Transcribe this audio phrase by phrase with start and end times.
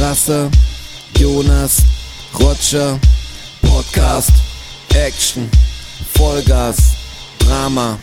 [0.00, 0.50] Strasser,
[1.18, 1.82] Jonas,
[2.32, 2.98] Roger,
[3.60, 4.32] Podcast,
[4.94, 5.46] Action,
[6.14, 6.78] Vollgas,
[7.38, 7.98] Drama,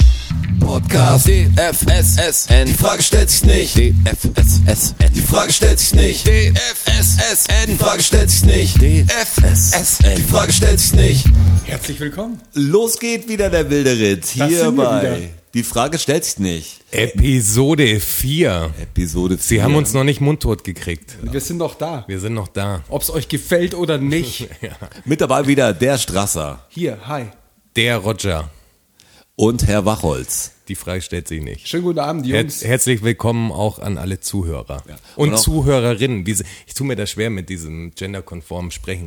[0.60, 7.75] Podcast, DFSSN, die Frage stellt sich nicht, DFSSN, die Frage stellt sich nicht, DFSSN, die
[7.75, 11.25] Frage stellt sich nicht, DFSSN, die Frage stellt sich nicht.
[11.65, 12.39] Herzlich willkommen.
[12.53, 14.27] Los geht wieder der wilde Ritt.
[14.27, 15.31] Hier bei.
[15.53, 16.81] Die Frage stellt sich nicht.
[16.91, 18.73] Episode 4.
[18.81, 19.43] Episode 4.
[19.43, 21.16] Sie haben uns noch nicht mundtot gekriegt.
[21.21, 22.03] Wir sind noch da.
[22.07, 22.84] Wir sind noch da.
[22.89, 24.49] Ob es euch gefällt oder nicht.
[25.05, 27.25] Mit dabei wieder der Strasser Hier, hi.
[27.75, 28.52] Der Roger.
[29.35, 30.52] und Herr Wachholz.
[30.67, 31.67] Die Frage stellt sich nicht.
[31.67, 32.63] Schönen guten Abend, Her Jungs.
[32.63, 34.83] herzlich willkommen auch an alle Zuhörer.
[35.16, 36.25] Und Und, auch- Zuhörerinnen.
[36.27, 39.05] Ich tue mir das schwer mit diesem genderkonformen Sprechen.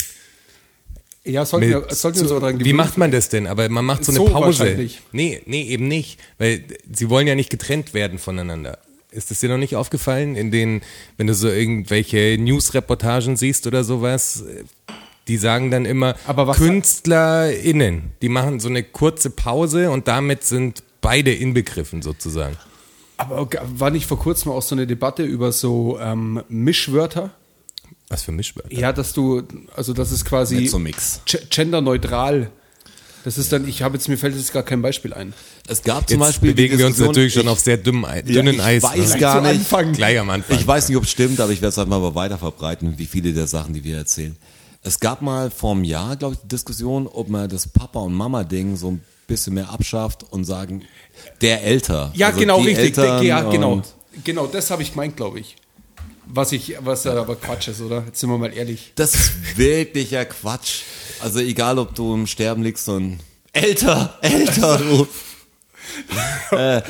[1.25, 2.77] Ja, sollten wir, sollten wir auch dran wie gewöhnen.
[2.77, 3.47] macht man das denn?
[3.47, 4.61] Aber man macht so eine So Pause.
[4.61, 5.03] wahrscheinlich.
[5.13, 6.19] Nee, nee, eben nicht.
[6.39, 8.79] Weil sie wollen ja nicht getrennt werden voneinander.
[9.11, 10.83] Ist es dir noch nicht aufgefallen, in den,
[11.17, 14.45] wenn du so irgendwelche News-Reportagen siehst oder sowas,
[15.29, 16.15] die sagen dann immer
[17.01, 22.57] KünstlerInnen, die machen so eine kurze Pause und damit sind beide inbegriffen sozusagen.
[23.17, 27.31] Aber war nicht vor kurzem auch so eine Debatte über so ähm, Mischwörter?
[28.11, 28.73] Was für Mischwörter?
[28.75, 29.43] Ja, dass du,
[29.75, 31.21] also das ist quasi so Mix.
[31.49, 32.51] genderneutral.
[33.23, 35.35] Das ist dann, ich habe jetzt, mir fällt jetzt gar kein Beispiel ein.
[35.69, 36.53] Es gab zum Jetzt Beispiel.
[36.53, 38.83] bewegen wir uns natürlich schon ich, auf sehr dünnem, Ei- Ja, dünnen ich Eis.
[38.83, 39.21] weiß ne?
[39.21, 39.51] gar nicht.
[39.61, 39.93] Anfang.
[39.93, 40.59] Gleich am Anfang.
[40.59, 43.07] Ich weiß nicht, ob es stimmt, aber ich werde es halt mal weiter verbreiten, wie
[43.07, 44.37] viele der Sachen, die wir erzählen.
[44.83, 48.15] Es gab mal vor einem Jahr, glaube ich, die Diskussion, ob man das Papa- und
[48.15, 50.83] Mama-Ding so ein bisschen mehr abschafft und sagen,
[51.43, 52.11] der älter.
[52.15, 52.97] Ja, Also genau, richtig.
[52.99, 53.83] Eltern ja, genau.
[54.25, 55.57] Genau, das habe ich gemeint, glaube ich.
[56.33, 58.05] Was ich, was ja aber Quatsch ist, oder?
[58.07, 58.93] Jetzt sind wir mal ehrlich.
[58.95, 60.83] Das ist wirklicher Quatsch.
[61.21, 63.19] Also egal, ob du im Sterben liegst und
[63.53, 65.15] älter, älter rufst.
[66.53, 66.83] äh,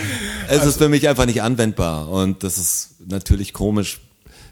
[0.48, 4.00] es ist für mich einfach nicht anwendbar und das ist natürlich komisch,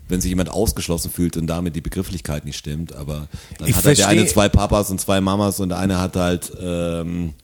[0.08, 2.94] wenn sich jemand ausgeschlossen fühlt und damit die Begrifflichkeit nicht stimmt.
[2.94, 6.00] Aber dann Ich hat halt der eine zwei Papas und zwei Mamas und der eine
[6.00, 7.34] hat halt ähm,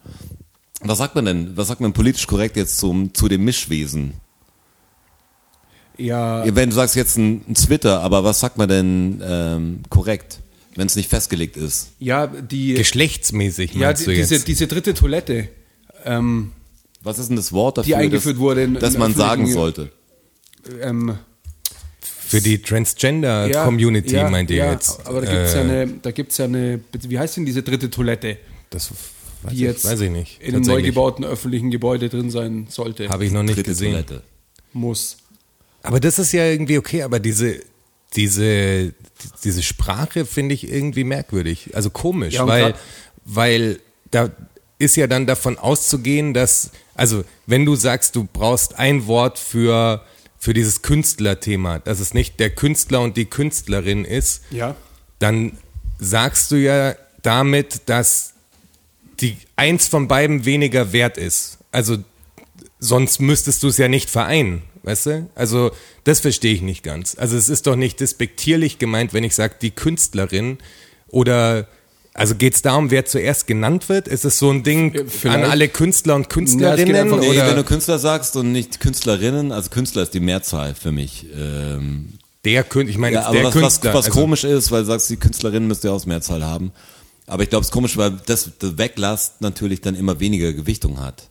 [0.80, 1.56] was sagt man denn?
[1.56, 4.14] Was sagt man politisch korrekt jetzt zum zu dem Mischwesen?
[5.96, 10.40] Ja, Wenn du sagst jetzt ein, ein Twitter, aber was sagt man denn ähm, korrekt,
[10.74, 11.90] wenn es nicht festgelegt ist?
[12.00, 14.48] ja, die, Geschlechtsmäßig ja, meinst die, du diese, jetzt?
[14.48, 15.48] diese dritte Toilette,
[16.04, 16.50] ähm,
[17.02, 19.90] Was ist denn das Wort dafür, eingeführt dass, wurde in- dass in man sagen sollte?
[20.80, 21.16] ähm,
[22.00, 25.06] Für die Transgender-Community ja, meint ihr ja, jetzt?
[25.06, 27.88] Aber da gibt's ja Äh, eine, da gibt's ja eine, wie heißt denn diese dritte
[27.90, 28.38] Toilette,
[28.70, 30.40] Das weiß, die ich, jetzt weiß ich nicht.
[30.42, 33.92] in einem neu gebauten öffentlichen Gebäude drin sein sollte, Habe ich noch nicht Dritte gesehen.
[33.92, 34.22] Toilette.
[34.72, 35.18] muss.
[35.84, 37.60] Aber das ist ja irgendwie okay, aber diese,
[38.16, 38.92] diese,
[39.44, 41.70] diese Sprache finde ich irgendwie merkwürdig.
[41.74, 42.74] Also komisch, Ja, weil,
[43.24, 43.80] weil
[44.10, 44.30] da
[44.78, 50.02] ist ja dann davon auszugehen, dass, also wenn du sagst, du brauchst ein Wort für,
[50.38, 54.74] für dieses Künstlerthema, dass es nicht der Künstler und die Künstlerin ist, Ja.
[55.18, 55.58] dann
[55.98, 58.32] sagst du ja damit, dass
[59.20, 61.58] die eins von beiden weniger wert ist.
[61.72, 61.98] Also
[62.80, 65.26] sonst müsstest du es ja nicht vereinen, weißt du?
[65.34, 65.70] Also
[66.04, 67.16] das verstehe ich nicht ganz.
[67.18, 70.58] Also es ist doch nicht despektierlich gemeint, wenn ich sage, die Künstlerin
[71.08, 71.66] oder
[72.16, 74.06] also geht es darum, wer zuerst genannt wird?
[74.06, 75.50] Ist es so ein Ding an vielleicht.
[75.50, 76.86] alle Künstler und Ja, Künstlerinnen?
[76.86, 80.20] geht einfach- Nee, oder wenn du Künstler sagst und nicht Künstlerinnen, also Künstler ist die
[80.20, 81.26] Mehrzahl für mich.
[81.36, 82.10] Ähm,
[82.44, 83.94] der Künstler, ich meine ja, der was, was, Künstler.
[83.94, 86.70] was also, komisch ist, weil du sagst, die Künstlerinnen müsste ja auch Mehrzahl haben.
[87.26, 91.00] Aber ich glaube, es ist komisch, weil das, das Weglass natürlich dann immer weniger Gewichtung
[91.00, 91.30] hat.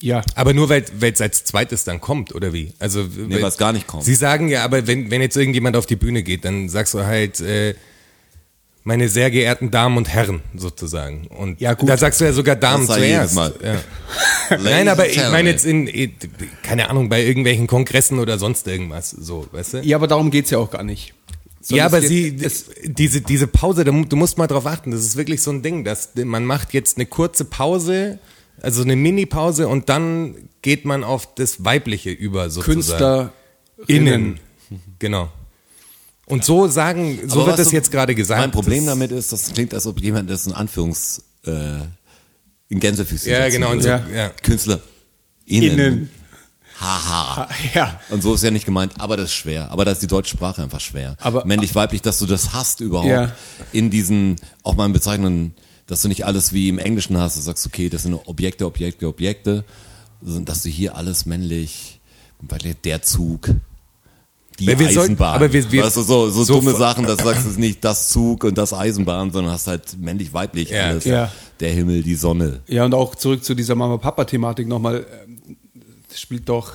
[0.00, 0.22] Ja.
[0.34, 2.72] Aber nur weil es als zweites dann kommt, oder wie?
[2.78, 4.04] Also Nee, weil es gar nicht kommt.
[4.04, 7.04] Sie sagen ja, aber wenn, wenn jetzt irgendjemand auf die Bühne geht, dann sagst du
[7.04, 7.74] halt, äh,
[8.84, 11.26] meine sehr geehrten Damen und Herren, sozusagen.
[11.26, 11.90] Und Ja, gut.
[11.90, 13.34] da sagst du ja sogar Damen zuerst.
[13.34, 13.52] Mal.
[13.62, 14.56] Ja.
[14.62, 15.90] Nein, aber ich meine jetzt in,
[16.62, 19.78] keine Ahnung, bei irgendwelchen Kongressen oder sonst irgendwas, so, weißt du?
[19.80, 21.12] Ja, aber darum geht's ja auch gar nicht.
[21.60, 22.34] Sondern Ja, aber sie,
[22.84, 26.10] diese, diese Pause, du musst mal drauf achten, das ist wirklich so ein Ding, dass
[26.14, 28.18] man macht jetzt eine kurze Pause,
[28.62, 32.74] also eine Mini-Pause und dann geht man auf das Weibliche über, sozusagen.
[32.74, 33.30] Künstlerinnen.
[33.86, 34.40] Innen.
[34.98, 35.30] Genau.
[36.26, 38.40] Und so sagen, so Aber wird das du- jetzt gerade gesagt.
[38.40, 41.52] Mein Problem damit ist, das klingt, als ob jemand das in Anführungs, äh,
[42.68, 44.28] in Gänsefüßchen Ja, genau, und so, ja.
[44.42, 44.80] Künstler.
[45.46, 46.10] Innen.
[46.78, 47.48] Haha.
[47.74, 47.98] Ja.
[48.10, 49.70] Und so ist ja nicht gemeint, aber das ist schwer.
[49.70, 51.16] Aber da ist die deutsche Sprache einfach schwer.
[51.20, 53.08] Aber- Männlich, weiblich, dass du das hast überhaupt.
[53.08, 53.32] Ja.
[53.72, 55.54] In diesen, auch mal in Bezeichnungen,
[55.88, 59.08] dass du nicht alles wie im Englischen hast, du sagst, okay, das sind Objekte, Objekte,
[59.08, 59.64] Objekte,
[60.22, 61.98] sondern dass du hier alles männlich,
[62.40, 63.50] weil der Zug,
[64.58, 65.34] die wir sollten- Eisenbahn.
[65.36, 67.58] aber wir- wir- weißt du, so, so, so dumme Sachen, dass du sagst, es ist
[67.58, 71.04] nicht das Zug und das Eisenbahn, sondern hast halt männlich, weiblich Ja, alles.
[71.04, 71.32] ja.
[71.60, 72.60] Der Himmel, die Sonne.
[72.68, 75.06] Ja, und auch zurück zu dieser Mama-Papa-Thematik nochmal.
[75.24, 75.56] ähm,
[76.08, 76.72] Das spielt doch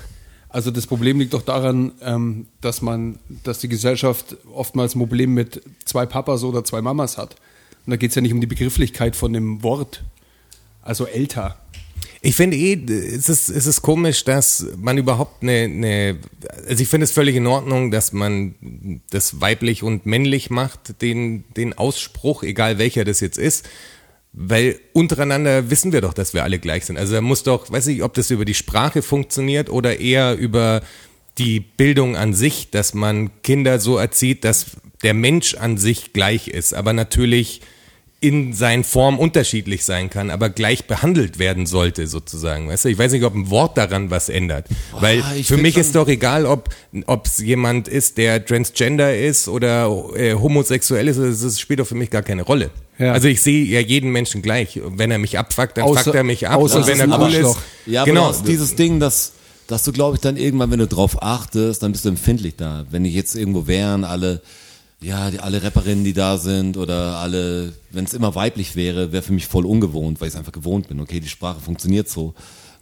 [0.50, 5.34] Also das Problem liegt doch daran, ähm, dass man, dass die Gesellschaft oftmals ein Problem
[5.34, 7.36] mit zwei Papas oder zwei Mamas hat.
[7.86, 10.04] Und da geht es ja nicht um die Begrifflichkeit von dem Wort.
[10.82, 11.58] Also älter.
[12.22, 16.18] Ich finde eh, es ist, es ist komisch, dass man überhaupt eine, eine
[16.68, 21.44] also ich finde es völlig in Ordnung, dass man das weiblich und männlich macht, den,
[21.56, 23.68] den Ausspruch, egal welcher das jetzt ist.
[24.32, 26.98] Weil untereinander wissen wir doch, dass wir alle gleich sind.
[26.98, 30.82] Also da muss doch, weiß ich, ob das über die Sprache funktioniert oder eher über
[31.38, 36.48] die Bildung an sich, dass man Kinder so erzieht, dass der Mensch an sich gleich
[36.48, 37.62] ist, aber natürlich
[38.20, 42.70] in seinen Formen unterschiedlich sein kann, aber gleich behandelt werden sollte, sozusagen.
[42.70, 44.68] Weißt du, ich weiß nicht, ob ein Wort daran was ändert.
[44.98, 46.70] Weil ich für mich ist doch egal, ob
[47.26, 52.10] es jemand ist, der transgender ist oder äh, homosexuell ist, das, spielt doch für mich
[52.10, 52.70] gar keine Rolle.
[52.98, 53.12] Ja.
[53.12, 54.80] Also ich sehe ja jeden Menschen gleich.
[54.82, 56.62] Und Wenn er mich abfuckt, dann Außer- fuckt er mich ab.
[56.62, 57.58] außer Und wenn ist er cool ist.
[57.88, 58.30] Ja, genau.
[58.30, 59.34] aber dieses Ding, dass,
[59.68, 62.86] dass du, glaube ich, dann irgendwann, wenn du drauf achtest, dann bist du empfindlich da.
[62.90, 64.42] Wenn ich jetzt irgendwo wären, alle,
[65.04, 69.24] ja, die, alle Rapperinnen, die da sind oder alle, wenn es immer weiblich wäre, wäre
[69.24, 71.00] für mich voll ungewohnt, weil ich es einfach gewohnt bin.
[71.00, 72.34] Okay, die Sprache funktioniert so.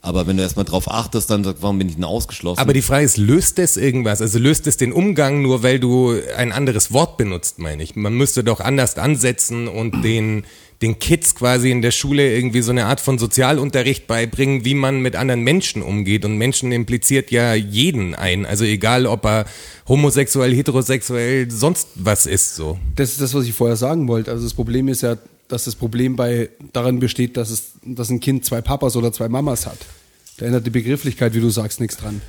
[0.04, 2.60] Aber wenn du erstmal drauf achtest, dann sagst, warum bin ich denn ausgeschlossen?
[2.60, 4.20] Aber die Frage ist, löst es irgendwas?
[4.20, 7.94] Also löst es den Umgang nur, weil du ein anderes Wort benutzt, meine ich.
[7.94, 10.42] Man müsste doch anders ansetzen und den,
[10.82, 15.02] den Kids quasi in der Schule irgendwie so eine Art von Sozialunterricht beibringen, wie man
[15.02, 16.24] mit anderen Menschen umgeht.
[16.24, 18.44] Und Menschen impliziert ja jeden ein.
[18.44, 19.44] Also egal, ob er
[19.86, 22.76] homosexuell, heterosexuell, sonst was ist so.
[22.96, 24.32] Das ist das, was ich vorher sagen wollte.
[24.32, 25.16] Also das Problem ist ja,
[25.48, 29.28] dass das Problem bei daran besteht, dass es, dass ein Kind zwei Papas oder zwei
[29.28, 29.78] Mamas hat.
[30.38, 32.22] Da ändert die Begrifflichkeit, wie du sagst, nichts dran.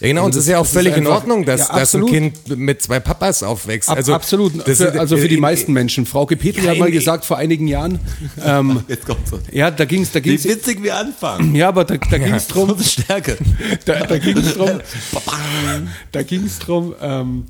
[0.00, 1.94] Ja, genau, Also und es ist ja auch völlig in einfach- Ordnung, dass, Ja, dass
[1.94, 2.06] ein.
[2.06, 3.88] Kind mit zwei Papas aufwächst.
[3.88, 4.66] Ab, also, absolut.
[4.66, 6.04] das Für, also für die meisten Menschen.
[6.04, 8.00] Frauke Petri Ja, hat mal in- gesagt vor einigen Jahren,
[8.44, 9.30] ähm, jetzt kommt's.
[9.52, 11.54] ja, da ging es da Wie ging's, witzig wir anfangen.
[11.54, 13.36] ja, aber da, da ging es drum, Stärke.
[13.84, 14.70] da, da ging es drum,
[16.12, 17.44] da ging es drum, ähm,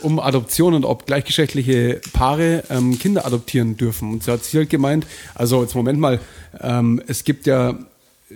[0.00, 4.12] um Adoption und ob gleichgeschlechtliche Paare ähm, Kinder adoptieren dürfen.
[4.12, 6.20] Und sie hat sie halt gemeint, also jetzt Moment mal,
[6.60, 7.78] ähm, es gibt ja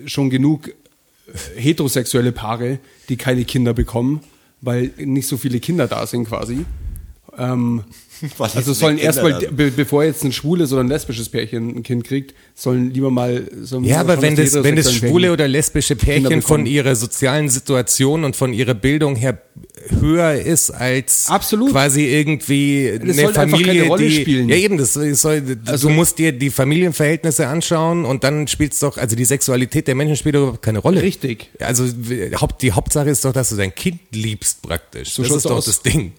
[0.07, 0.73] schon genug äh,
[1.57, 2.79] heterosexuelle Paare,
[3.09, 4.21] die keine Kinder bekommen,
[4.61, 6.65] weil nicht so viele Kinder da sind quasi.
[7.37, 7.85] Ähm,
[8.39, 12.05] also es sollen erstmal, be bevor jetzt ein schwules oder ein lesbisches Pärchen ein Kind
[12.05, 15.97] kriegt, sollen lieber mal sollen Ja, mal aber wenn das, wenn das schwule oder lesbische
[15.97, 19.41] Pärchen von ihrer sozialen Situation und von ihrer Bildung her
[20.01, 21.71] höher ist als Absolut.
[21.73, 24.49] quasi irgendwie eine sollte einfach Familie, keine Rolle die, spielen.
[24.49, 28.99] ja eben, das soll, Also- du musst dir die Familienverhältnisse anschauen und dann spielt's doch,
[28.99, 31.03] also die Sexualität der Menschen spielt überhaupt keine Rolle.
[31.03, 31.51] Richtig.
[31.61, 32.33] Also die
[32.71, 35.11] Hauptsache ist doch, dass du dein Kind liebst praktisch.
[35.11, 35.65] So das ist doch aus.
[35.65, 36.13] das Ding.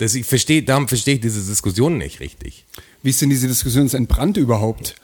[0.00, 2.64] Das, ich verstehe, darum verstehe ich diese Diskussion nicht richtig.
[3.02, 4.94] Wie ist denn diese Diskussion jetzt entbrannt überhaupt?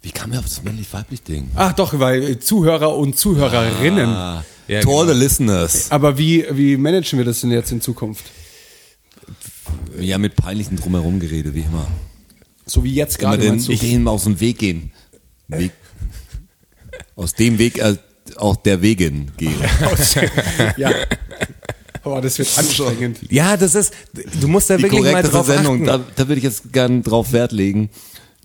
[0.00, 1.50] Wie kam wir auf das männlich-weiblich-Ding?
[1.54, 4.08] Ach doch, weil Zuhörer und Zuhörerinnen.
[4.08, 5.12] Ah, Ja, to all genau.
[5.12, 5.90] the listeners.
[5.90, 8.24] Aber wie, wie managen wir das denn jetzt in Zukunft?
[10.00, 11.86] Ja, mit peinlichen Drumherum geredet, wie immer.
[12.64, 13.74] So wie jetzt gerade den, du?
[13.76, 14.90] denen aus dem Weg gehen.
[15.48, 15.72] Weg.
[17.14, 17.98] Aus dem Weg äh,
[18.36, 19.60] auch der Wegen gehen.
[20.78, 20.92] ja.
[22.04, 23.18] Aber das wird anstrengend.
[23.30, 23.92] Ja, das ist,
[24.40, 25.86] du musst da Die wirklich mal drauf Sendung, achten.
[25.86, 27.88] da, da würde ich jetzt gern drauf Wert legen,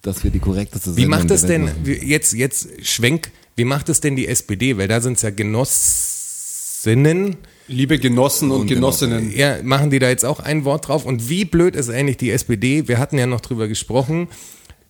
[0.02, 1.76] dass wir die korrekteste Wie Sendung macht es der Welt denn, machen.
[1.84, 4.78] wie- jetzt, jetzt Schwenk, wie macht es denn die SPD?
[4.78, 7.36] Weil da sind es ja Genossinnen.
[7.68, 9.32] Liebe Genossen und, Und Genossinnen.
[9.36, 11.06] Ja, machen die da jetzt auch ein Wort drauf?
[11.06, 12.88] Und wie blöd ist eigentlich die SPD?
[12.88, 14.28] Wir hatten ja noch drüber gesprochen.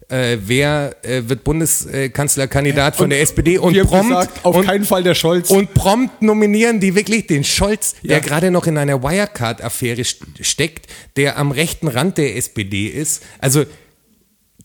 [0.09, 5.03] Äh, wer äh, wird Bundeskanzlerkandidat von der SPD und prompt gesagt, auf und, keinen Fall
[5.03, 5.49] der Scholz.
[5.51, 8.19] und prompt nominieren die wirklich den Scholz, der Ja.
[8.19, 13.21] gerade noch in einer Wirecard-Affäre st- steckt, der am rechten Rand der SPD ist.
[13.39, 13.65] Also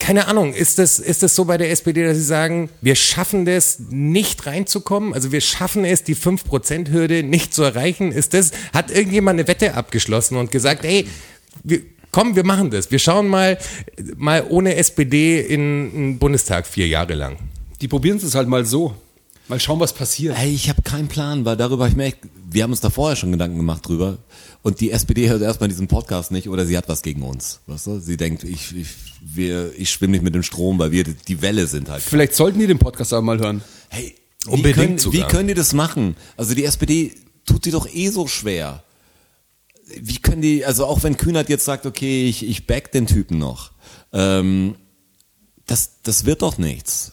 [0.01, 3.45] keine Ahnung, ist das, ist das so bei der SPD, dass sie sagen, wir schaffen
[3.45, 5.15] das nicht reinzukommen?
[5.15, 8.11] Also wir schaffen es, die 5%-Hürde nicht zu erreichen?
[8.13, 11.07] Ist das, hat irgendjemand eine Wette abgeschlossen und gesagt, ey,
[11.63, 11.83] wir,
[12.15, 12.93] komm, wir machen das.
[12.93, 13.59] Wir schauen mal,
[14.17, 17.37] mal ohne SPD in den Bundestag vier Jahre lang.
[17.81, 18.95] Die probieren es halt mal so.
[19.49, 20.39] Mal schauen, was passiert.
[20.39, 22.19] Ey, ich habe keinen Plan, weil darüber habe ich mir echt,
[22.49, 24.19] wir haben uns da vorher schon Gedanken gemacht drüber.
[24.63, 27.61] Und die SPD hört erstmal diesen Podcast nicht oder sie hat was gegen uns.
[27.67, 27.99] Weißt du?
[27.99, 28.89] Sie denkt, ich, ich,
[29.21, 32.01] wir, ich schwimme nicht mit dem Strom, weil wir die Welle sind halt.
[32.03, 33.63] Vielleicht sollten die den Podcast auch mal hören.
[33.89, 34.15] Hey,
[34.47, 35.21] Unbedingt wie können, sogar.
[35.21, 36.17] wie können die das machen?
[36.37, 37.13] Also die SPD
[37.45, 38.85] tut sie doch eh so schwer.
[40.01, 43.39] Wie können die, also auch wenn Kühnert jetzt sagt, okay, ich, ich back den Typen
[43.39, 43.73] noch,
[44.13, 44.77] ähm,
[45.67, 47.13] das, das wird doch nichts.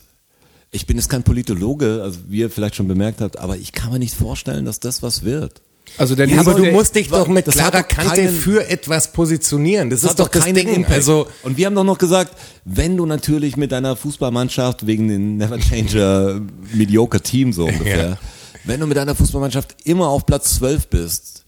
[0.72, 3.92] Ich bin jetzt kein Politologe, also wie ihr vielleicht schon bemerkt habt, aber ich kann
[3.92, 5.62] mir nicht vorstellen, dass das was wird.
[5.98, 8.66] Also der Ja, aber du musst dich doch mit das klarer doch Kante keinen- für
[8.70, 9.90] etwas positionieren.
[9.90, 10.70] Das, Das ist doch das keinen Ding.
[10.70, 10.94] Impact.
[10.96, 15.36] Also, und wir haben doch noch gesagt, wenn du natürlich mit deiner Fußballmannschaft wegen den
[15.38, 16.40] Never Changer
[16.74, 18.18] Mediocre Team so ungefähr,
[18.64, 21.41] wenn du mit deiner Fußballmannschaft immer auf Platz 12 bist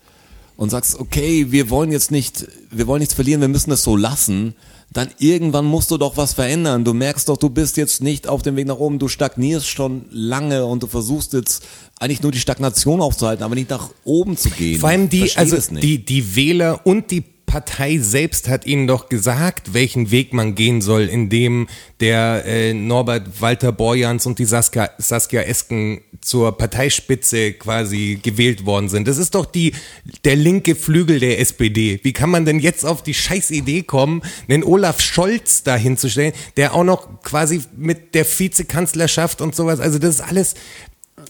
[0.56, 3.96] und sagst, okay, wir wollen jetzt nicht, wir wollen nichts verlieren, wir müssen das so
[3.96, 4.56] lassen,
[4.92, 6.86] dann irgendwann musst du doch was verändern.
[6.86, 10.06] Du merkst doch, du bist jetzt nicht auf dem Weg nach oben, du stagnierst schon
[10.12, 11.64] lange und du versuchst jetzt
[12.00, 14.80] eigentlich nur die Stagnation aufzuhalten, aber nicht nach oben zu gehen.
[14.80, 19.76] Vor allem die, also die, die Wähler und die Partei selbst hat ihnen doch gesagt,
[19.76, 21.68] welchen Weg man gehen soll, indem
[22.00, 28.90] der äh, Norbert Walter Borjans und die Saskia, Saskia Esken zur Parteispitze quasi gewählt worden
[28.90, 29.08] sind.
[29.08, 29.74] Das ist doch die
[30.26, 32.00] der linke Flügel der SPD.
[32.02, 36.34] Wie kann man denn jetzt auf die scheiß Idee kommen, einen Olaf Scholz da hinzustellen,
[36.58, 40.56] der auch noch quasi mit der Vizekanzlerschaft und sowas, also das ist alles,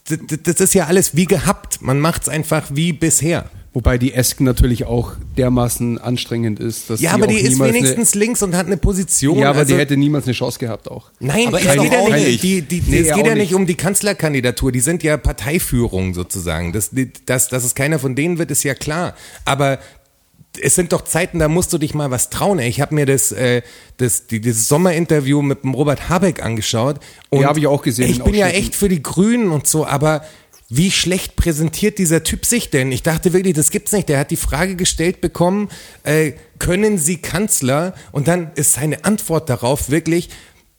[0.07, 1.81] das, das ist ja alles wie gehabt.
[1.81, 3.49] Man macht's einfach wie bisher.
[3.73, 8.43] Wobei die Esken natürlich auch dermaßen anstrengend ist, dass Ja, aber die ist wenigstens links
[8.43, 9.39] und hat eine Position.
[9.39, 11.09] Ja, aber also, die hätte niemals eine Chance gehabt auch.
[11.19, 12.43] Nein, Aber es geht ja nicht.
[12.43, 14.71] Die, die, Nee, es geht ja nicht um die Kanzlerkandidatur.
[14.71, 16.71] Die sind ja Parteiführung sozusagen.
[16.71, 16.91] Das,
[17.25, 19.15] das, dass es keiner von denen wird, ist ja klar.
[19.43, 19.79] Aber
[20.61, 22.59] es sind doch Zeiten, da musst du dich mal was trauen.
[22.59, 22.69] Ey.
[22.69, 23.63] Ich habe mir das, äh,
[23.97, 26.99] das, die, dieses Sommerinterview mit dem Robert Habeck angeschaut.
[27.29, 29.65] Und Ja, hab ich auch gesehen, Ich in bin ja echt für die Grünen und
[29.65, 30.23] so, aber
[30.75, 32.91] wie schlecht präsentiert dieser Typ sich denn?
[32.91, 34.09] Ich dachte wirklich, das gibt's nicht.
[34.09, 35.69] Der hat die Frage gestellt bekommen,
[36.03, 37.93] äh, können Sie Kanzler?
[38.11, 40.29] Und dann ist seine Antwort darauf wirklich,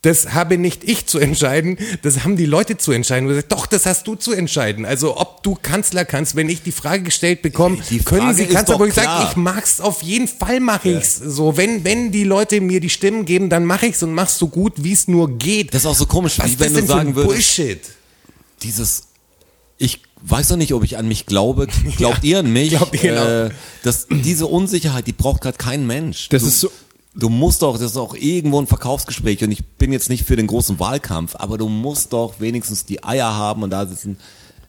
[0.02, 3.26] das habe nicht ich zu entscheiden, das haben die Leute zu entscheiden.
[3.28, 4.84] Und er sagt, doch, das hast du zu entscheiden.
[4.84, 8.44] Also ob du Kanzler kannst, wenn ich die Frage gestellt bekomme, Die können Frage Sie
[8.44, 11.16] ist Kanzler, wo ich sage, ich mag's auf jeden Fall mache ich's.
[11.16, 14.48] So, wenn, wenn die Leute mir die Stimmen geben, dann mache ich's und mach's so
[14.48, 15.72] gut, wie es nur geht.
[15.72, 17.80] Das ist auch so komisch, Was wie wenn du sagen würdest, Bullshit.
[18.62, 19.04] dieses,
[19.78, 21.66] ich weiß doch nicht, ob ich an mich glaube.
[21.96, 22.70] Glaubt ihr an mich?
[22.70, 23.24] Glaubt ihr, genau.
[23.26, 23.50] äh,
[23.82, 26.28] das, diese Unsicherheit, die braucht gerade kein Mensch.
[26.30, 26.70] Das du, ist so-
[27.16, 30.34] Du musst doch, das ist auch irgendwo ein Verkaufsgespräch und ich bin jetzt nicht für
[30.34, 34.18] den großen Wahlkampf, aber du musst doch wenigstens die Eier haben und da sitzen,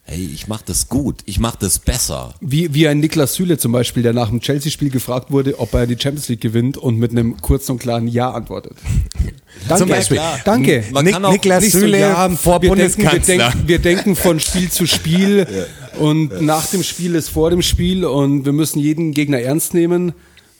[0.07, 2.35] hey, ich mach das gut, ich mach das besser.
[2.39, 5.88] Wie, wie ein Niklas Süle zum Beispiel, der nach dem Chelsea-Spiel gefragt wurde, ob er
[5.88, 8.77] die Champions League gewinnt und mit einem kurzen und klaren Ja antwortet.
[9.67, 9.79] Danke.
[9.79, 10.19] Zum Beispiel.
[10.43, 10.83] Danke.
[10.91, 13.38] Man auch Niklas Nicht so, Süle ja, vor wir denken, wir, Bundeskanzler.
[13.50, 15.47] denken, wir denken von Spiel zu Spiel
[16.00, 20.13] und nach dem Spiel ist vor dem Spiel und wir müssen jeden Gegner ernst nehmen.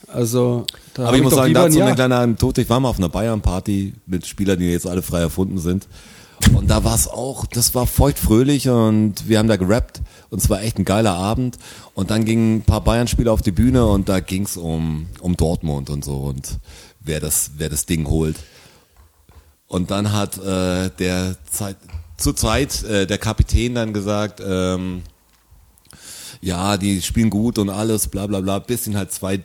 [0.08, 1.86] Also, da Aber ich muss sagen, ein dazu Ja.
[1.88, 2.62] eine kleine Anekdote.
[2.62, 5.88] Ich war mal auf einer Bayern-Party mit Spielern, die jetzt alle frei erfunden sind.
[6.54, 10.50] Und da war es auch, das war feuchtfröhlich und wir haben da gerappt und es
[10.50, 11.58] war echt ein geiler Abend.
[11.94, 15.38] Und dann gingen ein paar Bayern-Spieler auf die Bühne und da ging es um, um
[15.38, 16.60] Dortmund und so und
[17.00, 18.36] wer das, wer das Ding holt.
[19.68, 21.78] Und dann hat äh, der Zeit,
[22.18, 25.04] zur Zeit äh, der Kapitän dann gesagt, ähm,
[26.42, 29.38] ja, die spielen gut und alles, bla bla bla, bis ihnen halt zwei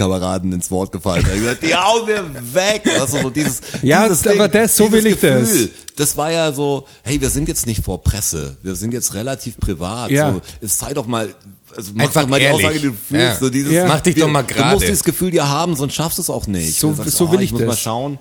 [0.00, 1.24] Teamkameraden ins Wort gefallen.
[1.26, 2.82] Er hat gesagt, die hauen wir weg.
[2.98, 5.50] Also so dieses, Ja, dieses aber das- so will ich das.
[5.96, 9.58] Das war ja so, hey, wir sind jetzt nicht vor Presse, wir sind jetzt relativ
[9.58, 10.10] privat.
[10.10, 10.32] Ja.
[10.32, 11.28] So, es sei doch mal,
[11.76, 12.64] also mach Einfach doch mal die ehrlich.
[12.66, 13.12] Aussage, die du fühlst.
[13.24, 13.36] Ja.
[13.38, 13.86] So dieses, Ja.
[13.86, 14.74] Mach dich doch mal Du gerade.
[14.74, 16.78] musst dieses Gefühl dir haben, sonst schaffst du es auch nicht.
[16.78, 18.18] So- du sagst, so will oh, ich muss mal schauen.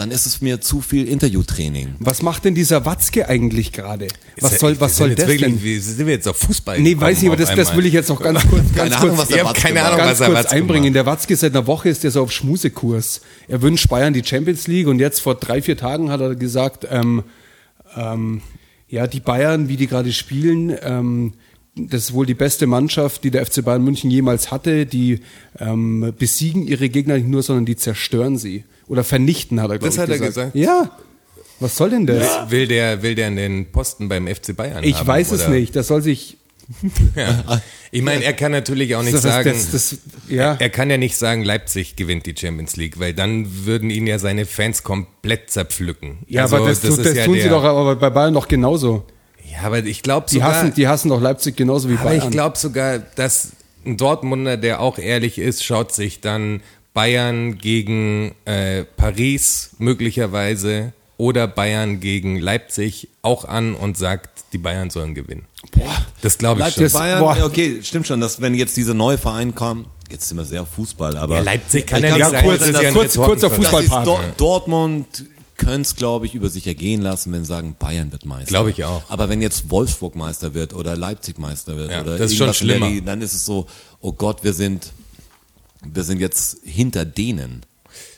[0.00, 1.96] Dann ist es mir zu viel Interviewtraining.
[1.98, 4.08] Was macht denn dieser Watzke eigentlich gerade?
[4.40, 5.62] Was soll, ja- was soll das wirklich, denn?
[5.62, 6.80] Wie sind wir jetzt auf Fußball?
[6.80, 9.02] Nee, weiß ich, aber das, das will ich jetzt noch ganz kurz, ganz Keine kurz,
[9.02, 9.86] Ahnung, was der Watzke keine macht.
[9.92, 10.84] Ahnung, ganz was er kurz einbringen.
[10.86, 10.94] macht.
[10.94, 13.20] Der Watzke seit einer Woche ist der so auf Schmusekurs.
[13.46, 16.86] Er wünscht Bayern die Champions League und jetzt vor drei, vier Tagen hat er gesagt,
[16.90, 17.22] ähm,
[17.94, 18.40] ähm,
[18.88, 21.34] ja, die Bayern, wie die gerade spielen, ähm,
[21.76, 24.86] das ist wohl die beste Mannschaft, die der FC Bayern München jemals hatte.
[24.86, 25.20] Die
[25.58, 28.64] ähm, besiegen ihre Gegner nicht nur, sondern die zerstören sie.
[28.88, 30.52] Oder vernichten, hat er, glaube Das hat er gesagt.
[30.52, 30.54] gesagt?
[30.56, 30.90] Ja.
[31.60, 32.50] Was soll denn das?
[32.50, 35.50] Will der, will der den Posten beim FC Bayern Ich haben, weiß es oder?
[35.50, 35.76] nicht.
[35.76, 36.36] Das soll sich.
[37.16, 37.60] Ja.
[37.90, 39.98] Ich meine, er kann natürlich auch nicht Das, sagen, das, das,
[40.28, 40.54] ja.
[40.60, 44.20] er kann ja nicht sagen, Leipzig gewinnt die Champions League, weil dann würden ihn ja
[44.20, 46.18] seine Fans komplett zerpflücken.
[46.28, 46.90] Ja, Also, aber das, ja
[47.24, 49.04] tun der, sie doch aber bei Bayern doch genauso.
[49.52, 52.24] Ja, aber ich glaube Die sogar, hassen, die hassen doch Leipzig genauso wie aber Bayern.
[52.24, 53.52] ich glaube sogar, dass
[53.84, 56.62] ein Dortmunder, der auch ehrlich ist, schaut sich dann
[56.94, 64.90] Bayern gegen äh, Paris möglicherweise oder Bayern gegen Leipzig auch an und sagt, die Bayern
[64.90, 65.44] sollen gewinnen.
[65.72, 67.00] Boah, das glaube ich Leipzig, schon.
[67.00, 67.36] Bayern, boah.
[67.44, 71.16] okay, stimmt schon, dass wenn jetzt diese neue Verein kommen, jetzt sind wir sehr Fußball,
[71.16, 73.50] aber Ja, Leipzig kann ja nicht sein, vorstellen, das ist dass ja ein kurz- kurzer
[73.50, 74.04] Fußballpartner.
[74.04, 75.24] Dor Dortmund
[75.60, 78.46] könnte es, glaube ich, über sich ergehen lassen, wenn sie sagen, Bayern wird Meister.
[78.48, 79.02] Glaube ich auch.
[79.08, 82.52] Aber wenn jetzt Wolfsburg Meister wird oder Leipzig Meister wird Ja, oder das ist schon
[82.54, 82.88] schlimmer.
[82.88, 83.66] Liga, dann ist es so,
[84.00, 84.92] oh Gott, wir sind,
[85.84, 87.64] wir sind jetzt hinter denen.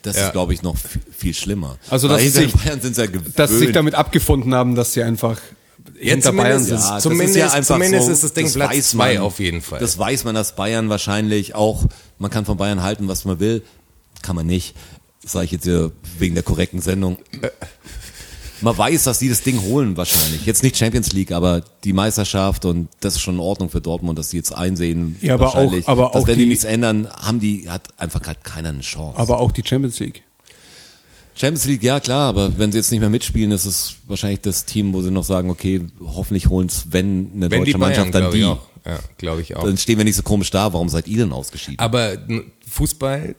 [0.02, 0.26] Das Ja.
[0.26, 0.76] ist, glaube ich, noch
[1.16, 1.78] viel, schlimmer.
[1.90, 3.38] Also, dass sich- Bayern sind ja gewöhnt.
[3.38, 5.38] dass sie sich damit abgefunden haben, dass sie einfach
[6.00, 6.78] Ja, hinter Bayern sind.
[6.78, 9.38] Ja, das zumindest- ist ja zumindest so, ist das Ding Platz weiß zwei man, auf
[9.40, 9.78] jeden Fall.
[9.80, 11.84] Das weiß man, dass Bayern wahrscheinlich auch,
[12.18, 13.62] man kann von Bayern halten, was man will,
[14.22, 14.74] kann man nicht.
[15.22, 17.16] Das sage ich jetzt hier wegen der korrekten Sendung.
[18.60, 20.44] man weiß, dass die das Ding holen wahrscheinlich.
[20.46, 24.18] Jetzt nicht Champions League, aber die Meisterschaft und das ist schon in Ordnung für Dortmund,
[24.18, 26.64] dass die jetzt einsehen, Ja, aber auch- wahrscheinlich, aber dass auch wenn die, die- nichts
[26.64, 29.18] ändern, haben die, hat einfach gerade keiner eine Chance.
[29.18, 30.22] Aber auch die Champions League.
[31.34, 34.66] Champions League, ja klar, aber wenn sie jetzt nicht mehr mitspielen, ist es wahrscheinlich das
[34.66, 38.00] Team, wo sie noch sagen, okay, hoffentlich holen es, wenn eine Wenn die deutsche Bayern,
[38.10, 38.44] Mannschaft, dann die.
[38.44, 38.60] auch.
[38.84, 39.64] Ja, glaube ich auch.
[39.64, 41.78] Dann stehen wir nicht so komisch da, warum seid ihr denn ausgeschieden?
[41.78, 42.16] Aber
[42.68, 43.34] Fußball,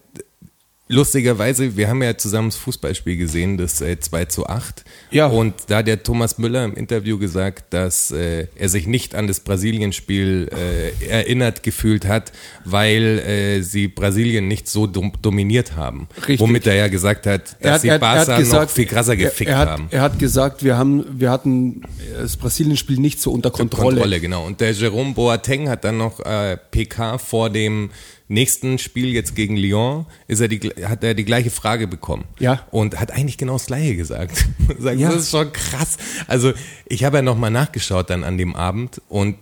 [0.87, 4.83] lustigerweise, wir haben ja zusammen das Fußballspiel gesehen, das äh, 2 zu 8.
[5.11, 5.27] Ja.
[5.27, 9.27] Und da hat der Thomas Müller im Interview gesagt, dass äh, er sich nicht an
[9.27, 12.31] das Brasilien-Spiel äh, erinnert gefühlt hat,
[12.65, 16.07] weil äh, sie Brasilien nicht so dom dominiert haben.
[16.17, 16.39] Richtig.
[16.39, 19.69] Womit er ja gesagt hat, dass sie Barca noch viel krasser gefickt er, er hat,
[19.69, 19.87] haben.
[19.89, 21.83] Er hat gesagt, wir haben, wir hatten
[22.17, 23.95] das Brasilien-Spiel nicht so unter Kontrolle.
[23.95, 24.45] Kontrolle, genau.
[24.45, 27.89] Und der Jerome Boateng hat dann noch äh, PK vor dem
[28.33, 32.25] nächsten Spiel jetzt gegen Lyon, ist er die, hat er die gleiche Frage bekommen.
[32.39, 32.65] Ja.
[32.71, 34.45] Und hat eigentlich genau das gleiche gesagt.
[34.79, 35.11] Sagt, Ja.
[35.11, 35.97] Das ist schon krass.
[36.27, 36.53] Also
[36.87, 39.35] ich habe ja nochmal nachgeschaut dann an dem Abend und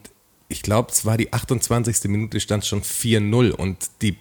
[0.47, 2.09] ich glaube, es war die 28.
[2.09, 4.17] Minute, stand schon 4-0 und die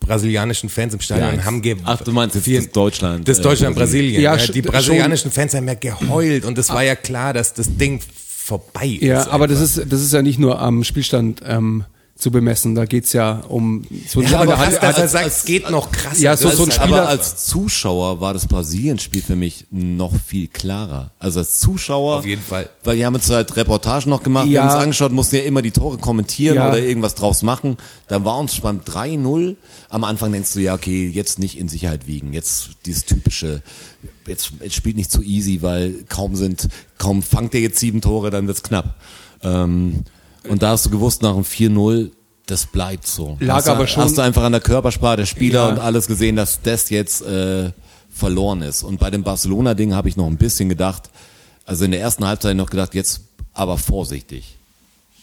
[0.00, 3.42] brasilianischen Fans im Stadion Ja, haben ge ach, du meinst jetzt das Deutschland, Das äh,
[3.42, 4.20] Deutschland, Brasilien.
[4.22, 7.76] Ja, Ja, die brasilianischen Fans haben ja geheult und es war ja klar, dass das
[7.76, 8.00] Ding
[8.44, 9.02] vorbei ist.
[9.02, 11.84] Ja, aber das ist, das ist ja nicht nur am Spielstand ähm,
[12.24, 12.74] zu bemessen.
[12.74, 15.70] Da geht's ja um so Ja, aber krass, hat- dass er hat- sagt, es geht
[15.70, 16.20] noch krasser.
[16.20, 20.48] Ja, so- so ein Spieler- Aber als Zuschauer war das Brasilien-Spiel für mich noch viel
[20.48, 21.10] klarer.
[21.18, 22.16] Also als Zuschauer.
[22.20, 22.70] Auf jeden Fall.
[22.82, 24.62] Weil wir haben jetzt halt Reportagen noch gemacht, wir Ja.
[24.64, 26.68] haben uns angeschaut, mussten ja immer die Tore kommentieren Ja.
[26.70, 27.76] oder irgendwas draus machen.
[28.08, 29.56] Dann war uns beim 3-0.
[29.90, 32.32] Am Anfang denkst du, ja, okay, jetzt nicht in Sicherheit wiegen.
[32.32, 33.62] Jetzt dieses typische,
[34.26, 38.30] jetzt, jetzt spielt nicht zu easy, weil kaum sind, kaum fangt ihr jetzt sieben Tore,
[38.30, 38.94] dann wird's knapp.
[39.42, 40.04] Ähm,
[40.48, 42.10] und da hast du gewusst, nach dem 4-0,
[42.46, 43.36] das bleibt so.
[43.40, 45.68] Lag hast du, aber schon- Hast du einfach an der Körpersprache der Spieler Ja.
[45.70, 47.70] und alles gesehen, dass das jetzt äh,
[48.10, 48.82] verloren ist.
[48.82, 51.10] Und bei dem Barcelona-Ding habe ich noch ein bisschen gedacht,
[51.64, 53.22] also in der ersten Halbzeit noch gedacht, jetzt
[53.54, 54.58] aber vorsichtig.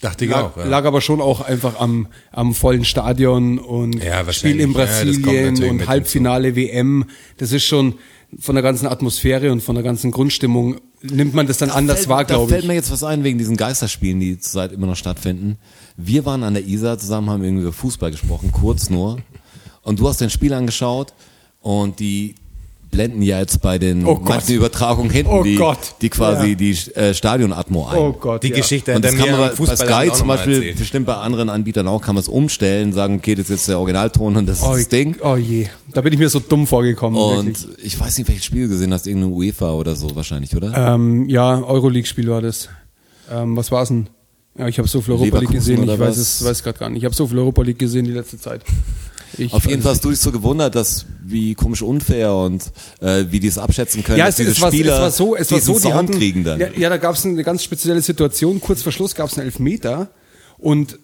[0.02, 0.58] Dachte ich lag, auch.
[0.58, 0.66] Ja.
[0.66, 4.72] lag aber schon auch einfach am, am vollen Stadion und Ja, Spiel in.
[4.72, 7.06] Ja, Brasilien natürlich und Halbfinale WM.
[7.38, 7.96] Das ist schon
[8.40, 12.10] von der ganzen Atmosphäre und von der ganzen Grundstimmung nimmt man das dann anders fällt,
[12.10, 12.68] wahr, Da glaube fällt ich.
[12.68, 15.58] mir jetzt was ein wegen diesen Geisterspielen, die zurzeit immer noch stattfinden.
[15.98, 19.18] Wir waren an der Isar zusammen, haben irgendwie über Fußball gesprochen, kurz nur.
[19.82, 21.14] Und du hast den Spiel angeschaut
[21.60, 22.36] und die
[22.92, 25.96] blenden ja jetzt bei den Oh manchen Übertragungen hinten Oh die, Gott.
[26.02, 26.56] die quasi Ja.
[26.56, 27.98] die äh, Stadionatmo ein.
[27.98, 28.44] Oh Gott.
[28.44, 28.56] Die ja.
[28.58, 30.78] Geschichte Und das kann man bei Sky zum Beispiel, erzählt.
[30.78, 33.80] bestimmt bei anderen Anbietern auch, kann man es umstellen, sagen, okay, das ist jetzt der
[33.80, 35.16] Originalton und das ist Oh, das Ding.
[35.24, 37.18] oh je, da bin ich mir so dumm vorgekommen.
[37.20, 37.66] wirklich.
[37.66, 40.94] Und ich weiß nicht, welches Spiel du gesehen hast, irgendeine UEFA oder so wahrscheinlich, oder?
[40.94, 42.70] Ähm, ja, Euroleague-Spiel war das.
[43.32, 44.08] Ähm, was war's denn?
[44.58, 46.18] Ja, ich habe so viel Europa League gesehen, ich weiß was?
[46.18, 46.98] es weiß gerade gar nicht.
[47.00, 48.62] Ich habe so viel Europa League gesehen die letzte Zeit.
[49.38, 52.64] Ich Auf jeden Fall hast du dich so gewundert, dass wie komisch unfair und
[53.00, 55.12] äh, wie die es abschätzen können, Ja, dass es, diese es, war, Spieler es war
[55.12, 56.60] so, es war so, die Sound hatten, kriegen dann.
[56.60, 58.60] Ja, ja da gab es eine ganz spezielle Situation.
[58.60, 60.10] Kurz vor Schluss gab es einen Elfmeter
[60.58, 61.00] und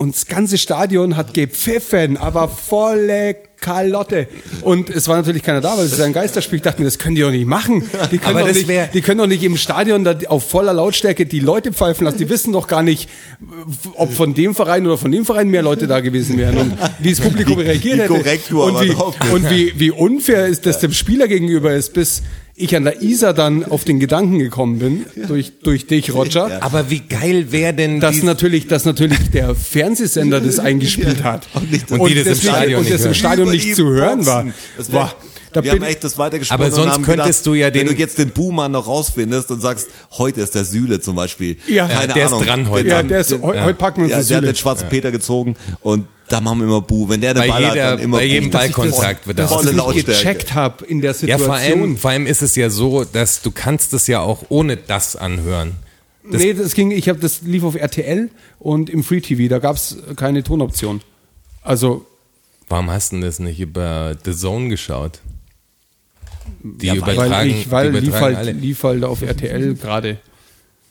[0.00, 4.28] und das ganze Stadion hat gepfiffen, aber volle Kalotte.
[4.62, 6.56] Und es war natürlich keiner da, weil es ist ein Geisterspiel.
[6.56, 7.82] Ich dachte mir, das können die doch nicht machen.
[8.10, 11.26] Die können, Aber doch nicht, die können doch nicht im Stadion da auf voller Lautstärke
[11.26, 12.16] die Leute pfeifen lassen.
[12.16, 13.10] Die wissen doch gar nicht,
[13.92, 17.10] ob von dem Verein oder von dem Verein mehr Leute da gewesen wären und wie
[17.10, 18.14] das Publikum reagiert hätte.
[18.14, 18.94] und wie,
[19.34, 22.22] und wie, wie unfair ist das dem Spieler gegenüber ist, bis
[22.60, 26.90] ich an der Isar dann auf den Gedanken gekommen bin, durch, durch dich, Roger, Aber
[26.90, 31.48] wie geil wäre denn dass dies- natürlich, dass natürlich der Fernsehsender das eingespielt hat.
[31.54, 33.14] Und nicht- Und die das im deswegen- Stadion und nicht das im.
[33.14, 34.46] Stadion nicht zu hören war.
[34.76, 35.12] Das Boah,
[35.52, 36.60] da wir bin, haben echt das weitergesprochen.
[36.62, 39.50] Aber sonst und haben könntest du ja wenn den- du jetzt den Boomer noch rausfindest
[39.50, 41.56] und sagst, heute ist der Süle zum Beispiel.
[41.66, 41.88] Ja.
[41.88, 42.44] Keine der ist Ahnung.
[42.46, 42.88] dran heute.
[42.88, 44.52] ja, der ist, heu- heute packen wir uns Ja, das der hat Süle.
[44.52, 47.08] den schwarzen Peter gezogen und da machen wir immer Bu.
[47.08, 49.64] Wenn der den Bei Ball hat, jeder- dann immer bei jedem Ballkontakt wird das volle
[49.66, 50.10] das nicht Lautstärke.
[50.12, 51.46] gecheckt habe in der Ja, Situation.
[51.46, 54.76] vor allem, vor allem ist es ja so, dass du kannst es ja auch ohne
[54.76, 55.72] das anhören.
[56.30, 59.58] Das- nee, das ging, ich habe das lief auf RTL und im Free TV, da
[59.58, 61.00] gab es keine Tonoption.
[61.62, 62.06] Also
[62.68, 65.18] Warum hast du denn das nicht über The Zone geschaut?
[66.62, 68.52] Die Ja, weil- übertragen, weil ich, weil die lief übertragen halt, alle.
[68.52, 70.18] lief halt auf RTL gerade.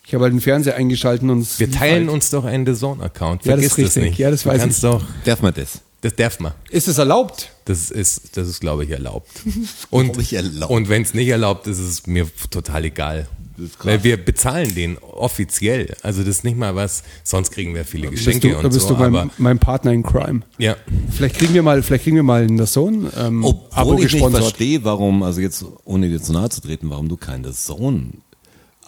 [0.09, 2.13] Ich habe halt den Fernseher eingeschalten und Wir teilen halt.
[2.15, 3.45] uns doch einen The Zone-Account.
[3.45, 4.03] Ja, das Vergiss ist das, richtig.
[4.03, 4.17] nicht.
[4.19, 4.89] Ja, das du weiß kannst ich.
[4.89, 5.81] doch, Darf man das?
[6.01, 6.53] das darf man.
[6.71, 7.51] Ist es erlaubt?
[7.65, 9.29] Das ist, das ist, glaube ich, erlaubt.
[9.91, 10.71] Und, ich, erlaubt.
[10.71, 13.27] und wenn es nicht erlaubt ist, ist es mir total egal.
[13.83, 15.93] Weil wir bezahlen den offiziell.
[16.01, 18.73] Also das ist nicht mal was, sonst kriegen wir viele Bist Geschenke du, da und
[18.73, 18.95] bist so.
[18.95, 20.41] du mein, mein Partner in Crime.
[20.57, 20.75] ja,
[21.11, 24.11] Vielleicht kriegen wir mal, vielleicht kriegen wir mal in Sohn ähm, Abo Obwohl ich nicht
[24.13, 24.43] gesponsert.
[24.43, 27.43] verstehe, warum, also jetzt ohne dir zu nahe zu treten, warum du kein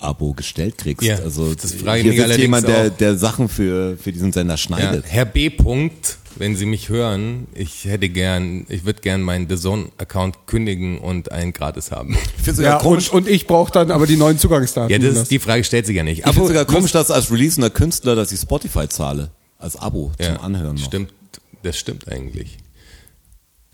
[0.01, 1.07] Zone-Abo gestellt kriegst.
[1.07, 4.11] Ja, also das frage ich hier mich sitzt allerdings jemand, der, der Sachen für, für
[4.11, 4.57] diesen Sender ja.
[4.57, 5.05] schneidet.
[5.07, 5.49] Herr B.
[5.49, 10.97] Punkt wenn Sie mich hören, ich hätte gern, ich würde gern meinen The Zone-Account kündigen
[10.97, 12.17] und einen gratis haben.
[12.37, 14.89] Ich finde Ja, sogar komisch, und, und ich brauche dann aber die neuen Zugangsdaten.
[14.89, 16.19] Ja, das ist, die Frage stellt sich ja nicht.
[16.19, 19.29] ich finde Aber sogar komisch, dass als releasender Künstler, dass ich Spotify zahle.
[19.59, 20.85] Als Abo ja, zum Anhören noch.
[20.85, 21.13] Stimmt,
[21.63, 22.57] das stimmt eigentlich.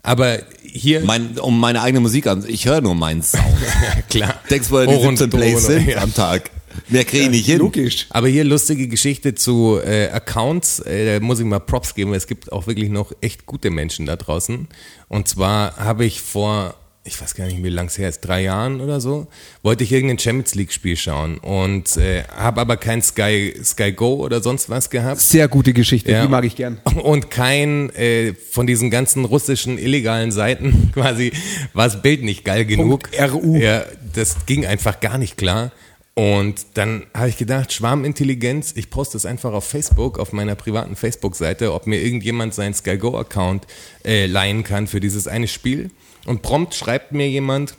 [0.07, 2.45] Aber hier, Mein, um meine eigene Musik an.
[2.47, 3.43] Ich höre nur meinen Sound.
[4.09, 4.39] klar.
[4.49, 5.97] Denkst du, die und 17 Plays sind ja.
[5.97, 6.49] am Tag?
[6.87, 7.57] Mehr kriege ich nicht hin.
[7.57, 8.05] Logisch.
[8.11, 10.79] Aber hier lustige Geschichte zu äh, Accounts.
[10.79, 12.13] Äh, da muss ich mal Props geben.
[12.13, 14.69] Es gibt auch wirklich noch echt gute Menschen da draußen.
[15.09, 16.75] Und zwar habe ich vor,
[17.07, 19.27] ich weiß gar nicht, wie lang es her ist, drei Jahren oder so,
[19.63, 24.15] wollte ich irgendein Champions League Spiel schauen und äh, habe aber kein Sky Sky Go
[24.23, 25.21] oder sonst was gehabt.
[25.21, 26.23] Sehr gute Geschichte, Ja.
[26.23, 26.79] die mag ich gern.
[27.03, 31.31] Und kein äh, von diesen ganzen russischen illegalen Seiten quasi
[31.73, 33.09] war das Bild nicht geil genug.
[33.11, 33.55] Punkt RU.
[33.57, 35.71] Ja, das ging einfach gar nicht klar.
[36.15, 40.95] Und dann habe ich gedacht, Schwarmintelligenz, ich poste es einfach auf Facebook, auf meiner privaten
[40.95, 43.67] Facebook-Seite, ob mir irgendjemand seinen Sky Go-Account
[44.03, 45.91] äh, leihen kann für dieses eine Spiel.
[46.27, 47.75] Und prompt schreibt mir jemand,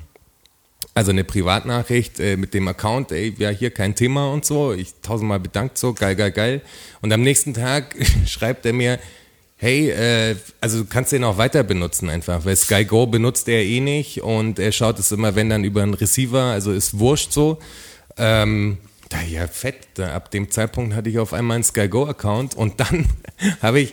[0.95, 4.73] also eine Privatnachricht äh, mit dem Account, ey, ja, hier kein Thema und so.
[4.73, 6.63] Ich tausendmal bedankt so, geil, geil, geil.
[7.03, 7.95] Und am nächsten Tag
[8.27, 8.99] schreibt er mir,
[9.59, 13.63] hey, äh, also du kannst den auch weiter benutzen einfach, weil Sky Go benutzt er
[13.63, 17.33] eh nicht und er schaut es immer, wenn dann über einen Receiver, also ist wurscht
[17.33, 17.59] so.
[18.17, 18.79] Ähm,
[19.11, 19.89] da ja, fett.
[19.95, 23.07] Da, ab dem Zeitpunkt hatte ich auf einmal einen Sky Go Account und dann
[23.63, 23.93] habe ich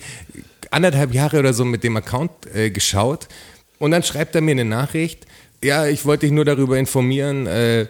[0.72, 3.28] anderthalb Jahre oder so mit dem Account äh, geschaut
[3.80, 5.26] und dann schreibt er mir eine Nachricht.
[5.64, 7.48] Ja, ich wollte dich nur darüber informieren.
[7.48, 7.88] Äh,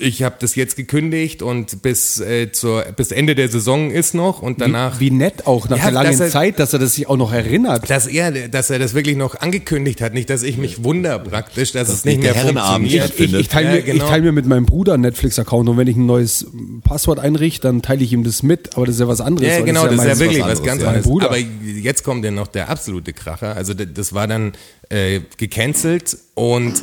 [0.00, 4.42] ich habe das jetzt gekündigt und bis äh, zur bis Ende der Saison ist noch
[4.42, 6.78] und danach Wie, wie nett auch nach Ja, der langen dass er- Zeit, dass er
[6.78, 7.88] das sich auch noch erinnert.
[7.90, 11.72] dass er, dass er das wirklich noch angekündigt hat, nicht, dass ich mich wunder praktisch,
[11.72, 13.12] dass es nicht mehr funktioniert.
[13.16, 14.08] Ich, ich, ich teile Ja, mir, ich genau.
[14.08, 16.46] teil mir mit meinem Bruder einen Netflix-Account und wenn ich ein neues
[16.84, 19.48] Passwort einrichte, dann teile ich ihm das mit, aber das ist ja was anderes.
[19.48, 20.88] Ja, genau, das ist ja mein- wirklich was was, anderes, ganz ja.
[20.88, 21.06] anderes.
[21.06, 21.26] Bruder.
[21.26, 23.54] Aber jetzt kommt ja noch der absolute Kracher.
[23.56, 24.52] Also das war dann
[24.88, 26.82] äh, gecancelt und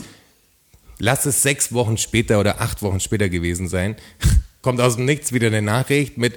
[1.00, 3.96] lass es sechs Wochen später oder acht Wochen später gewesen sein,
[4.62, 6.34] kommt aus dem Nichts wieder eine Nachricht mit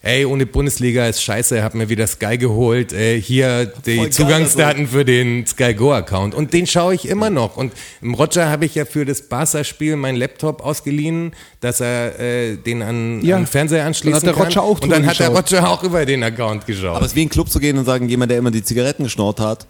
[0.00, 2.92] Hey, ohne Bundesliga ist scheiße, hab mir wieder Sky geholt.
[2.92, 6.32] Äh, hier die geil, Zugangsdaten für den Sky Go Account.
[6.32, 7.56] Und den schaue ich immer noch.
[7.56, 7.72] Und
[8.02, 12.82] im Roger habe ich ja für das Barca-Spiel meinen Laptop ausgeliehen, dass er äh, den
[12.82, 13.34] an, Ja.
[13.34, 14.44] an den Fernseher anschließen Dann hat der kann.
[14.44, 15.52] Roger auch Und dann hat der geschaut.
[15.52, 16.94] Roger auch über den Account geschaut.
[16.94, 18.62] Aber es ist wie in den Club zu gehen und sagen, jemand, der immer die
[18.62, 19.66] Zigaretten geschnort hat,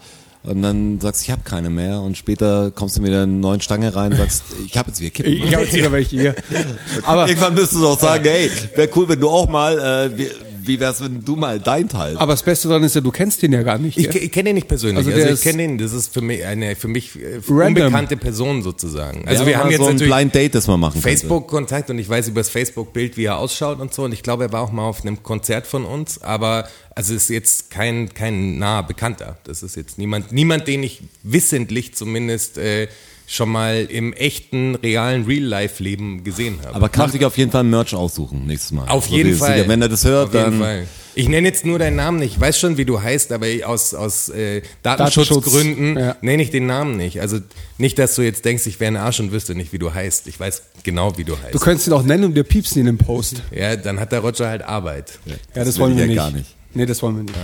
[0.47, 2.01] und dann sagst du, ich habe keine mehr.
[2.01, 5.11] Und später kommst du mit einer neuen Stange rein und sagst, ich habe jetzt wieder
[5.11, 5.33] Kippen.
[5.33, 6.35] Ich habe jetzt wieder welche hier.
[7.03, 10.31] Aber, Irgendwann müsstest du doch sagen, hey, wäre cool, wenn du auch mal, äh, wie,
[10.67, 12.17] wie wär's, wenn du mal dein Teil.
[12.19, 13.97] aber das Beste daran ist ja, du kennst den ja gar nicht.
[13.99, 15.07] Ich, ich kenne ihn nicht persönlich.
[15.07, 15.79] Also Also, ich kenne ihn.
[15.79, 17.85] Das ist für mich eine für mich äh, Random.
[17.85, 19.27] unbekannte Person sozusagen.
[19.27, 21.09] Also Wäre wir haben jetzt so ein Blind Date, das man machen könnte.
[21.09, 24.05] Facebook-Kontakt und ich weiß über das Facebook-Bild, wie er ausschaut und so.
[24.05, 26.23] Und ich glaube, er war auch mal auf einem Konzert von uns.
[26.23, 29.39] Aber also ist jetzt kein kein naher Bekannter.
[29.45, 32.89] Das ist jetzt niemand niemand, den ich wissentlich zumindest äh,
[33.27, 36.75] schon mal im echten realen Real-Life-Leben gesehen habe.
[36.77, 38.89] Aber kann sich auf jeden Fall Merch aussuchen nächstes Mal.
[38.89, 39.69] Auf Also jeden die- Fall.
[39.69, 40.87] Wenn er das hört, Auf jeden dann Fall.
[41.19, 42.35] Ich nenne jetzt nur deinen Namen nicht.
[42.35, 46.27] Ich weiß schon, wie du heißt, aber aus, aus äh, Datenschutzgründen Datenschutz, ja.
[46.31, 47.21] nenne ich den Namen nicht.
[47.23, 47.39] Also
[47.79, 50.27] nicht, dass du jetzt denkst, ich wäre ein Arsch und wüsste nicht, wie du heißt.
[50.29, 51.55] Ich weiß genau, wie du heißt.
[51.55, 53.43] Du könntest ihn auch nennen und wir piepsen ihn im Post.
[53.51, 55.19] ja, dann hat der Roger halt Arbeit.
[55.25, 56.17] Ja, das, Das wollen wir ich nicht.
[56.19, 56.55] ja gar nicht.
[56.75, 57.35] Nee, das wollen wir nicht.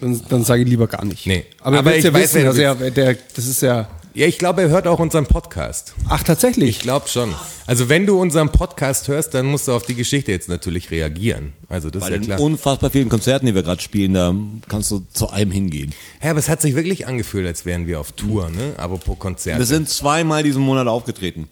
[0.00, 1.26] Dann, dann sage ich lieber gar nicht.
[1.26, 1.46] Nee.
[1.60, 3.88] Aber, Aber ich ja weiß, wissen, wer du also ja, der, das ist ja.
[4.16, 5.92] Ja, ich glaube, er hört auch unseren Podcast.
[6.08, 6.70] Ach, tatsächlich.
[6.70, 7.34] Ich glaube schon.
[7.66, 11.52] Also wenn du unseren Podcast hörst, dann musst du auf die Geschichte jetzt natürlich reagieren.
[11.68, 12.40] Also das bei ist ja den klar.
[12.40, 14.32] unfassbar vielen Konzerten, die wir gerade spielen, da
[14.68, 15.92] kannst du zu einem hingehen.
[16.22, 18.74] Ja, aber es hat sich wirklich angefühlt, als wären wir auf Tour, ne?
[18.76, 19.58] Apropos Konzerte.
[19.58, 21.48] Wir sind zweimal diesen Monat aufgetreten.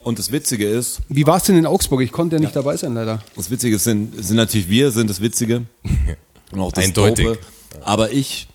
[0.00, 2.02] Und das Witzige ist, Wie war es denn in Augsburg?
[2.02, 3.22] Ich konnte ja nicht dabei sein, leider.
[3.36, 5.62] das Witzige sind, sind natürlich wir, sind das Witzige.
[6.52, 7.24] Und auch das Eindeutig.
[7.24, 7.38] Dope.
[7.80, 8.48] Aber ich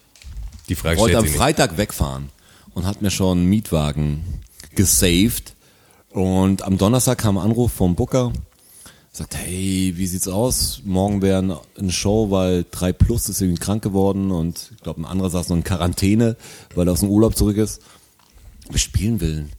[0.69, 1.41] die Frage wollte stellt am sich nicht.
[1.41, 2.29] Freitag wegfahren
[2.77, 4.23] und hat mir schon einen Mietwagen
[4.75, 5.55] gesaved.
[6.11, 8.31] Und am Donnerstag kam ein Anruf vom Booker.
[9.11, 10.81] Sagt, hey, wie sieht's aus?
[10.85, 15.05] Morgen wäre eine Show, weil 3 Plus ist irgendwie krank geworden und ich glaube, ein
[15.05, 16.37] anderer saß noch in Quarantäne,
[16.75, 17.81] weil er aus dem Urlaub zurück ist.
[18.69, 19.49] Wir spielen will.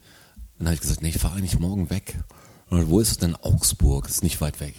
[0.57, 2.17] Dann habe ich gesagt, nee, ich fahre eigentlich morgen weg.
[2.69, 3.35] Und wo ist es denn?
[3.35, 4.75] Augsburg, ist nicht weit weg.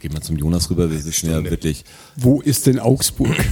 [0.00, 3.42] Gehen wir zum Jonas rüber, wir sind ja wirklich Wo ist denn Augsburg?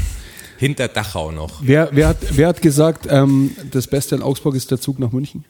[0.63, 1.55] Hinter Dachau noch.
[1.61, 5.11] wer, wer, hat, wer hat gesagt, ähm, das Beste in Augsburg ist der Zug nach
[5.11, 5.45] München?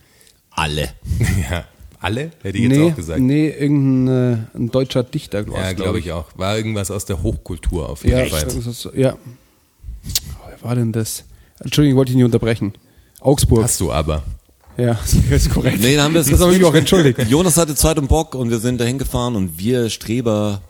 [0.51, 0.89] alle.
[1.51, 1.65] Ja.
[2.01, 2.33] Alle?
[2.43, 3.21] Hätte ich jetzt nee, auch gesagt.
[3.21, 6.25] nee, irgendein äh, ein deutscher Dichter, Ja, ich, glaube ich auch.
[6.35, 8.49] War irgendwas aus der Hochkultur auf jeden Ja, Fall.
[8.49, 9.13] ist, ja.
[9.15, 11.25] Oh, Wer war denn das?
[11.63, 12.73] Entschuldigung, ich wollte dich nicht unterbrechen.
[13.21, 13.63] Augsburg.
[13.65, 14.23] Hast du aber.
[14.79, 14.95] Ja,
[15.31, 15.79] das ist korrekt.
[15.81, 17.19] Nee, dann haben wir es das habe ich mich auch entschuldigt.
[17.29, 20.61] Jonas hatte Zeit und Bock und wir sind dahin gefahren und wir Streber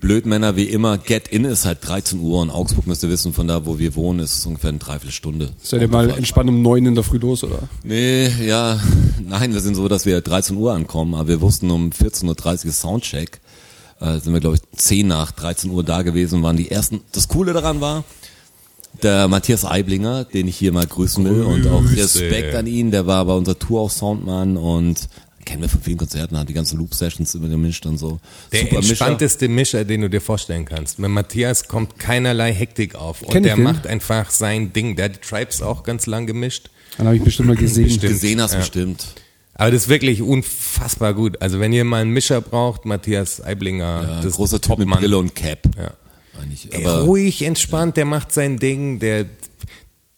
[0.00, 0.98] Blödmänner wie immer.
[0.98, 3.94] Get In ist halt 13 Uhr und Augsburg müsst ihr wissen, von da, wo wir
[3.94, 5.50] wohnen, ist es ungefähr eine Dreiviertelstunde.
[5.62, 7.60] Seid ihr mal entspannt um neun in der Früh los, oder?
[7.82, 8.80] Nee, ja,
[9.26, 12.72] nein, wir sind so, dass wir 13 Uhr ankommen, aber wir wussten um 14.30 Uhr
[12.72, 13.40] Soundcheck.
[14.00, 17.00] Äh, sind wir, glaube ich, 10 nach 13 Uhr da gewesen, waren die ersten.
[17.12, 18.04] Das Coole daran war,
[19.02, 22.20] der Matthias Eiblinger, den ich hier mal grüßen will und auch Grüße.
[22.20, 25.08] Respekt an ihn, der war bei unserer Tour auch Soundmann und
[25.44, 28.18] kennen wir von vielen Konzerten, hat die ganzen Loop-Sessions immer gemischt und so.
[28.52, 28.88] Der Super Mischer.
[28.90, 30.98] entspannteste Mischer, den du dir vorstellen kannst.
[30.98, 33.22] Mit Matthias kommt keinerlei Hektik auf.
[33.22, 33.64] Und Kenn ich der den?
[33.64, 34.96] macht einfach sein Ding.
[34.96, 36.70] Der hat die Tribes auch ganz lang gemischt.
[36.96, 37.84] Dann habe ich bestimmt mal gesehen.
[37.84, 38.12] Bestimmt.
[38.12, 38.58] Gesehen hast Ja.
[38.60, 39.06] bestimmt.
[39.56, 41.40] Aber das ist wirklich unfassbar gut.
[41.40, 44.78] Also wenn ihr mal einen Mischer braucht, Matthias Eiblinger, Ja, das ist großer Typ mit
[44.86, 44.98] Topmann.
[45.00, 45.60] Brille und Cap.
[45.76, 45.92] Ja.
[46.70, 49.26] Ey, Aber ruhig, entspannt, der macht sein Ding, der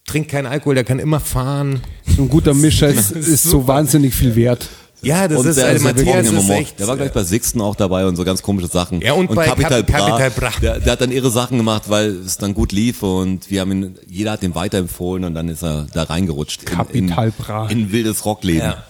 [0.06, 1.80] trinkt keinen Alkohol, der kann immer fahren.
[2.16, 4.68] So ein guter Mischer ist, ist so wahnsinnig viel wert.
[5.02, 7.22] Ja, das und ist, der also Matthias trocken im ist echt, Der war gleich bei
[7.22, 9.00] Sixten auch dabei und so ganz komische Sachen.
[9.02, 10.50] Ja, und bei Capital Bra, Capital Bra.
[10.60, 13.72] Der, der hat dann ihre Sachen gemacht, weil es dann gut lief und wir haben
[13.72, 16.62] ihn, jeder hat ihn weiterempfohlen und dann ist er da reingerutscht.
[16.62, 17.68] in- Capital in, Bra.
[17.68, 18.62] In wildes Rockleben.
[18.62, 18.84] Ja.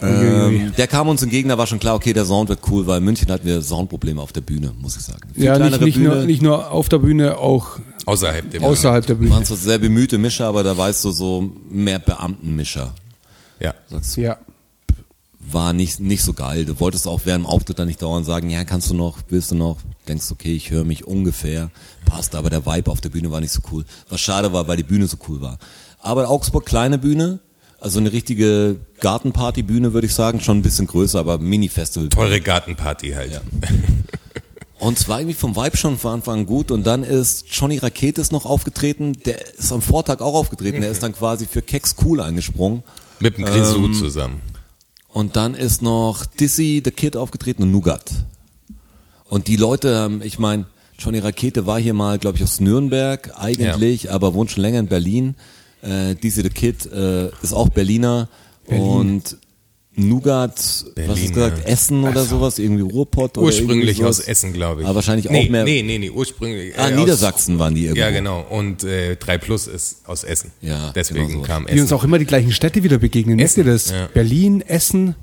[0.00, 2.98] Ähm, der kam uns entgegen, da war schon klar, okay, der Sound wird cool, weil
[2.98, 5.20] in München hatten wir Soundprobleme auf der Bühne, muss ich sagen.
[5.32, 6.26] Viel Ja, nicht, nicht, nur, Bühne.
[6.26, 9.30] nicht nur auf der Bühne, auch außerhalb der außerhalb der Bühne.
[9.30, 12.94] waren zwar sehr bemühte Mischer, aber da weißt du so mehr Beamtenmischer.
[13.60, 13.74] Ja.
[13.88, 14.38] Sagst du, Ja.
[15.50, 16.64] War nicht, nicht so geil.
[16.64, 19.50] Du wolltest auch während dem Auftritt dann nicht dauernd sagen, ja, kannst du noch, willst
[19.50, 19.78] du noch?
[20.08, 21.70] Denkst, okay, ich höre mich ungefähr.
[22.04, 23.84] Passt, aber der Vibe auf der Bühne war nicht so cool.
[24.08, 25.58] Was schade war, weil die Bühne so cool war.
[26.00, 27.40] Aber Augsburg, kleine Bühne,
[27.80, 32.08] also eine richtige Gartenpartybühne, würde ich sagen, schon ein bisschen größer, aber Mini-Festival.
[32.08, 33.40] Teure Gartenparty halt.
[34.78, 36.72] Und es war irgendwie vom Vibe schon von Anfang an gut.
[36.72, 39.12] Und dann ist Johnny Raketes noch aufgetreten.
[39.26, 40.80] Der ist am Vortag auch aufgetreten.
[40.80, 42.82] Der ist dann quasi für Kex Cool eingesprungen.
[43.20, 44.40] Mit dem Grisou Ähm, zusammen.
[45.12, 48.10] Und dann ist noch Dizzy, The Kid aufgetreten und Nougat.
[49.28, 50.66] Und die Leute, ich meine,
[50.98, 54.88] Johnny Rakete war hier mal, glaube ich, aus Nürnberg eigentlich, aber wohnt schon länger in
[54.88, 55.34] Berlin.
[55.82, 58.28] Äh, Dizzy, The Kid äh, ist auch Berliner.
[58.66, 59.36] Und
[59.94, 61.64] Nougat, was hast Berlin, du gesagt, ja.
[61.64, 64.28] Essen oder sowas, irgendwie Ruhrpott oder Ursprünglich irgendwie aus sowas.
[64.28, 64.86] Essen, glaube ich.
[64.86, 66.78] Aber wahrscheinlich nee, auch mehr- Nee, nee, nee, ursprünglich.
[66.78, 68.00] Ah, äh, Niedersachsen waren die Aus, irgendwo.
[68.00, 68.40] ja, genau.
[68.48, 70.50] Und äh, 3 Plus ist aus Essen.
[70.62, 71.94] Ja, Deswegen genau kam Die uns Essen.
[71.94, 73.38] auch immer die gleichen Städte wieder begegnen.
[73.38, 73.90] Wisst ihr das?
[73.90, 74.06] ja.
[74.14, 75.14] Berlin, Essen.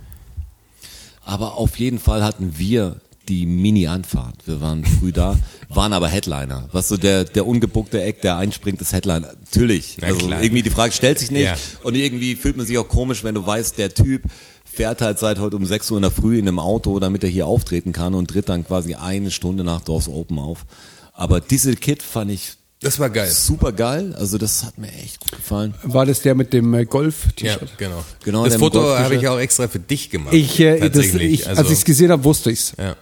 [1.25, 4.35] Aber auf jeden Fall hatten wir die Mini-Anfahrt.
[4.47, 5.37] Wir waren früh da,
[5.69, 6.67] waren aber Headliner.
[6.71, 9.33] Was so der, der ungebuckte Eck, der einspringt, ist Headliner.
[9.51, 9.97] Natürlich.
[10.01, 10.41] Na also klar.
[10.43, 11.43] irgendwie die Frage stellt sich nicht.
[11.45, 11.55] Ja.
[11.83, 14.23] Und irgendwie fühlt man sich auch komisch, wenn du weißt, der Typ
[14.71, 17.29] fährt halt seit heute um 6 Uhr in der Früh in einem Auto, damit er
[17.29, 20.65] hier auftreten kann und tritt dann quasi eine Stunde nach Doors Open auf.
[21.13, 23.29] Aber diese Kid fand ich Das war geil.
[23.29, 24.15] super geil.
[24.17, 25.73] Also das hat mir echt gut gefallen.
[25.83, 27.77] War das der mit dem äh, Ja, Golf-T-Shirt?
[27.77, 28.03] genau.
[28.23, 30.33] Genau, das Foto habe ich auch extra für dich gemacht.
[30.33, 31.33] Ich, äh, das, Tatsächlich.
[31.41, 32.73] ich, also, als ich es gesehen habe, wusste ich's.
[32.77, 32.95] ja.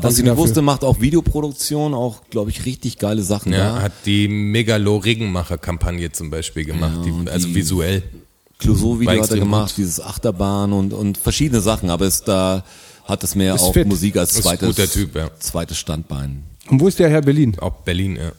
[0.00, 0.62] Was ich nicht wusste, dafür.
[0.62, 3.82] macht auch Videoproduktion, auch, glaube ich, richtig geile Sachen Ja, da.
[3.82, 8.02] hat die Megalo-Regenmacher-Kampagne zum Beispiel gemacht, Ja, und die, also die- visuell.
[8.58, 9.78] Clouseau-Video hat er gemacht, gut.
[9.78, 12.64] dieses Achterbahn und, und verschiedene Sachen, aber es da
[13.04, 13.86] hat es mehr Ist auch fit.
[13.86, 15.30] Musik als zweites, guter Typ, ja.
[15.38, 16.42] zweites Standbein.
[16.68, 17.56] Und wo ist der Herr Berlin?
[17.58, 18.32] Auch Berlin, ja.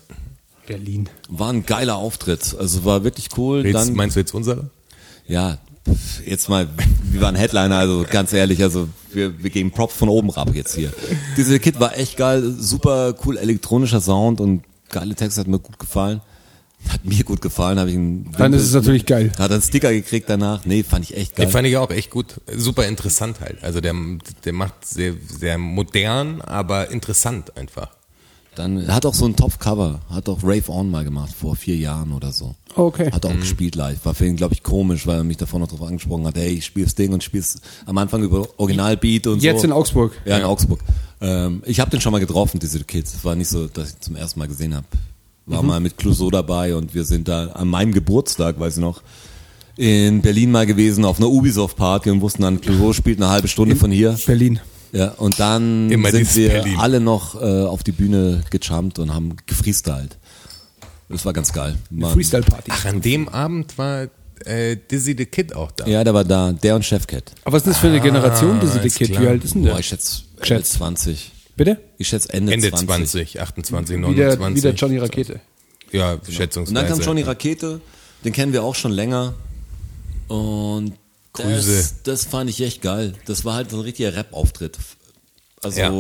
[0.68, 1.10] Berlin.
[1.30, 3.66] War ein geiler Auftritt, also war wirklich cool.
[3.66, 4.70] Jetzt, Dann, meinst du jetzt unser?
[5.28, 5.58] ja,
[6.26, 6.68] jetzt mal,
[7.04, 10.76] wir waren Headliner, also ganz ehrlich, also wir, wir geben Props von oben rab jetzt
[10.76, 10.92] hier.
[11.38, 15.80] Diese Kid war echt geil, super cool elektronischer Sound und geile Texte, hat mir gut
[15.80, 16.22] gefallen.
[16.88, 19.32] Hat mir gut gefallen, habe ich einen Dann ist es natürlich geil.
[19.38, 20.66] Hat einen Sticker gekriegt danach.
[20.66, 21.46] Nee, fand ich echt geil.
[21.46, 22.40] Den fand ich auch echt gut.
[22.56, 23.64] Super interessant halt.
[23.64, 23.94] Also der,
[24.46, 27.90] der macht sehr, sehr modern, aber interessant einfach.
[28.56, 32.12] Dann hat auch so ein Top-Cover, hat auch Rave On mal gemacht, vor vier Jahren
[32.12, 32.56] oder so.
[32.76, 33.10] Okay.
[33.12, 34.04] Hat auch gespielt live.
[34.04, 36.50] War für ihn, glaube ich, komisch, weil er mich davor noch drauf angesprochen hat, hey,
[36.50, 39.68] ich spiel das Ding und spiel's am Anfang über Originalbeat und Jetzt so.
[39.68, 40.14] in Augsburg.
[40.26, 40.82] Ja, in Augsburg.
[41.22, 43.14] Ähm, ich habe den schon mal getroffen, diese Kids.
[43.14, 44.88] Es war nicht so, dass ich ihn zum ersten Mal gesehen habe.
[45.50, 49.02] War mal mit Clouseau dabei und wir sind da an meinem Geburtstag, weiß ich noch,
[49.76, 53.76] in Berlin mal gewesen auf einer Ubisoft-Party und wussten dann, Clouseau spielt eine halbe Stunde
[53.76, 54.18] von hier.
[54.26, 54.60] Berlin.
[54.92, 56.78] Ja, und dann Immer sind wir Berlin.
[56.80, 60.18] alle noch äh, auf die Bühne gejumpt und haben gefreestylt.
[61.10, 61.76] Das war ganz geil.
[62.00, 62.72] Freestyle-Party.
[62.74, 64.08] Ach, an dem Abend war
[64.46, 65.86] äh, Dizzy the Kid auch da.
[65.88, 67.32] Ja, der war da, der und Chefcat.
[67.44, 69.10] Aber was ist das für eine Generation, diese Ah, ist Kid?
[69.12, 69.24] klar.
[69.24, 69.80] Wie alt ist denn Boah, der?
[69.80, 70.72] ich schätze Ende Schätz.
[70.74, 71.32] 20.
[71.60, 71.78] Bitte?
[71.98, 72.88] Ich schätze Ende, Ende 20.
[72.88, 74.56] 20, 28, Wie der, 29.
[74.56, 75.40] wie der Johnny Rakete.
[75.92, 76.74] Ja, Und schätzungsweise.
[76.74, 77.82] dann kam Johnny Rakete,
[78.24, 79.34] den kennen wir auch schon länger.
[80.30, 80.94] Und
[81.34, 81.76] Grüße.
[81.76, 83.12] das, das fand ich echt geil.
[83.26, 84.78] Das war halt so ein richtiger Rap-Auftritt.
[85.62, 85.92] Also Ja.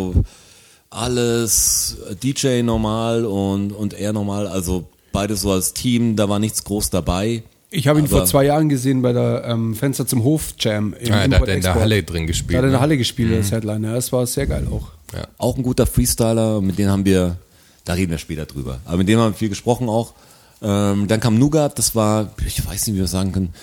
[0.91, 6.63] alles DJ normal und, und er normal, also beides so als Team, da war nichts
[6.63, 7.43] groß dabei.
[7.69, 11.11] Ich habe ihn vor zwei Jahren gesehen bei der ähm, Fenster zum Hof Jam im
[11.13, 11.75] Ah, da hat er in der.
[11.75, 12.57] Halle drin Da gespielt.
[12.57, 12.81] hat er in der ne?
[12.81, 13.93] Halle gespielt als Headliner.
[13.93, 14.87] Das war sehr geil auch.
[15.13, 15.27] Ja.
[15.37, 17.37] Auch ein guter Freestyler, mit dem haben wir,
[17.85, 18.79] da reden wir später drüber.
[18.85, 20.13] Aber mit dem haben wir viel gesprochen auch.
[20.61, 23.53] Ähm, dann kam Nougat, das war, ich weiß nicht, wie wir sagen können,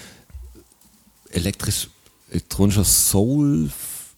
[1.31, 1.89] elektrisch,
[2.31, 3.71] elektronischer Soul.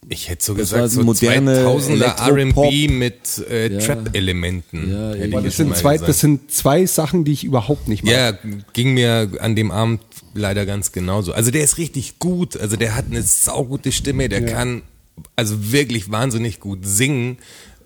[0.08, 1.92] Ich hätte so Das gesagt, so moderne 2000er
[2.28, 2.64] Elektropop.
[2.64, 3.78] R&B mit äh, Ja.
[3.80, 4.90] Trap-Elementen.
[4.90, 6.08] Ja, jetzt das sind, zwei, gesagt.
[6.08, 8.12] das sind zwei Sachen, die ich überhaupt nicht mag.
[8.14, 8.32] Ja,
[8.72, 10.00] ging mir an dem Abend
[10.34, 11.32] leider ganz genauso.
[11.32, 14.46] Also der ist richtig gut, also der hat eine saugute Stimme, der Ja.
[14.54, 14.82] kann
[15.36, 17.38] also wirklich wahnsinnig gut singen.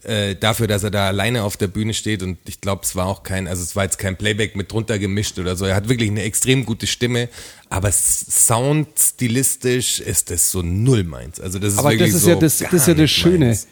[0.05, 3.07] Äh, dafür, dass er da alleine auf der Bühne steht und ich glaube, es war
[3.07, 5.64] auch kein, also es war jetzt kein Playback mit drunter gemischt oder so.
[5.64, 7.29] Er hat wirklich eine extrem gute Stimme,
[7.68, 11.40] aber soundstilistisch ist das so null meins.
[11.40, 13.47] Also das ist Aber wirklich das ist so ja das, das, ist ja das Schöne.
[13.47, 13.66] meins.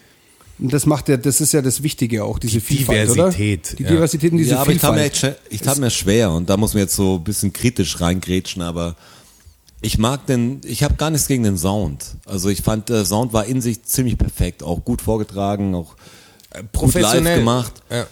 [0.59, 3.77] Und das macht ja, das ist ja das Wichtige auch, diese Vielfalt, Diversität, oder?
[3.77, 3.89] Die ja.
[3.91, 5.13] Diversität und diese ja, aber ich tat, mir Vielfalt.
[5.13, 7.99] echt, schwer- ich tat mir schwer und da muss man jetzt so ein bisschen kritisch
[8.01, 8.95] reingrätschen, aber
[9.83, 12.05] ich mag den, ich habe gar nichts gegen den Sound.
[12.27, 16.55] Also ich fand, der Sound war in sich ziemlich perfekt, auch gut vorgetragen, auch gut
[16.55, 17.39] live professionell.
[17.39, 17.73] gemacht.
[17.91, 18.07] Ja.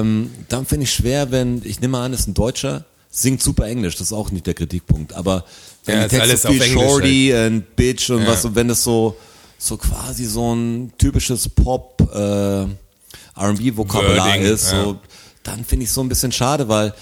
[0.00, 3.94] Ähm, dann finde ich schwer, wenn, ich nehme an, ist ein Deutscher, singt super Englisch,
[3.96, 5.44] das ist auch nicht der Kritikpunkt, aber
[5.86, 8.28] wenn Ja, die Texte so viel Englisch Shorty und Bitch und Ja.
[8.28, 9.16] was, und wenn das so,
[9.58, 12.66] so quasi so ein typisches Pop, äh,
[13.38, 14.96] R&B-Vokabular ist, so,
[15.42, 16.92] dann finde ich so ein bisschen schade, weil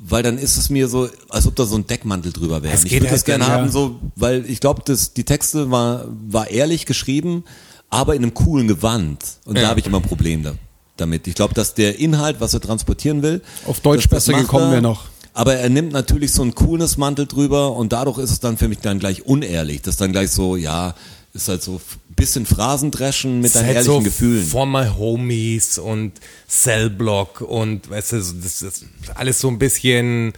[0.00, 2.74] weil dann ist es mir so, als ob da so ein Deckmantel drüber wäre.
[2.84, 3.72] Ich würde das halt gerne haben, ja.
[3.72, 4.82] so, weil ich glaube,
[5.16, 7.44] die Texte war war ehrlich geschrieben,
[7.90, 9.24] aber in einem coolen Gewand.
[9.44, 9.62] Und Ja.
[9.62, 10.54] da habe ich immer ein Problem da,
[10.96, 11.26] damit.
[11.26, 14.70] Ich glaube, dass der Inhalt, was er transportieren will, Auf Deutsch das- das besser gekommen
[14.70, 15.06] wäre noch.
[15.34, 18.78] Aber er nimmt natürlich so einen Coolness-Mantel drüber und dadurch ist es dann für mich
[18.80, 19.82] dann gleich unehrlich.
[19.82, 20.94] Das ist dann gleich so, ja,
[21.32, 24.44] ist halt so ein bisschen Phrasendreschen mit Es deinen halt ehrlichen so Gefühlen.
[24.44, 26.12] For My Homies und
[26.48, 30.32] Cellblock und weißt du, das ist alles so ein bisschen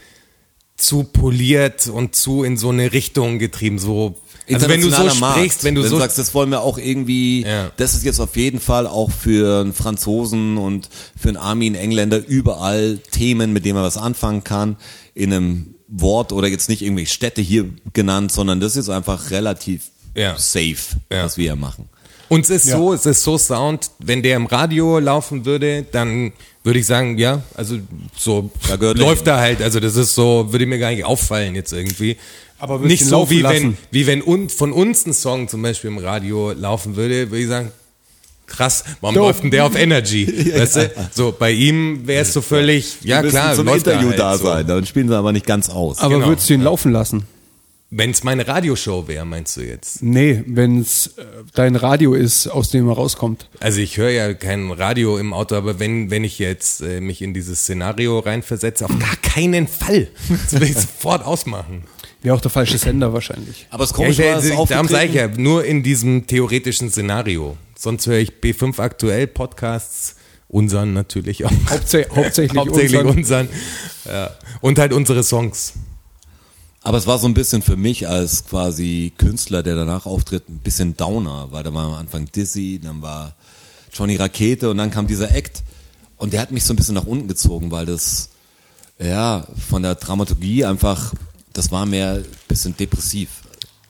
[0.76, 3.78] zu poliert und zu in so eine Richtung getrieben.
[3.78, 4.18] So,
[4.50, 5.36] also wenn du so Markt.
[5.38, 7.70] sprichst, wenn du so sagst, das wollen wir auch irgendwie, Ja.
[7.76, 10.88] das ist jetzt auf jeden Fall auch für einen Franzosen und
[11.20, 14.76] für einen Armin Engländer überall Themen, mit denen man was anfangen kann,
[15.14, 19.90] in einem Wort oder jetzt nicht irgendwelche Städte hier genannt, sondern das ist einfach relativ
[20.14, 20.36] Ja.
[20.38, 20.76] safe,
[21.10, 21.24] Ja.
[21.24, 21.88] was wir hier machen.
[22.28, 22.76] Und es ist Ja.
[22.76, 27.18] so, es ist so Sound, wenn der im Radio laufen würde, dann würde ich sagen,
[27.18, 27.78] ja, also
[28.16, 31.54] so Da er läuft da halt, also das ist so, würde mir gar nicht auffallen
[31.54, 32.16] jetzt irgendwie.
[32.58, 33.78] Aber nicht so wie wenn, lassen?
[33.90, 37.48] wie wenn un, von uns ein Song zum Beispiel im Radio laufen würde, würde ich
[37.48, 37.72] sagen,
[38.46, 39.26] krass, warum Dope.
[39.28, 40.26] läuft denn der auf Energy?
[40.54, 40.90] weißt du?
[41.12, 44.38] So, bei ihm wäre es so völlig, ja klar, zum läuft Interview da, da halt
[44.40, 44.44] so.
[44.46, 45.98] sein, dann spielen sie aber nicht ganz aus.
[45.98, 46.26] Aber Genau.
[46.28, 47.24] würdest du ihn laufen lassen?
[47.92, 50.00] Wenn es meine Radioshow wäre, meinst du jetzt?
[50.00, 51.24] Nee, wenn es äh,
[51.54, 53.48] dein Radio ist, aus dem er rauskommt.
[53.58, 57.20] Also ich höre ja kein Radio im Auto, aber wenn, wenn ich jetzt äh, mich
[57.20, 60.06] in dieses Szenario reinversetze, auf gar keinen Fall.
[60.28, 61.82] Das will ich sofort ausmachen.
[62.22, 63.66] Wäre auch der falsche Sender wahrscheinlich.
[63.70, 64.24] aber es Ja, komisch ich,
[64.56, 67.56] war, darum sage ich ja, nur in diesem theoretischen Szenario.
[67.76, 70.14] Sonst höre ich B5 aktuell Podcasts,
[70.46, 71.50] unseren natürlich auch.
[71.68, 73.48] Hauptsä hauptsächlich, Hauptsächlich unseren- unseren.
[74.06, 74.30] Ja.
[74.60, 75.72] Und halt unsere Songs.
[76.82, 80.58] Aber es war so ein bisschen für mich als quasi Künstler, der danach auftritt, ein
[80.58, 83.34] bisschen Downer, weil da war am Anfang Dizzy, dann war
[83.92, 85.62] Johnny Rakete und dann kam dieser Act
[86.16, 88.30] und der hat mich so ein bisschen nach unten gezogen, weil das,
[88.98, 91.12] ja, von der Dramaturgie einfach,
[91.52, 93.28] das war mehr ein bisschen depressiv.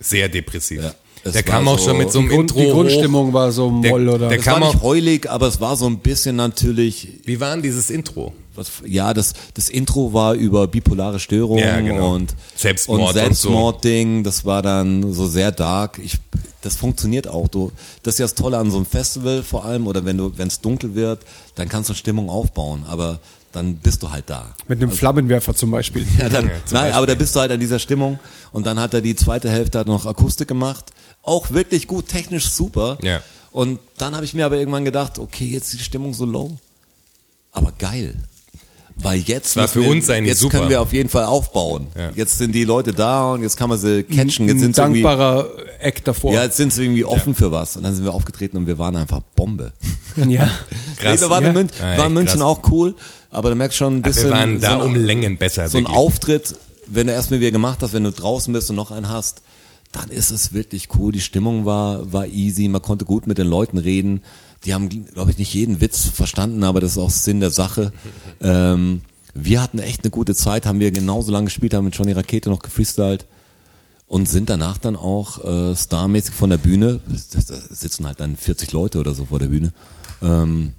[0.00, 0.83] Sehr depressiv.
[0.83, 2.61] Ja, es der kam auch so- schon mit so einem Grund, Intro.
[2.64, 5.46] die Grundstimmung war so Der- moll oder der Es Kam war nicht auch- heulig, aber
[5.48, 7.26] es war so ein bisschen natürlich, Hoch.
[7.26, 8.33] Wie war denn dieses Intro?
[8.56, 12.14] was, ja, das, das Intro war über bipolare Störungen Ja, genau.
[12.16, 13.18] und Selbstmord und und so.
[13.20, 16.00] Selbstmordding, das war dann so sehr dark.
[16.02, 16.18] Ich,
[16.61, 17.48] das funktioniert auch.
[17.48, 17.70] Du,
[18.02, 20.48] das ist ja das Tolle an so einem Festival vor allem, oder wenn du, wenn
[20.48, 21.20] es dunkel wird,
[21.54, 23.20] dann kannst du Stimmung aufbauen, aber
[23.52, 24.54] dann bist du halt da.
[24.68, 26.06] mit einem Flammenwerfer zum Beispiel.
[26.18, 28.18] Ja, dann, nein, aber da bist du halt an dieser Stimmung
[28.52, 32.50] und dann hat er die zweite Hälfte hat noch Akustik gemacht, auch wirklich gut, technisch
[32.50, 32.98] super.
[33.02, 33.22] Ja.
[33.52, 36.56] Und dann habe ich mir aber irgendwann gedacht, okay, jetzt ist die Stimmung so low,
[37.52, 38.16] aber geil.
[39.02, 40.58] Weil jetzt, war für wir, uns eigentlich jetzt super.
[40.58, 41.86] können wir auf jeden Fall aufbauen.
[41.96, 42.10] Ja.
[42.14, 44.46] Jetzt sind die Leute da und jetzt kann man sie catchen.
[44.46, 46.34] Jetzt Ein sind sie irgendwie, dankbarer Act davor.
[46.34, 47.76] ja, jetzt sind sie irgendwie offen für was.
[47.76, 49.72] Und dann sind wir aufgetreten und wir waren einfach Bombe.
[50.16, 50.50] ja.
[51.02, 51.48] Nee, wir waren ja.
[51.50, 52.48] in München, Ja, war echt in München krass.
[52.48, 52.94] auch cool,
[53.30, 54.24] aber du merkst schon ein bisschen.
[54.24, 55.68] wir waren da so ein- um Längen besser.
[55.68, 55.96] so ein wirklich.
[55.98, 56.54] Auftritt,
[56.86, 59.42] wenn du erstmal wieder gemacht hast, wenn du draußen bist und noch einen hast,
[59.92, 61.12] dann ist es wirklich cool.
[61.12, 64.22] Die Stimmung war, war easy, man konnte gut mit den Leuten reden.
[64.64, 67.92] Die haben, glaube ich, nicht jeden Witz verstanden, aber das ist auch Sinn der Sache.
[68.42, 69.03] Ähm,
[69.34, 72.51] wir hatten echt eine gute Zeit, haben wir genauso lange gespielt, haben mit Johnny Rakete
[72.51, 73.26] noch gefreestylt
[74.09, 78.36] und sind danach dann auch äh, starmäßig von der Bühne, da da sitzen halt dann
[78.36, 79.72] 40 Leute oder so vor der Bühne,
[80.22, 80.72] ähm,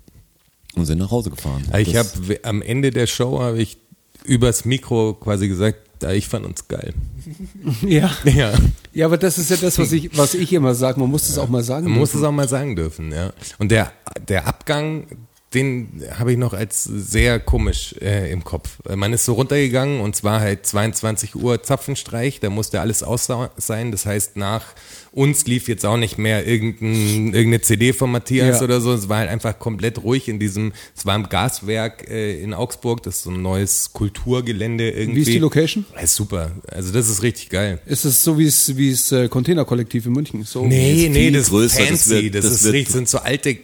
[0.76, 1.64] und sind nach Hause gefahren.
[1.72, 2.10] Ja, Ich habe
[2.44, 3.78] am Ende der Show habe ich
[4.24, 6.94] übers Mikro quasi gesagt, ja, ich fand uns geil.
[7.82, 8.12] ja.
[8.24, 8.54] Ja.
[8.94, 11.00] Ja, aber das ist ja das, was ich, was ich immer sage.
[11.00, 11.90] Man muss das auch mal sagen.
[11.90, 12.24] Man muss dürfen.
[12.24, 13.34] es auch mal sagen dürfen, ja.
[13.60, 13.92] Und der,
[14.28, 15.06] der Abgang,
[15.54, 18.78] den habe ich noch als sehr komisch äh, im Kopf.
[18.96, 23.28] Man ist so runtergegangen und zwar halt 22 Uhr Zapfenstreich, da musste alles aus
[23.58, 23.92] sein.
[23.92, 24.66] Das heißt, nach
[25.12, 28.64] uns lief jetzt auch nicht mehr irgendein, irgendeine CD von Matthias Ja.
[28.64, 28.94] oder so.
[28.94, 33.04] Es war halt einfach komplett ruhig in diesem, es war im Gaswerk äh, in Augsburg,
[33.04, 35.18] das ist so ein neues Kulturgelände irgendwie.
[35.18, 35.86] Wie ist die Location?
[35.96, 36.52] Ja, ist super.
[36.68, 37.80] Also das ist richtig geil.
[37.86, 40.44] Ist es so wie es, wie es äh, Containerkollektiv in München?
[40.44, 42.24] So Nee, nee, das ist größer, das fancy.
[42.24, 43.58] wird- Das, das ist richtig, sind so alte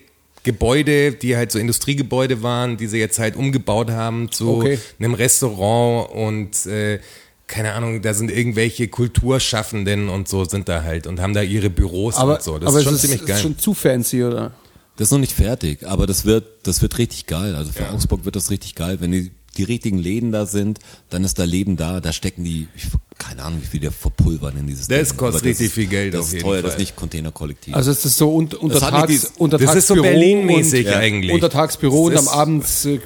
[0.47, 4.79] Gebäude, die halt so Industriegebäude waren, die sie jetzt halt umgebaut haben zu Okay.
[4.97, 6.99] einem Restaurant und äh,
[7.47, 11.69] keine Ahnung, da sind irgendwelche Kulturschaffenden und so sind da halt und haben da ihre
[11.69, 12.57] Büros Aber, und so.
[12.59, 13.35] Das aber ist schon es ziemlich ist, geil.
[13.35, 14.51] ist schon zu fancy, oder?
[14.95, 17.55] Das ist noch nicht fertig, aber das wird, das wird richtig geil.
[17.55, 18.97] Also für Augsburg wird das richtig geil.
[18.99, 20.79] Wenn die, die richtigen Läden da sind,
[21.09, 21.99] dann ist da Leben da.
[21.99, 22.87] Da stecken die, ich,
[23.17, 25.17] keine Ahnung, wie viel der verpulvern in dieses Das Ding.
[25.17, 26.71] kostet Aber richtig viel Geld Das auf ist jeden teuer, das Fall.
[26.71, 27.75] ist nicht Containerkollektiv.
[27.75, 31.31] Also ist das so un untertags, nicht dies- untertagsbüro Das ist so Berlin-mäßig und, eigentlich.
[31.33, 32.99] Untertagsbüro und Das am ist- Abend äh,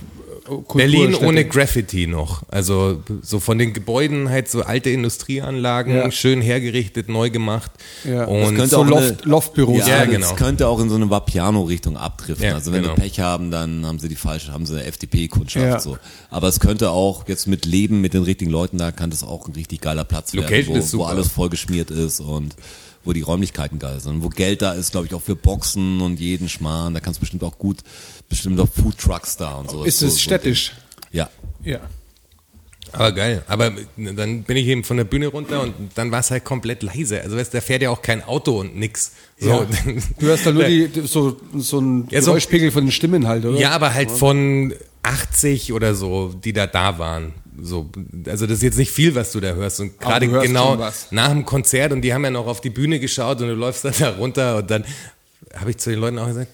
[0.73, 1.25] Berlin Kulturstätte.
[1.27, 2.43] ohne Graffiti noch.
[2.49, 6.11] Also so von den Gebäuden halt so alte Industrieanlagen, Ja.
[6.11, 7.71] schön hergerichtet, neu gemacht.
[8.03, 8.25] Ja.
[8.25, 9.79] Und könnte so auch Loft, eine- Loftbüros.
[9.87, 10.35] ja, Ja, das genau.
[10.35, 12.45] könnte auch in so eine Vapiano-Richtung abdriften.
[12.45, 12.95] Ja, also wenn genau.
[12.95, 15.65] sie Pech haben, dann haben sie die falsche, haben sie eine FDP-Kundschaft.
[15.65, 15.79] Ja.
[15.79, 15.97] So.
[16.29, 19.47] Aber es könnte auch jetzt mit Leben, mit den richtigen Leuten da, kann das auch
[19.47, 21.09] ein richtig geiler Platz werden, Location wo, ist wo super.
[21.09, 22.55] alles vollgeschmiert ist und
[23.03, 24.21] wo die Räumlichkeiten geil sind.
[24.23, 26.93] Wo Geld da ist, glaube ich, auch für Boxen und jeden Schmarrn.
[26.93, 27.77] Da kannst du bestimmt auch gut,
[28.31, 29.83] bestimmt auch Foodtrucks da und so.
[29.83, 30.73] Ist so, es so- städtisch?
[31.11, 31.29] Ja.
[31.63, 31.79] Ja.
[32.93, 33.43] Aber geil.
[33.47, 36.83] Aber dann bin ich eben von der Bühne runter und dann war es halt komplett
[36.83, 37.21] leise.
[37.21, 39.13] Also weißt, du, da fährt ja auch kein Auto und nix.
[39.39, 39.49] So.
[39.49, 39.67] Ja.
[40.19, 43.45] Du hast da nur die, so, so ein Ja, so- Geräuschpegel von den Stimmen halt,
[43.45, 43.57] oder?
[43.57, 44.73] Ja, aber halt von
[45.03, 47.33] 80 oder so, die da da waren.
[47.61, 47.89] So,
[48.25, 49.79] also das ist jetzt nicht viel, was du da hörst.
[49.79, 50.75] Und gerade hörst genau
[51.11, 53.85] nach dem Konzert und die haben ja noch auf die Bühne geschaut und du läufst
[53.85, 54.83] dann da runter und dann
[55.55, 56.49] habe ich zu den Leuten auch gesagt,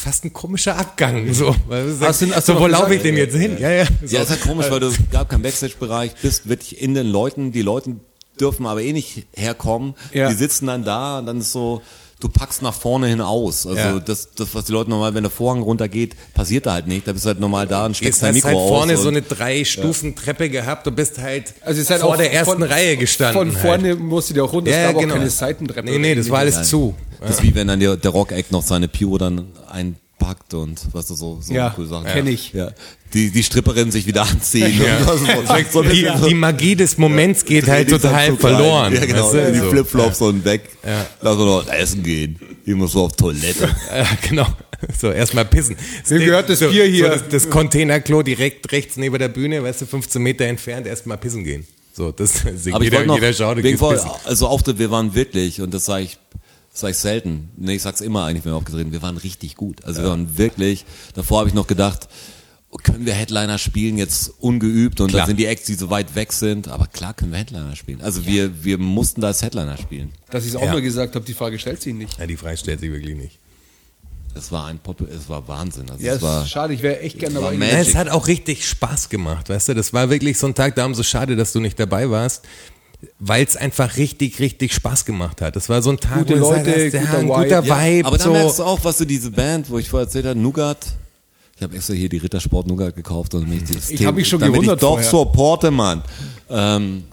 [0.00, 1.32] fast ein komischer Abgang.
[1.32, 3.56] So, weil du sagst, Hast du- hast du so wo laufe ich denn jetzt hin?
[3.58, 3.84] Ja, ja.
[4.04, 4.16] So.
[4.16, 7.62] Ja, ist halt komisch, weil du gab keinen Backstage-Bereich, bist wirklich in den Leuten, die
[7.62, 7.96] Leute
[8.40, 10.28] dürfen aber eh nicht herkommen, Ja.
[10.30, 11.82] die sitzen dann da und dann ist so,
[12.20, 13.66] du packst nach vorne hin aus.
[13.66, 13.98] Also Ja.
[13.98, 17.06] das, das, was die Leute normal, wenn der Vorhang runtergeht, passiert da halt nicht.
[17.06, 18.68] Da bist du halt normal da und steckst dein hast Mikro halt aus.
[18.68, 22.16] vorne so eine drei Stufen Treppe gehabt und bist halt, Also ihr seid vor auch
[22.16, 23.52] der ersten von- Reihe gestanden.
[23.52, 24.80] Von vorne musste die auch runter, halt.
[24.80, 25.14] es Ja, gab genau.
[25.14, 25.90] auch keine Seitentreppe.
[25.90, 26.64] Nee, nee, das war alles Nein.
[26.64, 26.94] zu.
[27.20, 31.06] Das ist wie wenn dann der, der Rock-Act noch seine Pure dann einpackt und was
[31.06, 32.06] du so, so Ja, coole Sachen.
[32.06, 32.52] kenn ich.
[32.52, 32.70] Ja.
[33.12, 34.80] Die, die Stripperinnen sich wieder anziehen.
[34.80, 34.98] Ja.
[35.12, 35.26] Und
[35.72, 38.94] so, so Die, die Magie des Moments geht halt total verloren.
[38.94, 39.32] Ja, genau.
[39.32, 39.52] weißt du?
[39.52, 39.68] Die.
[39.68, 40.68] Flipflops und weg.
[40.86, 41.06] Ja.
[41.20, 42.38] Lass uns noch essen gehen.
[42.64, 43.68] Ich muss so auf Toilette.
[43.92, 44.46] Ja, genau.
[44.98, 45.76] So, erstmal pissen.
[46.06, 47.06] Wem gehört das Bier hier?
[47.06, 51.18] So das, das Containerklo direkt rechts neben der Bühne, weißt du, 15 Meter entfernt, erstmal
[51.18, 51.66] pissen gehen.
[51.92, 54.10] So, das Aber ich jeder, wollte noch, jeder vor, pissen.
[54.24, 56.18] also Auftritt, wir waren wirklich, und das sage ich,
[56.72, 59.84] sage ich selten, nee, ich sag's immer eigentlich, wenn wir aufgetreten wir waren richtig gut.
[59.84, 62.08] Also wir waren wirklich, davor habe ich noch gedacht,
[62.84, 65.22] können wir Headliner spielen, jetzt ungeübt und Klar.
[65.22, 68.00] dann sind die Acts, die so weit weg sind, aber klar können wir Headliner spielen.
[68.00, 70.12] Also wir, wir mussten da als Headliner spielen.
[70.30, 70.72] Dass ich es auch Ja.
[70.72, 72.18] mal gesagt habe, die Frage stellt sich nicht.
[72.18, 73.38] Ja, die Frage stellt sich wirklich nicht.
[74.36, 75.90] Es war ein Pop, es war Wahnsinn.
[75.90, 77.54] Also Ja, es war, ist schade, ich wäre echt gerne dabei.
[77.54, 79.74] Ja, es hat auch richtig Spaß gemacht, weißt du?
[79.74, 82.44] Das war wirklich so ein Tag, darum so schade, dass du nicht dabei warst,
[83.18, 85.56] weil es einfach richtig, richtig Spaß gemacht hat.
[85.56, 87.34] Das war so ein Tag, Gute wo du Leute, ja, guter ein Vibe.
[87.34, 88.06] guter Ja, Vibe.
[88.06, 88.32] aber dann so.
[88.32, 90.86] merkst du auch, was du diese Band, wo ich vorher erzählt habe, Nougat.
[91.56, 94.28] Ich habe extra hier die Rittersport Nougat gekauft und mich dieses Ich Thema- hab mich
[94.28, 95.10] schon gewundert ich doch vorher.
[95.10, 96.02] supporte, Mann.
[96.48, 97.04] Ähm,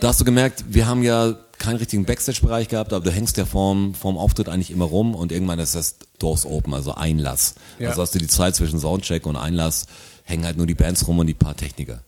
[0.00, 3.44] da hast du gemerkt, wir haben ja keinen richtigen Backstage-Bereich gehabt, aber du hängst ja
[3.44, 7.54] vorm, vorm Auftritt eigentlich immer rum und irgendwann ist das Doors Open, also Einlass.
[7.80, 7.90] Ja.
[7.90, 9.86] Also hast du die Zeit zwischen Soundcheck und Einlass,
[10.24, 12.00] hängen halt nur die Bands rum und die paar Techniker.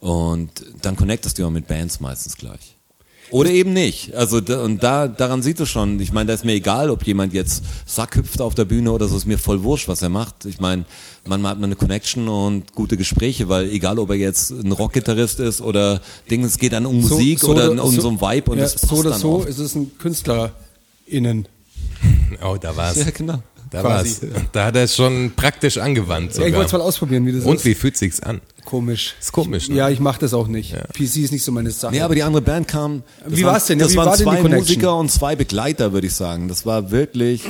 [0.00, 0.50] Und
[0.82, 2.76] dann connectest du ja mit Bands meistens gleich.
[3.30, 4.14] Oder eben nicht.
[4.14, 6.00] Also da, und da daran sieht du schon.
[6.00, 9.06] Ich meine, da ist mir egal, ob jemand jetzt Sack hüpft auf der Bühne oder
[9.06, 10.46] so, ist mir voll wurscht, was er macht.
[10.46, 10.84] Ich meine,
[11.26, 15.40] manchmal hat man eine Connection und gute Gespräche, weil egal, ob er jetzt ein Rockgitarrist
[15.40, 18.64] ist oder Ding, es geht dann um Musik oder um so, ein Vibe und ja,
[18.64, 21.48] das passt so oder dann so ist es ein KünstlerInnen.
[22.42, 22.96] Oh, da war's.
[22.96, 23.42] Ja, genau.
[23.70, 24.22] Da quasi.
[24.32, 24.42] war's.
[24.52, 26.32] Da hat er es schon praktisch angewandt.
[26.34, 26.52] Ja, ich sogar.
[26.54, 27.64] wollte es mal ausprobieren, wie das Und ist.
[27.64, 28.40] wie fühlt sich's an?
[28.64, 29.14] Komisch.
[29.20, 29.76] Ist komisch, ne?
[29.76, 30.74] Ja, ich mache das auch nicht.
[30.92, 31.92] PC ist nicht so meine Sache.
[31.92, 33.02] Nee, aber die andere Band kam.
[33.26, 33.78] Wie waren- war's denn?
[33.78, 34.56] Ja, Das wie waren war denn die zwei?
[34.56, 36.48] Musiker und zwei Begleiter, würde ich sagen.
[36.48, 37.44] Das war wirklich,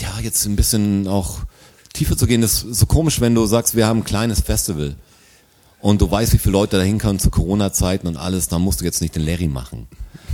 [0.00, 1.38] ja, jetzt ein bisschen auch
[1.94, 2.40] tiefer zu gehen.
[2.42, 4.96] Das ist so komisch, wenn du sagst, wir haben ein kleines Festival
[5.80, 8.84] und du weißt, wie viele Leute da hinkommen zu Corona-Zeiten und alles, dann musst du
[8.84, 9.86] jetzt nicht den Larry machen.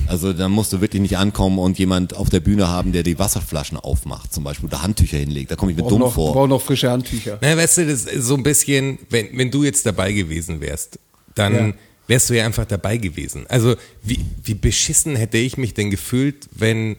[0.06, 3.18] Also da musst du wirklich nicht ankommen und jemand auf der Bühne haben, der die
[3.18, 5.50] Wasserflaschen aufmacht, zum Beispiel, oder Handtücher hinlegt.
[5.50, 6.32] Da komme ich mir dumm noch, vor.
[6.32, 7.38] brauch noch frische Handtücher.
[7.40, 10.98] Na, weißt du, das ist so ein bisschen, wenn, wenn du jetzt dabei gewesen wärst,
[11.34, 11.74] dann Ja.
[12.06, 13.46] wärst du ja einfach dabei gewesen.
[13.48, 16.96] Also wie, wie beschissen hätte ich mich denn gefühlt, wenn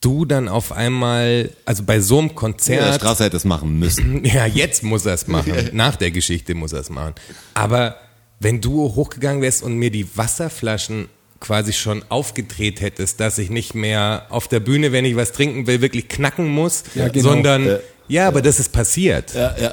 [0.00, 4.24] du dann auf einmal, also bei so einem Der Konzert, Straße hätte es machen müssen.
[4.24, 5.52] ja, jetzt muss er es machen.
[5.72, 7.14] Nach der Geschichte muss er es machen.
[7.54, 7.96] Aber
[8.40, 11.08] wenn du hochgegangen wärst und mir die Wasserflaschen
[11.40, 15.66] quasi schon aufgedreht hättest, dass ich nicht mehr auf der Bühne, wenn ich was trinken
[15.66, 17.28] will, wirklich knacken muss, Ja, genau.
[17.30, 17.78] sondern
[18.08, 19.34] ja, aber das ist passiert.
[19.34, 19.72] Ja, ja.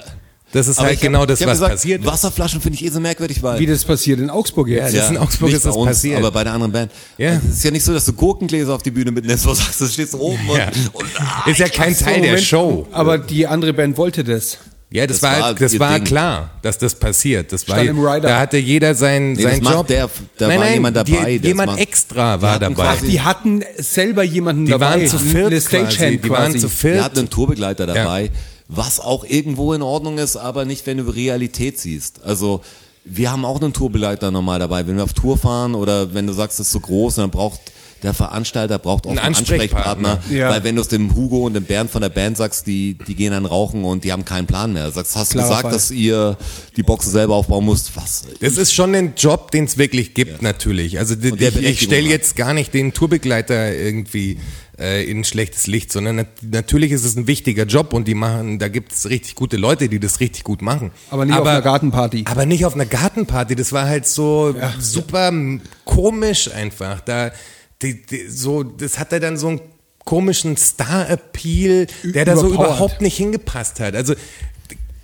[0.52, 2.08] Das ist Aber halt ich hab- genau das, was gesagt, passiert ist.
[2.08, 3.60] Wasserflaschen finde ich eh so merkwürdig, weil.
[3.60, 4.94] Wie das passiert in Augsburg jetzt.
[4.94, 6.18] Ja, das ist in Augsburg nicht ist das uns, passiert.
[6.20, 6.92] Aber bei der anderen Band.
[7.18, 7.32] Ja.
[7.32, 9.56] Also Es ist ja nicht so, dass du Gurkengläser auf die Bühne mitnimmst, wo du
[9.56, 10.68] sagst, du stehst oben Ja.
[10.68, 12.88] und, und ah, Ist ja kein So, Teil der Moment, Show.
[12.92, 14.60] Aber die andere Band wollte das.
[14.96, 16.04] Ja, das, Das war, war das war Ding.
[16.04, 17.52] klar, dass das passiert.
[17.52, 18.28] Das war, Stand im Rider.
[18.30, 19.88] da hatte jeder sein, Nee, sein das macht Job.
[19.88, 22.76] der- da nein, war nein, jemand dabei, Die, das jemand macht- extra war Die hatten
[22.76, 22.90] dabei.
[22.96, 24.86] Ach, die hatten selber jemanden Die dabei.
[24.92, 25.68] waren zu viert Eine quasi.
[25.96, 27.04] Stagehand Die waren zu viert.
[27.04, 28.30] hatten einen Tourbegleiter dabei,
[28.68, 32.24] was auch irgendwo in Ordnung ist, aber nicht, wenn du Realität siehst.
[32.24, 32.62] Also
[33.04, 34.86] wir haben auch einen Tourbegleiter normal dabei.
[34.86, 37.60] Wenn wir auf Tour fahren oder wenn du sagst, es ist so groß, dann braucht
[38.04, 40.10] der Veranstalter braucht auch Einen einen Ansprechpartner.
[40.14, 40.38] Ansprechpartner.
[40.38, 40.50] Ja.
[40.50, 43.16] Weil wenn du es dem Hugo und dem Bernd von der Band sagst, die, die
[43.16, 44.86] gehen dann rauchen und die haben keinen Plan mehr.
[44.86, 45.72] Du sagst, hast du gesagt, Fall.
[45.72, 46.38] dass ihr
[46.76, 47.96] die Boxen selber aufbauen müsst?
[47.96, 48.26] Was?
[48.42, 51.00] Das ist schon ein Job, den es wirklich gibt, natürlich.
[51.00, 54.38] Also die, ich, ich stelle jetzt gar nicht den Tourbegleiter irgendwie
[54.80, 58.16] äh, in ein schlechtes Licht, sondern nat natürlich ist es ein wichtiger Job und die
[58.16, 60.92] machen, da gibt es richtig gute Leute, die das richtig gut machen.
[61.10, 62.26] Aber nicht auf einer Gartenparty.
[62.28, 63.56] Aber nicht auf einer Gartenparty.
[63.56, 65.32] Das war halt so super
[65.86, 67.02] komisch einfach.
[67.02, 67.32] Da,
[67.84, 69.62] die, die, so, das hatte dann so einen
[70.06, 73.96] komischen Star-Appeal, der da so überhaupt nicht hingepasst hat.
[73.96, 74.16] Also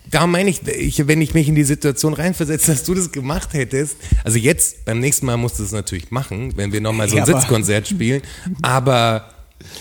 [0.09, 3.53] da meine ich, ich, wenn ich mich in die Situation reinversetze, dass du das gemacht
[3.53, 7.15] hättest, also jetzt, beim nächsten Mal musst du es natürlich machen, wenn wir nochmal so
[7.15, 8.21] ein Ja, Sitzkonzert spielen,
[8.61, 9.29] aber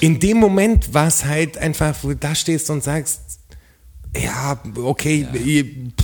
[0.01, 3.21] in dem Moment war es halt einfach, wo du da stehst und sagst,
[4.17, 5.27] ja, okay,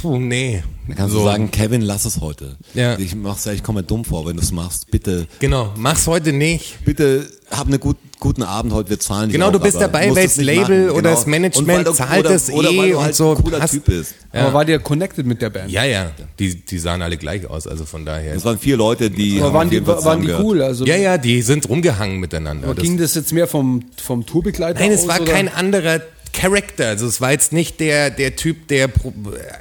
[0.01, 0.63] puh, nee.
[0.87, 1.21] Dann kannst So.
[1.21, 2.57] du sagen, Kevin, lass es heute.
[2.75, 2.99] Ja.
[2.99, 4.91] Ich mach's ja, ich komme mir dumm vor, wenn du es machst.
[4.91, 6.85] Bitte, Genau, mach's heute nicht.
[6.85, 10.07] bitte hab einen gut, guten Abend heute, wir zahlen dich Genau, auch, du bist dabei,
[10.09, 11.15] musst weil es das nicht Label machen, oder genau.
[11.15, 13.31] das Management Und weil du- zahlt oder, es oder eh weil du und halt so.
[13.37, 14.15] ein cooler Hast- Typ bist.
[14.33, 15.71] Aber war der connected mit der Band?
[15.71, 18.35] Ja, ja, die, die sahen alle gleich aus, also von daher.
[18.35, 20.63] Es waren vier Leute, die Aber haben waren die, waren die cool?
[20.63, 22.67] Also Ja, ja, die sind rumgehangen miteinander.
[22.67, 25.33] Aber Das, ging das jetzt mehr vom, vom Tourbegleiter nein, es war oder?
[25.33, 26.01] kein anderer
[26.35, 26.89] Charakter.
[26.89, 28.91] Also es war jetzt nicht der, der Typ, der,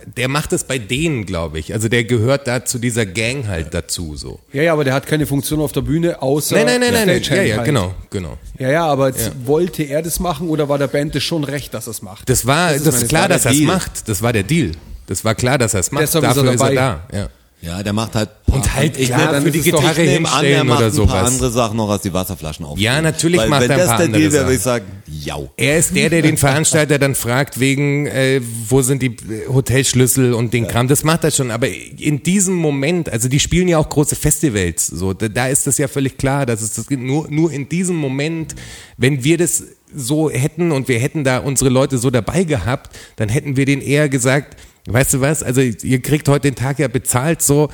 [0.06, 1.74] der macht es bei denen, glaube ich.
[1.74, 4.40] Also der gehört da zu dieser Gang halt dazu, so.
[4.52, 7.08] Ja, ja, aber der hat keine Funktion auf der Bühne, außer Nein, nein, nein, nein,
[7.08, 7.22] nein.
[7.24, 7.66] Ja, ja, halt.
[7.66, 8.38] genau, genau.
[8.60, 11.74] Ja, ja, aber jetzt wollte er das machen oder war der Band das schon recht,
[11.74, 12.28] dass er es macht?
[12.30, 14.10] Das war, Das das ist meine klar, dass er es macht.
[14.10, 14.72] Das war der Deal.
[15.08, 16.04] Das war klar, dass er es macht.
[16.04, 17.06] Deshalb ist er Dafür ist er, dabei.
[17.12, 17.18] da.
[17.18, 17.30] Ja.
[17.66, 20.58] Ja, der macht halt Und halt ich klar, nehm- für die Gitarre nehm an, der
[20.58, 21.32] hinstellen macht oder ein paar sowas.
[21.34, 22.78] andere Sachen noch als die Wasserflaschen auf.
[22.78, 24.48] Ja, natürlich Weil, macht wenn er ein das paar der andere Deal wäre, Sachen.
[24.48, 24.86] würde ich sagen,
[25.26, 25.50] jau.
[25.56, 30.34] Er ist der, der den Veranstalter dann fragt wegen, äh, wo sind die äh, Hotelschlüssel
[30.34, 30.90] und den Kram.
[30.90, 31.52] Das macht er schon.
[31.52, 34.86] Aber in diesem Moment, also die spielen ja auch große Festivals.
[34.88, 37.02] So, da, da ist das ja völlig klar, dass es das gibt.
[37.02, 38.56] nur nur in diesem Moment,
[38.98, 39.64] wenn wir das
[39.96, 43.82] so hätten und wir hätten da unsere Leute so dabei gehabt, dann hätten wir denen
[43.82, 44.58] eher gesagt,
[44.88, 45.44] weißt du was?
[45.44, 47.70] Also ihr kriegt heute den Tag ja bezahlt, so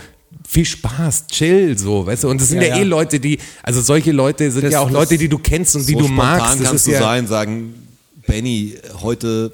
[0.48, 2.30] viel Spaß, chill, so, weißt du?
[2.30, 2.86] Und das sind ja, Ja, eh ja.
[2.86, 5.94] Leute, die, also solche Leute sind Das- ja auch Leute, die du kennst und die
[5.94, 6.42] so du spontan magst.
[6.60, 7.74] Das kannst ist du ja, sein, sagen,
[8.28, 9.52] Benny, heute,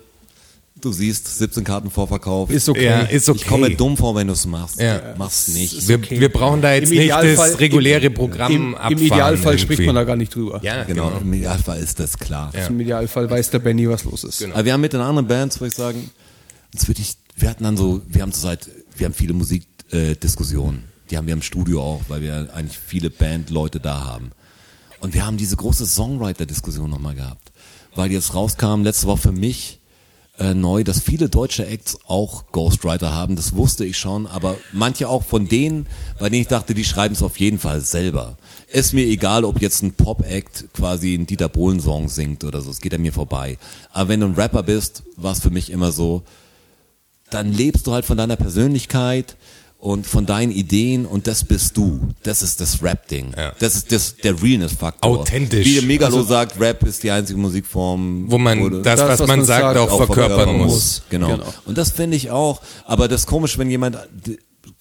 [0.82, 2.50] du siehst 17 Karten Vorverkauf.
[2.50, 2.86] Ist okay.
[2.86, 3.40] Ja, ist okay.
[3.42, 4.80] Ich komme dumm vor, wenn du es machst.
[4.80, 5.16] Ja.
[5.18, 5.88] Mach's nicht.
[5.88, 6.20] Wir, okay.
[6.20, 9.80] wir brauchen da jetzt Im nicht Idealfall- das reguläre Programm Im, Im abfahren Idealfall spricht
[9.80, 9.86] irgendwie.
[9.88, 10.60] man da gar nicht drüber.
[10.62, 11.22] Ja, Genau, genau.
[11.22, 12.52] im Idealfall ist das klar.
[12.68, 14.44] Im Idealfall weiß der Benny, was los ist.
[14.44, 16.10] Aber wir haben mit den anderen Bands, würde ich sagen,
[16.74, 20.80] uns wirklich, wir hatten dann so, wir haben zurzeit, wir haben viele Musikdiskussionen.
[20.80, 24.32] Äh, die haben wir im Studio auch, weil wir eigentlich viele Bandleute da haben.
[25.02, 27.52] Und wir haben diese große Songwriter-Diskussion nochmal gehabt.
[27.94, 29.80] Weil jetzt rauskam, letzte Woche für mich
[30.40, 33.36] äh, neu, dass viele deutsche Acts auch Ghostwriter haben.
[33.36, 35.86] Das wusste ich schon, aber manche auch von denen,
[36.20, 38.38] bei denen ich dachte, die schreiben es auf jeden Fall selber.
[38.68, 42.82] Ist mir egal, ob jetzt ein Pop-Act quasi einen Dieter Bohlen-Song singt oder so, es
[42.82, 43.58] geht an mir vorbei.
[43.92, 46.24] Aber wenn du ein Rapper bist, war es für mich immer so,
[47.30, 49.36] dann lebst du halt von deiner Persönlichkeit
[49.80, 52.00] und von deinen Ideen und das bist du.
[52.24, 53.34] Das ist das Rap-Ding.
[53.38, 53.54] Ja.
[53.60, 55.12] Das ist das, der Realness-Faktor.
[55.20, 55.66] Authentisch.
[55.66, 59.44] Wie der Megalo sagt, Rap ist die einzige Musikform, Wo man du- das, was, man
[59.46, 61.04] sagt, auch, verkörpern muss.
[61.10, 61.30] Genau.
[61.38, 61.54] Genau.
[61.66, 62.62] Und das finde ich auch.
[62.86, 63.98] Aber das ist komisch, wenn jemand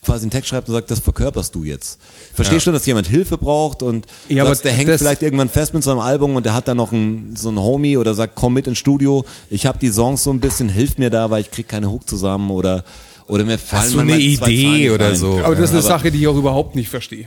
[0.04, 1.98] quasi einen Text schreibt und sagt, das verkörperst du jetzt.
[2.30, 5.72] Ich verstehe schon, dass jemand Hilfe braucht und Ja, sagst, der hängt vielleicht irgendwann fest
[5.74, 8.54] mit seinem Album und der hat dann noch einen, so einen Homie oder sagt, komm
[8.54, 11.50] mit ins Studio, ich habe die Songs so ein bisschen, hilf mir da, weil ich
[11.50, 12.84] krieg keine Hook zusammen oder
[13.26, 15.16] oder mir fallen du eine Idee oder ein.
[15.16, 15.40] so?
[15.42, 17.26] Aber das ist eine Aber- Sache, die ich auch überhaupt nicht verstehe.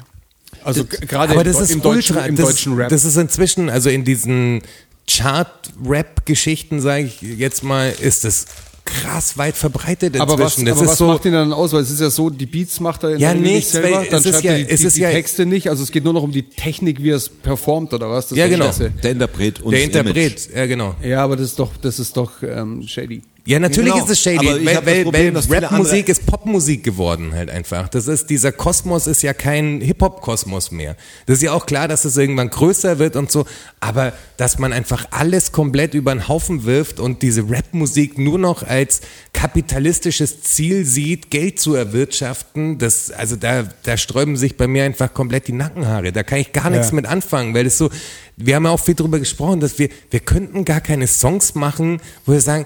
[0.64, 2.90] Also gerade Aber im, ist im, deutschen, ultra, im das, deutschen Rap.
[2.90, 4.62] Das ist inzwischen, also in diesen
[5.08, 8.46] Chart-Rap-Geschichten, sage ich jetzt mal, ist es
[8.88, 10.22] krass weit verbreitet inzwischen.
[10.22, 11.74] Aber was, aber ist was so, macht ihn dann aus?
[11.74, 13.84] Weil es ist ja so, die Beats macht er in Ja, der Regel nichts, nicht
[13.84, 15.70] selber, dann es ist schreibt ja- er die, die, ist die ja- Texte nicht.
[15.70, 18.30] Also es geht nur noch um die Technik, wie er es performt oder was?
[18.30, 18.72] Das Ja, genau.
[19.04, 20.18] Der Interpret und der das Image.
[20.18, 20.96] Interpret, ja genau.
[21.04, 23.22] Ja, aber das ist doch, das ist doch ähm, shady.
[23.48, 24.04] Ja, natürlich Genau.
[24.04, 27.88] ist es shady, Aber weil, weil, Problem, weil Rapmusik ist Popmusik geworden halt einfach.
[27.88, 30.98] Das ist, dieser Kosmos ist ja kein Hip-Hop-Kosmos mehr.
[31.28, 33.46] Das ist ja auch klar, dass es irgendwann größer wird und so,
[33.80, 38.64] aber dass man einfach alles komplett über den Haufen wirft und diese Rapmusik nur noch
[38.64, 39.00] als
[39.32, 45.14] kapitalistisches Ziel sieht, Geld zu erwirtschaften, das, also da, da sträuben sich bei mir einfach
[45.14, 46.12] komplett die Nackenhaare.
[46.12, 46.96] Da kann ich gar nichts Ja.
[46.96, 47.90] mit anfangen, weil das so,
[48.36, 52.02] wir haben ja auch viel drüber gesprochen, dass wir, wir könnten gar keine Songs machen,
[52.26, 52.66] wo wir sagen,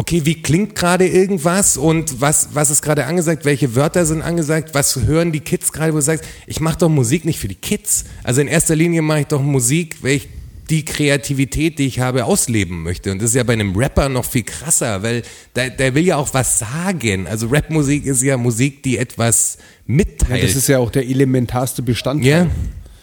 [0.00, 4.70] okay, wie klingt gerade irgendwas und was, was ist gerade angesagt, welche Wörter sind angesagt,
[4.72, 7.54] was hören die Kids gerade, wo du sagst, ich mache doch Musik nicht für die
[7.54, 8.06] Kids.
[8.24, 10.28] Also in erster Linie mache ich doch Musik, weil ich
[10.70, 13.12] die Kreativität, die ich habe, ausleben möchte.
[13.12, 15.22] Und das ist ja bei einem Rapper noch viel krasser, weil
[15.54, 17.26] der, der will ja auch was sagen.
[17.26, 19.64] Also Rapmusik ist ja Musik, die etwas Ja,
[19.96, 20.44] mitteilt.
[20.44, 22.30] das ist ja auch der elementarste Bestandteil.
[22.30, 22.46] Ja.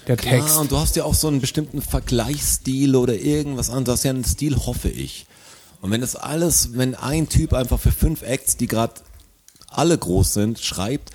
[0.07, 0.49] Der Text.
[0.49, 3.85] Ja, und du hast ja auch so einen bestimmten Vergleichsstil oder irgendwas anderes.
[3.85, 5.27] Du hast ja einen Stil, hoffe ich.
[5.82, 8.93] Und wenn das alles, wenn ein Typ einfach für fünf Acts, die gerade
[9.69, 11.11] alle groß sind, schreibt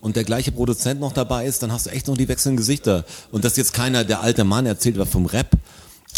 [0.00, 3.04] und der gleiche Produzent noch dabei ist, dann hast du echt noch die wechselnden Gesichter.
[3.32, 5.50] Und dass jetzt keiner, der alte Mann erzählt was vom Rap.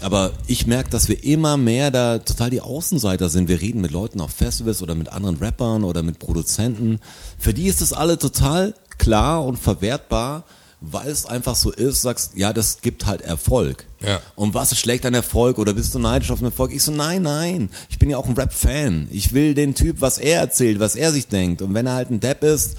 [0.03, 3.49] Aber ich merke, dass wir immer mehr da total die Außenseiter sind.
[3.49, 7.01] Wir reden mit Leuten auf Festivals oder mit anderen Rappern oder mit Produzenten.
[7.39, 10.45] Für die ist das alle total klar und verwertbar,
[10.81, 13.87] weil es einfach so ist, sagst, ja, das gibt halt Erfolg.
[14.07, 14.21] Ja.
[14.35, 16.73] Und was ist schlecht an Erfolg oder bist du neidisch auf den Erfolg?
[16.73, 17.71] Ich so, nein, nein.
[17.91, 19.09] Ich bin ja auch ein Rap-Fan.
[19.11, 21.61] Ich will den Typ, was er erzählt, was er sich denkt.
[21.63, 22.77] Und wenn er halt ein Depp ist,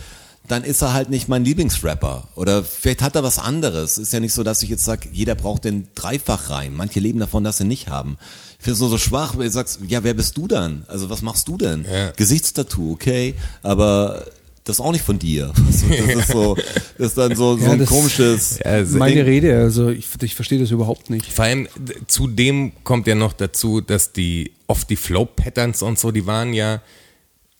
[0.47, 2.29] dann ist er halt nicht mein Lieblingsrapper.
[2.35, 3.97] Oder vielleicht hat er was anderes.
[3.97, 6.73] Ist ja nicht so, dass ich jetzt sage, jeder braucht den dreifach rein.
[6.73, 8.17] Manche leben davon, dass sie nicht haben.
[8.57, 10.85] Ich finde es nur so schwach, wenn du sagst, ja, wer bist du dann?
[10.87, 11.85] Also was machst du denn?
[11.91, 12.11] Ja.
[12.11, 14.25] Gesichtstattoo, okay, aber
[14.67, 15.51] das ist auch nicht von dir.
[15.65, 16.55] Also, das ist so,
[16.97, 18.61] das ist dann so, so Ja, ein das- komisches.
[18.61, 19.23] Also Meine Ding.
[19.25, 21.31] Rede, also ich, ich verstehe das überhaupt nicht.
[21.31, 21.67] Vor allem
[22.07, 26.81] zudem kommt ja noch dazu, dass die oft die Flow-Patterns und so, die waren ja,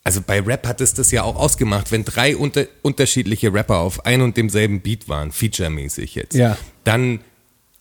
[0.04, 4.06] also bei Rap hat es das ja auch ausgemacht, wenn drei unter, unterschiedliche Rapper auf
[4.06, 6.58] ein und demselben Beat waren, featuremäßig jetzt, Ja.
[6.84, 7.20] dann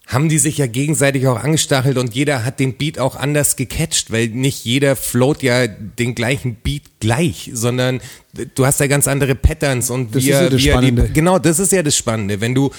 [0.06, 4.12] haben die sich ja gegenseitig auch angestachelt und jeder hat den Beat auch anders gecatcht,
[4.12, 8.00] weil nicht jeder float ja den gleichen Beat gleich, sondern
[8.54, 10.86] du hast ja ganz andere Patterns und Das wie ist ja das wie er die,
[10.88, 11.10] Spannende.
[11.12, 12.40] Genau, das ist ja das Spannende.
[12.40, 12.70] Wenn du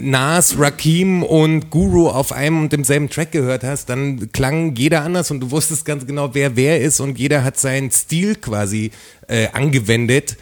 [0.00, 5.30] Nas, Rakim und Guru auf einem und demselben Track gehört hast, dann klang jeder anders
[5.32, 8.92] und du wusstest ganz genau, wer wer ist und jeder hat seinen Stil quasi
[9.26, 10.36] äh, angewendet.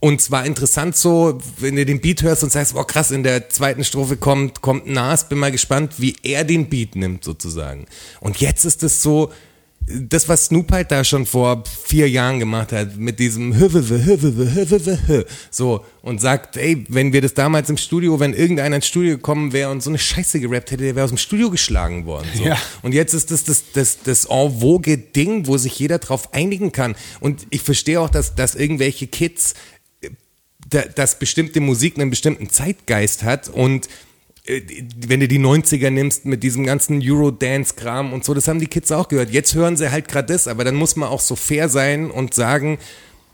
[0.00, 3.48] Und zwar interessant so, wenn du den Beat hörst und sagst, boah krass, in der
[3.48, 7.86] zweiten Strophe kommt, kommt Nas, bin mal gespannt, wie er den Beat nimmt sozusagen.
[8.20, 9.32] Und jetzt ist es so,
[9.90, 14.54] das, was Snoop halt da schon vor vier Jahren gemacht hat, mit diesem Hüwwe, Hüwwe,
[14.54, 18.86] Hüwwe, Hü, so, und sagt, ey, wenn wir das damals im Studio, wenn irgendeiner ins
[18.86, 22.06] Studio gekommen wäre und so eine Scheiße gerappt hätte, der wäre aus dem Studio geschlagen
[22.06, 22.28] worden.
[22.34, 22.44] So.
[22.44, 22.58] Ja.
[22.82, 26.72] Und jetzt ist das das, das, das en vogue Ding, wo sich jeder drauf einigen
[26.72, 26.94] kann.
[27.20, 29.54] Und ich verstehe auch, dass, dass irgendwelche Kids,
[30.68, 33.88] dass bestimmte Musik einen bestimmten Zeitgeist hat und
[34.44, 34.62] äh,
[35.06, 38.90] wenn du die 90er nimmst mit diesem ganzen Eurodance-Kram und so, das haben die Kids
[38.92, 39.30] auch gehört.
[39.30, 42.34] Jetzt hören sie halt gerade das, aber dann muss man auch so fair sein und
[42.34, 42.78] sagen,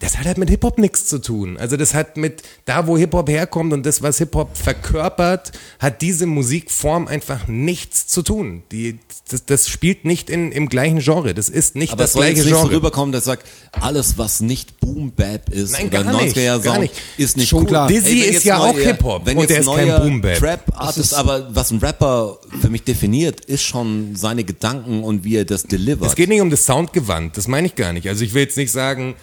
[0.05, 1.57] das hat halt mit Hip-Hop nichts zu tun.
[1.57, 6.26] Also das hat mit, da wo Hip-Hop herkommt und das, was Hip-Hop verkörpert, hat diese
[6.26, 8.62] Musikform einfach nichts zu tun.
[8.70, 8.98] Die,
[9.30, 11.32] das, das spielt nicht in, im gleichen Genre.
[11.32, 12.76] Das ist nicht Aber das gleiche jetzt nicht so Genre.
[12.76, 16.61] rüberkommen, dass sagt, alles was nicht Boom Bap ist Nein, oder gar nicht, 90er Jahre
[16.61, 16.94] gar Sound nicht.
[17.16, 17.68] ist nicht Schon cool.
[17.68, 17.88] klar.
[17.88, 20.20] Dizzy wenn ist ja auch neue- Hip-Hop Wenn und jetzt der ist kein neuer Boom
[20.20, 20.38] Bap.
[20.38, 25.36] Trap Artist, aber was ein Rapper für mich definiert, ist schon seine Gedanken und wie
[25.36, 26.07] er das delivert.
[26.09, 28.07] Es geht nicht um das Soundgewand, das meine ich gar nicht.
[28.09, 29.14] Also ich will jetzt nicht sagen,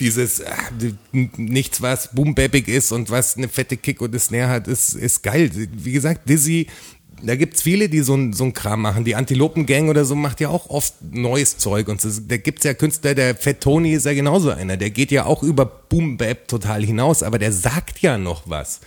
[0.00, 0.54] dieses ah,
[1.12, 4.94] n- nichts, was boombappig ist und was eine fette Kick und eine Snare hat, ist,
[4.94, 5.50] ist geil.
[5.72, 6.66] Wie gesagt, Dizzy,
[7.22, 9.04] da gibt's viele, die so ein, so ein Kram machen.
[9.04, 11.88] Die Antilopengang oder so macht ja auch oft neues Zeug.
[11.88, 14.76] Und das, da gibt's ja Künstler, der Fat Tony ist ja genauso einer.
[14.76, 18.80] Der geht ja auch über Boom-Bap total hinaus, aber der sagt ja noch was.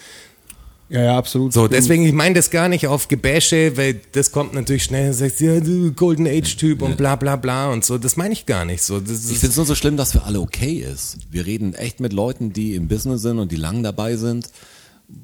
[0.93, 1.53] Ja, ja, absolut.
[1.53, 5.13] So, deswegen, ich meine das gar nicht auf Gebäsche, weil das kommt natürlich schnell und
[5.13, 7.97] sagt, ja, du Golden Age-Typ und bla bla bla und so.
[7.97, 8.99] Das meine ich gar nicht so.
[8.99, 11.17] Das Ich finde es nur so schlimm, dass für alle okay ist.
[11.31, 14.49] Wir reden echt mit Leuten, die im Business sind und die lang dabei sind,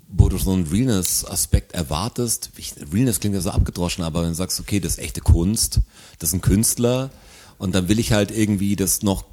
[0.08, 2.50] wo du so einen Realness-Aspekt erwartest.
[2.58, 5.82] Ich- Realness klingt ja so abgedroschen, aber wenn du sagst, okay, das ist echte Kunst,
[6.18, 7.12] das ist ein Künstler
[7.60, 9.24] und dann will ich halt irgendwie das noch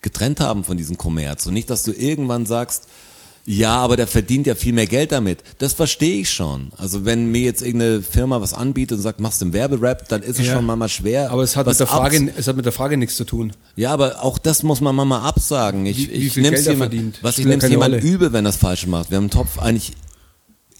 [0.00, 2.88] getrennt haben von diesem Kommerz und nicht, dass du irgendwann sagst,
[3.46, 5.40] Ja, aber der verdient ja viel mehr Geld damit.
[5.58, 6.72] Das verstehe ich schon.
[6.78, 10.22] Also wenn mir jetzt irgendeine Firma was anbietet und sagt, machst du einen Werberap, dann
[10.22, 10.54] ist es Ja.
[10.54, 11.30] schon mal schwer.
[11.30, 13.52] Aber es hat, mit der Frage, abs- es hat mit der Frage nichts zu tun.
[13.76, 15.84] Ja, aber auch das muss man mal absagen.
[15.84, 19.10] Ich, Wie- ich Geld er jemand, was ich nehme jemand übel, wenn das falsch macht.
[19.10, 19.92] Wir haben im Topf eigentlich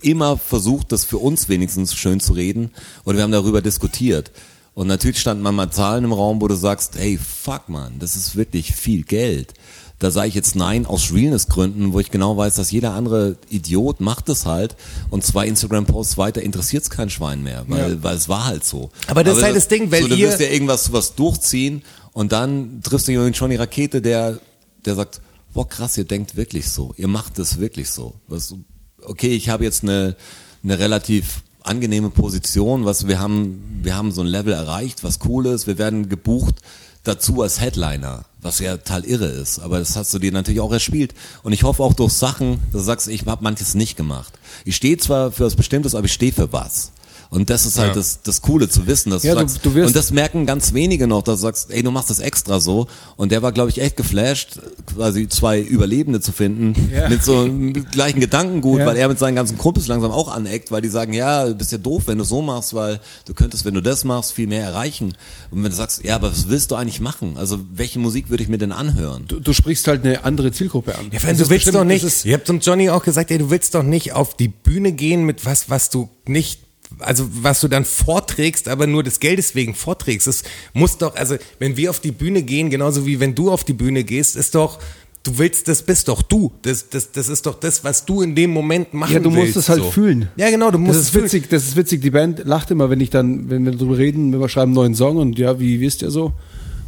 [0.01, 2.71] immer versucht, das für uns wenigstens schön zu reden
[3.05, 4.33] oder wir haben darüber diskutiert.
[4.75, 8.37] Und natürlich standen manchmal Zahlen im Raum, wo du sagst, hey, fuck man, das ist
[8.37, 9.55] wirklich viel Geld.
[10.01, 14.01] Da sage ich jetzt nein aus Realness-Gründen, wo ich genau weiß, dass jeder andere Idiot
[14.01, 14.77] macht es halt.
[15.11, 18.91] Und zwei Instagram-Posts weiter interessiert es kein Schwein mehr, weil, weil es war halt so.
[19.07, 21.83] Aber das ist halt das Ding, weil so, du ihr- wirst ja irgendwas was durchziehen
[22.13, 24.41] und dann triffst du jemanden schon die Rakete, der,
[24.85, 25.21] der sagt,
[25.55, 28.15] boah krass, ihr denkt wirklich so, ihr macht es wirklich so.
[28.27, 28.55] Was,
[29.03, 30.17] okay, ich habe jetzt eine,
[30.65, 35.47] eine relativ angenehme Position, was wir haben, wir haben so ein Level erreicht, was cool
[35.47, 36.57] ist, wir werden gebucht
[37.05, 40.73] dazu als Headliner, was ja total irre ist, aber das hast du dir natürlich auch
[40.73, 44.33] erspielt und ich hoffe auch durch Sachen, dass du sagst, ich habe manches nicht gemacht.
[44.65, 46.93] Ich stehe zwar für was Bestimmtes, aber ich stehe für was.
[47.35, 47.95] Und das ist halt Ja.
[47.95, 50.47] das, das Coole zu wissen, dass Ja, du du- sagst, du wirst- und das merken
[50.47, 52.87] ganz wenige noch, dass du sagst, ey, du machst das extra so.
[53.17, 57.09] Und der war, glaube ich, echt geflasht, quasi zwei Überlebende zu finden, Ja.
[57.09, 58.87] mit so einem gleichen Gedankengut, Ja.
[58.87, 61.73] weil er mit seinen ganzen Kumpels langsam auch aneckt, weil die sagen, ja, du bist
[61.73, 64.63] ja doof, wenn du so machst, weil du könntest, wenn du das machst, viel mehr
[64.63, 65.17] erreichen.
[65.51, 67.37] Und wenn du sagst, ja, aber was willst du eigentlich machen?
[67.37, 69.25] Also, welche Musik würde ich mir denn anhören?
[69.27, 71.07] Du, du sprichst halt eine andere Zielgruppe an.
[71.07, 73.51] Ja, Das du willst bestimmt- doch nicht, ihr habt zum Johnny auch gesagt, ey, du
[73.51, 76.61] willst doch nicht auf die Bühne gehen mit was, was du nicht,
[76.99, 80.27] also was du dann vorträgst, aber nur des Geldes wegen vorträgst.
[80.27, 80.43] Das
[80.73, 83.73] muss doch, also wenn wir auf die Bühne gehen, genauso wie wenn du auf die
[83.73, 84.79] Bühne gehst, ist doch,
[85.23, 86.53] du willst, das bist doch du.
[86.63, 89.47] Das, das, das ist doch das, was du in dem Moment machen Ja, du willst.
[89.55, 89.91] musst es halt so.
[89.91, 90.29] fühlen.
[90.37, 91.25] Ja, genau, du musst Das es ist fühlen.
[91.25, 92.03] witzig, das ist witzig.
[92.03, 94.75] Die Band lacht immer, wenn ich dann, wenn wir darüber reden, wenn wir schreiben einen
[94.75, 96.33] neuen Song und ja, wie wisst ihr so?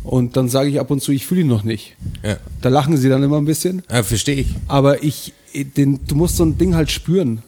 [0.05, 1.97] Und dann sage ich ab und zu, ich fühle ihn noch nicht.
[2.23, 2.37] Ja.
[2.61, 3.83] Da lachen sie dann immer ein bisschen.
[3.91, 4.49] Ja, verstehe ich.
[4.69, 5.33] Aber ich,
[5.77, 7.43] den, du musst so ein Ding halt spüren.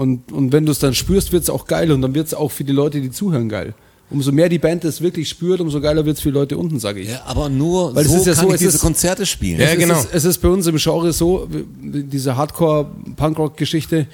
[0.00, 2.32] Und, und wenn du es dann spürst, wird es auch geil und dann wird es
[2.32, 3.74] auch für die Leute, die zuhören, geil.
[4.08, 6.78] Umso mehr die Band es wirklich spürt, umso geiler wird es für die Leute unten,
[6.80, 7.10] sage ich.
[7.10, 9.26] Ja, aber nur Weil es so ist ja kann so, ich es diese ist- Konzerte
[9.26, 9.60] spielen.
[9.60, 10.00] Ja, es genau.
[10.00, 11.46] Ist, es ist bei uns im Genre so,
[11.82, 14.06] diese Hardcore-Punkrock-Geschichte,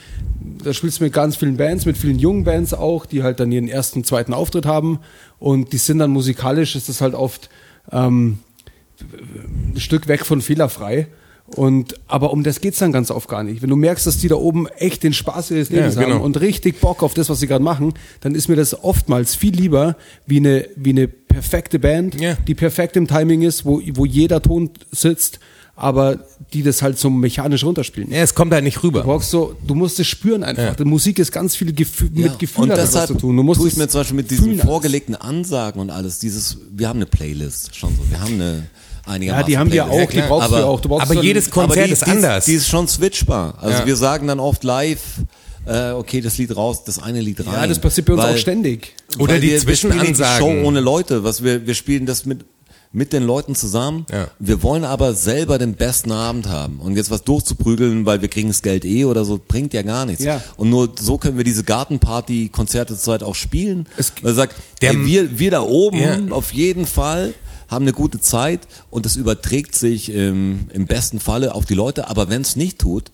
[0.65, 3.53] da spielst du mit ganz vielen Bands, mit vielen jungen Bands auch, die halt dann
[3.53, 4.99] ihren ersten, zweiten Auftritt haben
[5.39, 7.49] und die sind dann musikalisch, ist das halt oft
[7.93, 8.39] ähm,
[9.73, 11.07] ein Stück weg von fehlerfrei.
[11.49, 13.63] Und, aber um das geht's dann ganz oft gar nicht.
[13.63, 16.15] Wenn du merkst, dass die da oben echt den Spaß ihres Ja, Lebens genau.
[16.17, 19.37] haben und richtig Bock auf das, was sie gerade machen, dann ist mir das oftmals
[19.37, 22.37] viel lieber wie eine, wie eine perfekte Band, Ja.
[22.49, 25.39] die perfekt im Timing ist, wo, wo jeder Ton sitzt,
[25.77, 26.19] aber
[26.53, 28.11] die das halt so mechanisch runterspielen.
[28.11, 29.01] Ja, es kommt halt nicht rüber.
[29.03, 30.63] Du brauchst so, du musst es spüren einfach.
[30.65, 30.75] Ja.
[30.75, 33.37] Die Musik ist ganz viel Gefühl, Ja, mit Gefühl und hat deshalb zu tun.
[33.37, 36.57] Du musst tue ich es mir zum Beispiel mit diesen vorgelegten Ansagen und alles, dieses,
[36.73, 38.67] wir haben eine Playlist schon so, wir haben eine
[39.07, 40.09] einigermaßen Ja, die haben die ja Playlist.
[40.09, 40.81] auch, die brauchst aber, du auch.
[40.81, 42.45] Du brauchst aber jedes Konzert die, ist die anders.
[42.45, 43.55] Die ist schon switchbar.
[43.61, 43.87] Also Ja.
[43.87, 45.01] wir sagen dann oft live,
[45.67, 47.53] äh, okay, das Lied raus, das eine Lied rein.
[47.55, 48.95] Ja, das passiert bei uns Weil- auch ständig.
[49.19, 50.61] Oder die wir, wir spielen nicht die Zwischenansagen.
[50.63, 52.45] Show ohne Leute, was wir, wir spielen das mit,
[52.93, 54.07] mit den Leuten zusammen.
[54.11, 54.29] Ja.
[54.39, 56.79] Wir wollen aber selber den besten Abend haben.
[56.79, 60.07] Und jetzt was durchzuprügeln, weil wir kriegen das Geld eh oder so, bringt ja gar
[60.07, 60.23] nichts.
[60.25, 60.41] Ja.
[60.57, 63.87] Und nur so können wir diese Gartenparty-Konzerte zurzeit auch spielen.
[63.97, 66.17] Es- weil sagt, Der- ey, wir, wir da oben Ja.
[66.31, 67.35] auf jeden Fall
[67.69, 68.61] haben eine gute Zeit
[68.91, 72.09] und das überträgt sich im, im besten Falle auf die Leute.
[72.09, 73.11] Aber wenn es nicht tut,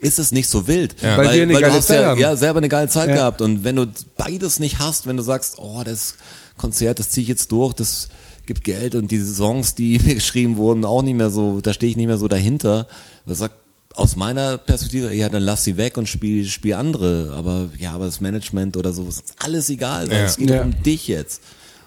[0.00, 0.96] ist es nicht so wild.
[1.00, 1.16] Ja.
[1.16, 2.20] Weil wir eine weil geile du hast Zeit ja, haben.
[2.20, 3.14] ja selber eine geile Zeit Ja.
[3.16, 3.40] gehabt.
[3.40, 3.86] Und wenn du
[4.16, 6.16] beides nicht hast, wenn du sagst, oh, das
[6.56, 8.08] Konzert, das ziehe ich jetzt durch, das
[8.46, 11.90] gibt Geld und diese Songs, die mir geschrieben wurden, auch nicht mehr so, da stehe
[11.90, 12.86] ich nicht mehr so dahinter.
[13.26, 13.54] Das sagt
[13.94, 17.32] aus meiner Perspektive, ja, dann lass sie weg und spiel, spiel andere.
[17.36, 20.10] Aber ja, aber das Management oder so, ist alles egal.
[20.10, 20.24] weil Ja.
[20.24, 20.62] Es geht Ja.
[20.62, 21.40] um dich jetzt.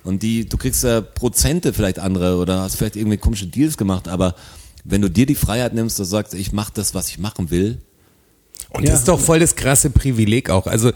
[0.08, 4.08] Und die, du kriegst ja Prozente vielleicht andere oder hast vielleicht irgendwie komische Deals gemacht,
[4.08, 4.36] aber
[4.84, 7.80] wenn du dir die Freiheit nimmst, du sagst, ich mache das, was ich machen will,
[8.70, 8.92] Und Ja.
[8.92, 10.68] das ist doch voll das krasse Privileg auch.
[10.68, 10.92] Also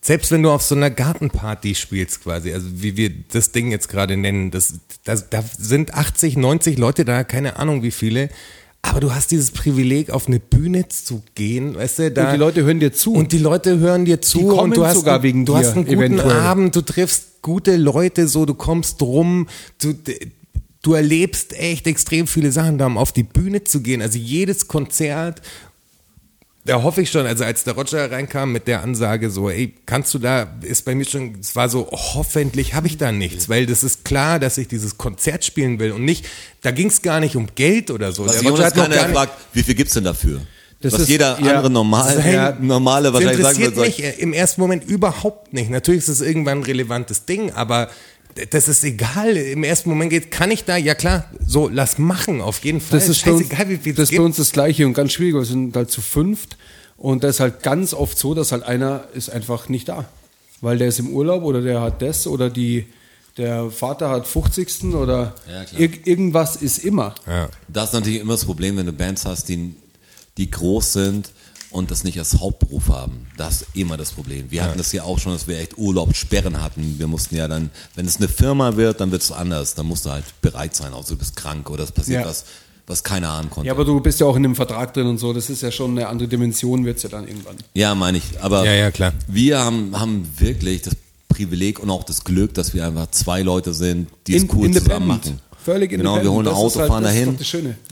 [0.00, 3.88] selbst wenn du auf so einer Gartenparty spielst quasi, also wie wir das Ding jetzt
[3.88, 8.28] gerade nennen, das, das, da sind 80, 90 Leute da, keine Ahnung wie viele.
[8.88, 12.26] Aber du hast dieses Privileg, auf eine Bühne zu gehen, weißt du, da.
[12.26, 13.12] Und die Leute hören dir zu.
[13.12, 15.58] Und die Leute hören dir zu Die kommen und du hast, sogar wegen du dir,
[15.58, 16.30] hast einen guten eventuell.
[16.30, 19.48] Abend, du triffst gute Leute, so, du kommst rum,
[19.80, 19.94] du,
[20.82, 24.02] du erlebst echt extrem viele Sachen, da um auf die Bühne zu gehen.
[24.02, 25.42] Also jedes Konzert,
[26.66, 30.12] da hoffe ich schon, also als der Roger reinkam mit der Ansage so, ey, kannst
[30.12, 33.64] du da, ist bei mir schon, es war so, hoffentlich habe ich da nichts, weil
[33.66, 36.26] das ist klar, dass ich dieses Konzert spielen will und nicht,
[36.62, 38.26] da ging es gar nicht um Geld oder so.
[38.26, 40.40] Was Der Roger hat noch keiner gar nicht- fragt, wie viel gibt's denn dafür?
[40.82, 43.88] Das Was ist- jeder ja, andere normal, normale Das wahrscheinlich sagen interessiert würde.
[43.88, 45.70] mich äh, im ersten Moment überhaupt nicht.
[45.70, 47.88] Natürlich ist es irgendwann ein relevantes Ding, aber
[48.50, 49.36] das ist egal.
[49.36, 52.98] Im ersten Moment geht, kann ich da, ja klar, so, lass machen, auf jeden Fall.
[52.98, 54.22] Das ist, scheißegal, wie viel das ist gibt.
[54.22, 55.34] uns das Gleiche und ganz schwierig.
[55.34, 56.56] Wir sind halt zu fünft
[56.96, 60.06] und da ist halt ganz oft so, dass halt einer ist einfach nicht da.
[60.60, 62.86] Weil der ist im Urlaub oder der hat das oder die,
[63.36, 64.94] der Vater hat 50.
[64.94, 67.14] oder Ja, irg irgendwas ist immer.
[67.26, 67.48] Ja.
[67.68, 69.74] Das ist natürlich immer das Problem, wenn du Bands hast, die,
[70.38, 71.30] die groß sind
[71.70, 73.26] und das nicht als Hauptberuf haben.
[73.36, 74.50] Das ist immer das Problem.
[74.50, 76.94] Wir hatten das ja auch schon, dass wir echt Urlaubssperren hatten.
[76.98, 79.74] Wir mussten ja dann, wenn es eine Firma wird, dann wird es anders.
[79.74, 82.28] Dann musst du halt bereit sein, außer du bist krank oder es passiert Ja.
[82.28, 82.44] was,
[82.86, 83.66] was keiner ahnen konnte.
[83.66, 85.32] Ja, aber du bist ja auch in einem Vertrag drin und so.
[85.32, 87.56] Das ist ja schon eine andere Dimension, wird es ja dann irgendwann.
[87.74, 88.24] Ja, meine ich.
[88.40, 89.12] Aber Ja, ja, klar.
[89.26, 90.94] wir haben, haben wirklich das
[91.28, 94.70] Privileg und auch das Glück, dass wir einfach zwei Leute sind, die es In- cool
[94.70, 95.40] zusammen machen.
[95.64, 97.40] Völlig Genau, wir holen ein Auto, halt- fahren dahin und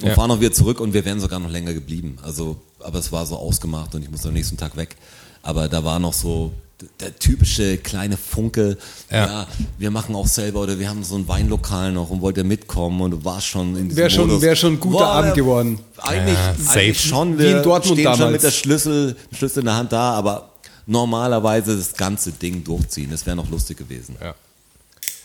[0.01, 0.14] Ja.
[0.14, 2.16] fahren auch wieder zurück und wir wären sogar noch länger geblieben.
[2.22, 4.97] Also, aber es war so ausgemacht und ich musste am nächsten Tag weg.
[5.43, 6.53] Aber da war noch so
[7.01, 8.76] der typische kleine Funke,
[9.11, 9.26] Ja.
[9.26, 9.47] ja.
[9.78, 13.01] wir machen auch selber oder wir haben so ein Weinlokal noch und wollt ihr mitkommen
[13.01, 15.78] und du warst schon in diesem Wär schon- wär schon ein guter Boah, Abend geworden.
[15.99, 16.78] Eigentlich, Ja, safe.
[16.80, 18.32] eigentlich schon, Wie wir in Dortmund stehen schon damals.
[18.32, 20.51] mit der Schlüssel, Schlüssel in der Hand da, aber
[20.87, 24.16] normalerweise das ganze Ding durchziehen, das wäre noch lustig gewesen.
[24.20, 24.35] Ja.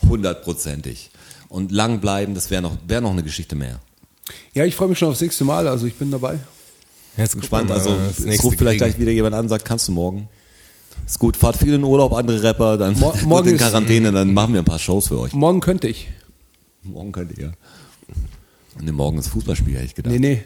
[0.08, 1.10] Hundertprozentig.
[1.48, 3.80] Und lang bleiben, das wäre noch, wär noch eine Geschichte mehr.
[4.54, 5.66] Ja, ich freue mich schon aufs nächste Mal.
[5.66, 6.38] Also ich bin dabei.
[7.16, 7.70] Jetzt Gespannt.
[7.70, 7.96] Also
[8.26, 10.28] es ruft vielleicht gleich wieder jemand an, sagt, kannst du morgen?
[11.06, 14.12] Ist gut, fahrt viel in Urlaub, andere Rapper, dann Mo- wird morgen in ist- Quarantäne,
[14.12, 15.32] dann machen wir ein paar Shows für euch.
[15.32, 16.08] Morgen könnte ich.
[16.82, 17.52] Morgen könnt ihr.
[18.80, 20.12] Ne, morgen ist Fußballspiel, hätte ich gedacht.
[20.12, 20.42] Nee, nee.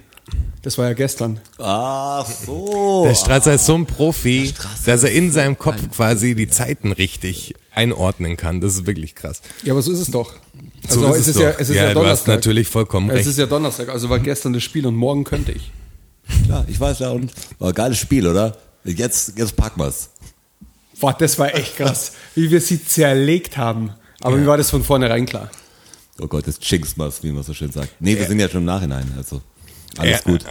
[0.62, 1.38] Das war ja gestern.
[1.58, 3.04] Ach so.
[3.06, 4.54] Der Strasser ist so ein Profi,
[4.86, 8.62] dass er in ist seinem Kopf quasi die Zeiten richtig einordnen kann.
[8.62, 9.42] Das ist wirklich krass.
[9.64, 10.32] Ja, aber so ist es doch.
[10.88, 11.60] So ist es ja, doch.
[11.60, 12.34] es ist Ja, ja, du hast Donnerstag.
[12.36, 13.26] natürlich vollkommen Es recht.
[13.28, 15.70] ist ja Donnerstag, also war gestern das Spiel und morgen könnte ich.
[16.46, 18.56] Klar, ich weiß ja, und war ein geiles Spiel, oder?
[18.84, 20.10] Jetzt, jetzt packen wir's.
[21.00, 23.90] Boah, das war echt krass, wie wir sie zerlegt haben.
[24.20, 25.50] Aber mir war das von vornherein klar.
[26.20, 27.90] Oh Gott, jetzt jinx wie man so schön sagt.
[28.00, 29.42] Nee, wir sind ja schon im Nachhinein, also
[29.98, 30.30] alles Ja.
[30.32, 30.44] gut.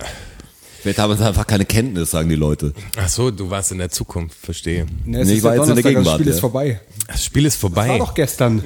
[0.84, 2.74] Vielleicht haben wir einfach keine Kenntnis, sagen die Leute.
[2.98, 4.86] Ach so, du warst in der Zukunft, verstehe.
[5.06, 6.34] Ne, es Nee, ist ich war ja jetzt in der Gegenwart, Das Spiel ja.
[6.34, 6.82] ist vorbei.
[7.08, 7.98] Das Spiel ist War vorbei.
[7.98, 8.62] doch gestern.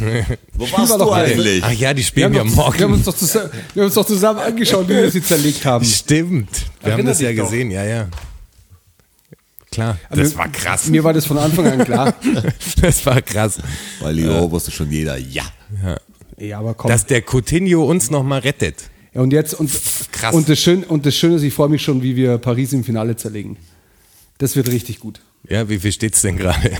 [0.54, 1.62] Wo warst du eigentlich?
[1.62, 2.92] Ach ja, die Wir spielen haben, ja doch, wir, haben morgen.
[2.94, 5.84] uns doch zusammen, wir haben uns doch zusammen angeschaut, wie wir sie zerlegt haben.
[5.84, 6.48] Stimmt.
[6.80, 7.44] Wir haben Erinner das ja doch.
[7.44, 8.08] gesehen, ja, ja.
[9.70, 10.86] Klar, Also das war krass.
[10.88, 12.14] Mir war das von Anfang an klar.
[12.80, 13.58] Das war krass.
[14.00, 15.44] Weil Leo wusste schon jeder, ja.
[16.36, 16.90] Ja, aber komm.
[16.90, 18.90] Dass der Coutinho uns nochmal rettet.
[19.14, 19.70] Ja, und jetzt, und,
[20.12, 20.34] Krass.
[20.34, 22.84] und, das Schöne, und das Schöne ist, ich freue mich schon, wie wir Paris im
[22.84, 23.56] Finale zerlegen.
[24.38, 25.20] Das wird richtig gut.
[25.48, 26.72] Ja, wie viel steht's denn gerade?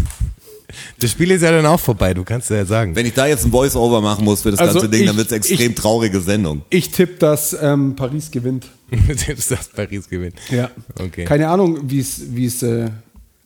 [0.99, 2.97] Das Spiel ist ja dann auch vorbei, du kannst ja sagen.
[2.97, 5.19] Wenn ich da jetzt ein Voice-Over machen muss für das Also ganze Ding, dann ich-
[5.19, 6.63] wird's extrem ich- traurige Sendung.
[6.71, 8.67] Ich tippe, dass ähm, Paris gewinnt.
[9.15, 10.35] Selbst das Paris gewinnt.
[10.51, 10.71] Ja.
[10.99, 11.25] Okay.
[11.27, 12.91] Keine Ahnung, wie es wie es äh,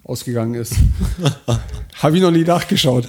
[0.04, 0.74] ausgegangen ist.
[1.96, 3.06] Habe ich noch nie nachgeschaut,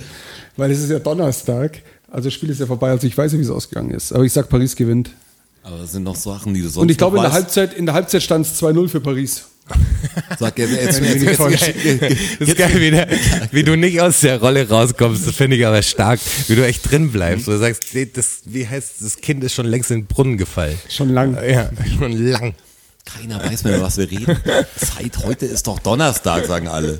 [0.57, 1.81] weil es ist ja Donnerstag.
[2.11, 4.11] Also das Spiel ist ja vorbei, also ich weiß nicht, wie es ausgegangen ist.
[4.11, 5.11] Aber ich sag, Paris gewinnt.
[5.63, 7.33] Aber das sind noch Sachen, die du sonst Und ich glaube, in der.
[7.33, 9.45] Halbzeit, in der Halbzeit stand es 2-0 für Paris.
[10.39, 12.19] Sag jetzt, jetzt, Wenn ich mich jetzt, nicht jetzt, täusche.
[12.39, 13.07] Das ist geil, wie, der,
[13.51, 15.27] wie du nicht aus der Rolle rauskommst.
[15.27, 16.19] Das finde ich aber stark.
[16.47, 17.47] Wie du echt drin bleibst.
[17.47, 17.83] Du sagst,
[18.13, 20.77] das, wie heißt, das Kind ist schon längst in den Brunnen gefallen.
[20.89, 21.37] Schon lang.
[21.47, 22.55] Ja, schon lang.
[23.05, 24.37] Keiner weiß mehr, über was wir reden.
[24.75, 26.99] Zeit, heute ist doch Donnerstag, sagen alle.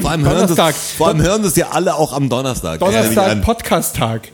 [0.00, 0.74] Vor allem, hören das, Donnerstag.
[0.74, 2.80] vor allem hören das ja alle auch am Donnerstag.
[2.80, 3.42] Donnerstag.
[3.42, 4.28] Podcast-Tag.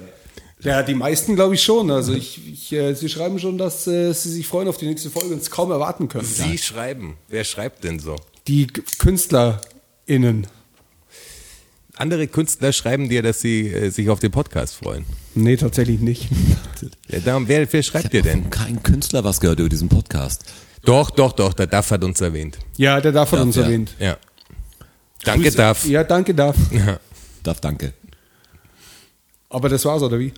[0.66, 1.90] Ja, die meisten glaube ich schon.
[1.90, 5.10] Also ich, ich, äh, sie schreiben schon, dass äh, sie sich freuen auf die nächste
[5.10, 6.24] Folge und es kaum erwarten können.
[6.26, 7.16] Sie schreiben.
[7.28, 8.16] Wer schreibt denn so?
[8.48, 10.46] Die K- KünstlerInnen.
[11.98, 15.06] Andere Künstler schreiben dir, dass sie äh, sich auf den Podcast freuen.
[15.34, 16.28] Nee, tatsächlich nicht.
[17.08, 18.50] Ja, darum, wer, wer schreibt dir denn?
[18.50, 20.44] Keinem Künstler was gehört über diesen Podcast.
[20.84, 22.58] Doch, doch, doch, der Duff hat uns erwähnt.
[22.76, 23.62] Ja, der darf von Darf, uns ja.
[23.62, 23.94] erwähnt.
[23.98, 24.18] Ja.
[25.24, 25.86] Danke, Grüße- Duff.
[25.86, 26.54] Ja, danke, darf.
[27.42, 27.94] Darf, danke.
[29.48, 30.34] Aber das war's, oder wie?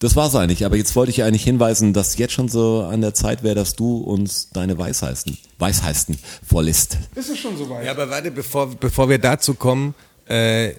[0.00, 3.14] Das war's eigentlich, aber jetzt wollte ich eigentlich hinweisen, dass jetzt schon so an der
[3.14, 6.98] Zeit wäre, dass du uns deine Weisheiten, Weisheiten vorliest.
[7.14, 7.84] Ist es schon soweit?
[7.86, 9.94] Ja, aber warte, bevor, bevor wir dazu kommen,
[10.26, 10.72] äh,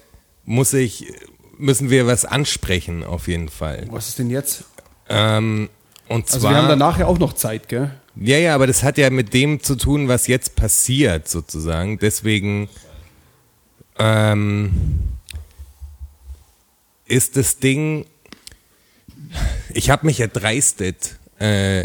[0.44, 1.12] muss ich,
[1.58, 3.86] müssen wir was ansprechen, auf jeden Fall.
[3.90, 4.64] Was ist denn jetzt?
[5.08, 5.70] Ähm,
[6.08, 7.90] und Also zwar, wir haben danach ja auch noch Zeit, gell?
[8.16, 11.98] ja, ja, aber das hat ja mit dem zu tun, was jetzt passiert, sozusagen.
[11.98, 12.68] Deswegen
[13.98, 14.72] ähm,
[17.06, 18.06] ist das Ding,
[19.72, 21.84] ich habe mich erdreistet, äh,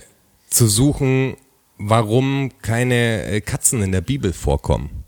[0.49, 1.35] zu suchen,
[1.77, 5.03] warum keine äh, Katzen in der Bibel vorkommen.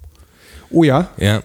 [0.71, 1.43] Oh ja, Ja.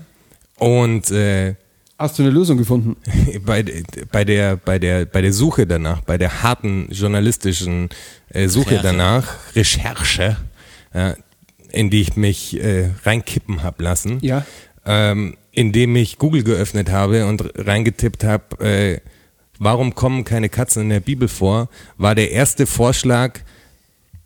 [0.57, 1.55] Und äh,
[1.99, 2.97] hast du eine Lösung gefunden?
[3.47, 3.65] bei,
[4.11, 7.89] bei, der, bei, der, bei der Suche danach, bei der harten journalistischen
[8.31, 8.83] äh, Suche Recherche.
[8.83, 10.37] danach, Recherche,
[10.95, 11.15] ja,
[11.71, 14.45] in die ich mich äh, reinkippen hab lassen, Ja.
[14.87, 19.01] ähm, indem ich Google geöffnet habe und reingetippt habe, äh,
[19.59, 23.41] warum kommen keine Katzen in der Bibel vor, war der erste Vorschlag,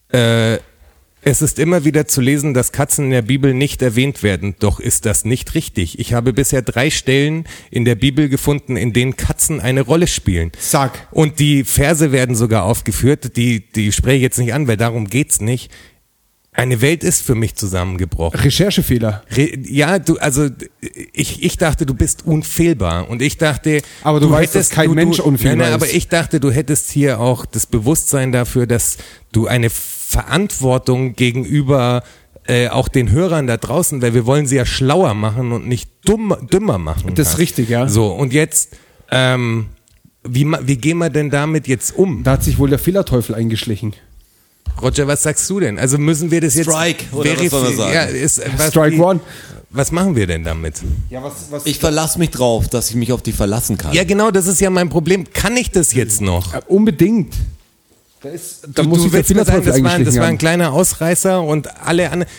[0.08, 0.58] äh,
[1.24, 4.56] es ist immer wieder zu lesen, dass Katzen in der Bibel nicht erwähnt werden.
[4.58, 6.00] Doch ist das nicht richtig.
[6.00, 10.50] Ich habe bisher drei Stellen in der Bibel gefunden, in denen Katzen eine Rolle spielen.
[10.58, 11.06] Sag.
[11.12, 13.36] Und die Verse werden sogar aufgeführt.
[13.36, 15.70] Die, die spreche ich jetzt nicht an, weil darum geht's nicht.
[16.54, 18.38] Eine Welt ist für mich zusammengebrochen.
[18.38, 19.22] Recherchefehler.
[19.30, 20.50] Re ja, du, also
[21.14, 24.94] ich, ich dachte, du bist unfehlbar und ich dachte, Aber du weißt, dass kein du,
[24.94, 25.94] Mensch du, unfehlbar nein, nein, aber ist.
[25.94, 28.98] ich dachte, du hättest hier auch das Bewusstsein dafür, dass
[29.32, 32.02] du eine Verantwortung gegenüber
[32.46, 35.90] äh, auch den Hörern da draußen, weil wir wollen sie ja schlauer machen und nicht
[36.04, 37.14] dumm, dümmer machen.
[37.14, 37.88] Das ist richtig, ja.
[37.88, 38.76] So und jetzt,
[39.10, 39.68] ähm,
[40.22, 42.24] wie, wie gehen wir denn damit jetzt um?
[42.24, 43.94] Da hat sich wohl der Fehlerteufel eingeschlichen.
[44.80, 45.78] Roger, was sagst du denn?
[45.78, 47.94] Also müssen wir das jetzt Strike, oder was soll man sagen?
[47.94, 49.20] Ja, ist, was, Strike wie- one.
[49.74, 50.74] Was machen wir denn damit?
[51.08, 53.94] Ja, was, was Ich verlasse mich drauf, dass ich mich auf die verlassen kann.
[53.94, 55.24] Ja, genau, das ist ja mein Problem.
[55.32, 56.52] Kann ich das jetzt noch?
[56.52, 57.34] Äh, unbedingt.
[58.20, 60.36] Da, ist, da Du, muss du der willst mir sagen, das war, das war ein
[60.38, 62.30] kleiner Ausreißer und alle anderen.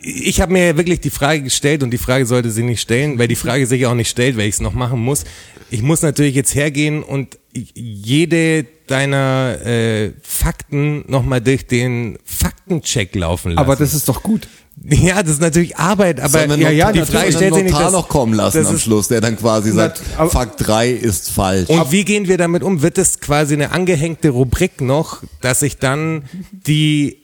[0.00, 3.18] Ich habe mir ja wirklich die Frage gestellt und die Frage sollte sie nicht stellen,
[3.18, 5.24] weil die Frage sich auch nicht stellt, weil ich es noch machen muss.
[5.70, 13.52] Ich muss natürlich jetzt hergehen und jede deiner äh, Fakten nochmal durch den Faktencheck laufen
[13.52, 13.58] lassen.
[13.58, 14.48] Aber das ist doch gut.
[14.84, 17.00] ja, das ist natürlich Arbeit, aber ja, noch, ja, die.
[17.02, 19.70] Frage stellt sich den nicht, dass- noch kommen lassen das am Schluss, der dann quasi
[19.70, 21.68] sagt, aber- Fakt 3 ist falsch.
[21.68, 22.82] Und wie gehen wir damit um?
[22.82, 26.24] Wird es quasi eine angehängte Rubrik noch, dass ich dann
[26.66, 27.21] die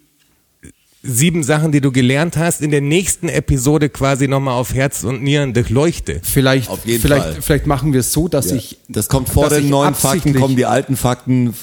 [1.03, 5.23] sieben Sachen, die du gelernt hast, in der nächsten Episode quasi nochmal auf Herz und
[5.23, 6.21] Nieren durchleuchte?
[6.25, 7.43] Vielleicht, Auf jeden vielleicht, Fall.
[7.43, 8.57] vielleicht machen wir es so, dass Ja.
[8.57, 8.79] ich.
[8.89, 11.55] das kommt vor den neuen Fakten, kommen die alten Fakten.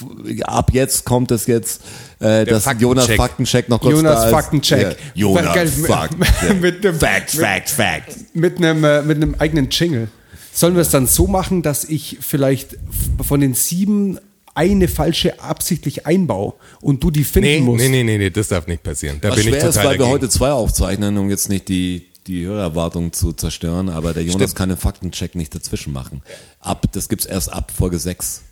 [0.44, 1.82] Ab jetzt kommt es jetzt,
[2.18, 2.80] äh, dass Faktencheck.
[2.82, 4.30] Jonas Faktencheck noch kurz Jonas da ist.
[4.32, 4.96] Faktencheck.
[5.14, 5.28] Ja.
[5.28, 6.60] Jonas Faktencheck.
[6.60, 8.16] mit dem- Fact, mit- Fact, Fact.
[8.34, 10.08] Mit einem, äh, mit einem eigenen Jingle.
[10.52, 12.78] Sollen wir es dann so machen, dass ich vielleicht
[13.22, 14.18] von den sieben
[14.56, 17.84] eine falsche absichtlich einbaue und du die finden Nee, musst?
[17.84, 19.18] nee, nee, nee, nee, das darf nicht passieren.
[19.20, 20.10] Da Was bin ich schwer total ist, weil wir dagegen.
[20.10, 24.54] heute zwei aufzeichnen, um jetzt nicht die, die Hörerwartung zu zerstören, aber der Jonas Stimmt.
[24.56, 26.22] kann den Faktencheck nicht dazwischen machen.
[26.60, 28.42] Ab, das gibt's erst ab Folge 6.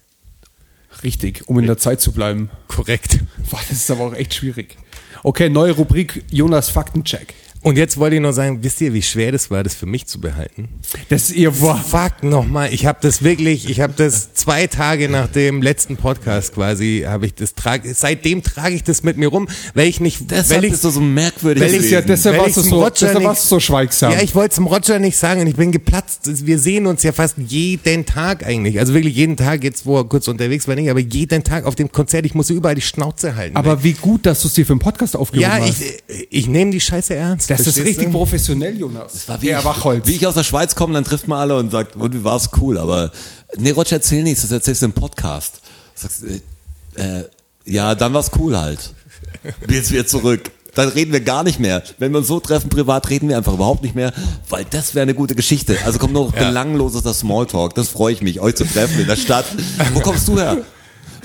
[1.03, 2.51] Richtig, um in der Zeit zu bleiben.
[2.69, 3.19] Korrekt.
[3.51, 4.77] Boah, das ist aber auch echt schwierig.
[5.23, 7.35] Okay, neue Rubrik Jonas Faktencheck.
[7.65, 10.07] Und jetzt wollte ich noch sagen, wisst ihr, wie schwer das war, das für mich
[10.07, 10.69] zu behalten?
[11.09, 15.29] Das ihr boah, Fuck nochmal, ich habe das wirklich, ich habe das zwei Tage nach
[15.29, 19.49] dem letzten Podcast quasi, habe ich das trage, seitdem trage ich das mit mir rum,
[19.73, 21.63] weil ich nicht, Deshalb weil ich, du so merkwürdig.
[21.63, 24.13] weil das ist ja, deshalb Weil warst du so, Roger deshalb warst du so schweigsam.
[24.13, 26.47] Ja, ich wollte es dem Roger nicht sagen und ich bin geplatzt.
[26.47, 28.79] Wir sehen uns ja fast jeden Tag eigentlich.
[28.79, 31.77] Also wirklich jeden Tag, jetzt wo er kurz unterwegs war, nicht, aber jeden Tag auf
[31.77, 32.27] dem Konzert.
[32.27, 33.57] Ich musste überall die Schnauze halten.
[33.57, 35.81] aber wie gut, dass du es dir für den Podcast aufgehoben ja, hast.
[35.81, 37.54] ich, ich nehme die Scheiße ernst.
[37.59, 38.19] Das ist verstehst richtig du?
[38.19, 39.13] professionell, Jonas.
[39.13, 40.07] Das war wie, Herr ich, Wachholz.
[40.07, 42.51] wie ich aus der Schweiz komme, dann trifft man alle und sagt, und wie war's
[42.61, 43.11] cool, aber
[43.57, 45.61] nee, Roger, erzähl nichts, das erzählst du im Podcast.
[45.95, 47.25] Sagst, äh, äh,
[47.65, 48.93] ja, dann war's cool halt.
[49.69, 50.51] Jetzt wieder zurück.
[50.75, 51.83] Dann reden wir gar nicht mehr.
[51.99, 54.13] Wenn wir uns so treffen privat, reden wir einfach überhaupt nicht mehr,
[54.49, 55.77] weil das wäre eine gute Geschichte.
[55.85, 57.75] Also kommt nur noch belangloses Smalltalk.
[57.77, 59.45] Das freue ich mich, euch zu treffen in der Stadt.
[59.93, 60.59] Wo kommst du her?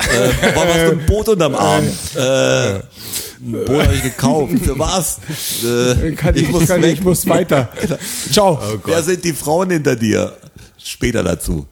[0.00, 1.84] Äh, warum hast du ein Boot unterm Arm?
[2.14, 4.52] Äh, ein Boot habe ich gekauft.
[4.62, 5.18] Für was?
[5.64, 6.94] Äh, kann ich, ich, kann, weg.
[6.94, 7.68] ich muss weiter.
[8.32, 8.60] Ciao.
[8.84, 10.36] Wer sind die Frauen hinter dir?
[10.78, 11.66] Später dazu.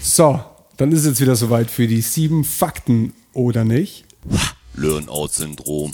[0.00, 0.40] So,
[0.76, 4.04] dann ist es wieder soweit für die sieben Fakten, oder nicht?
[4.74, 5.92] Learn-out-Syndrom.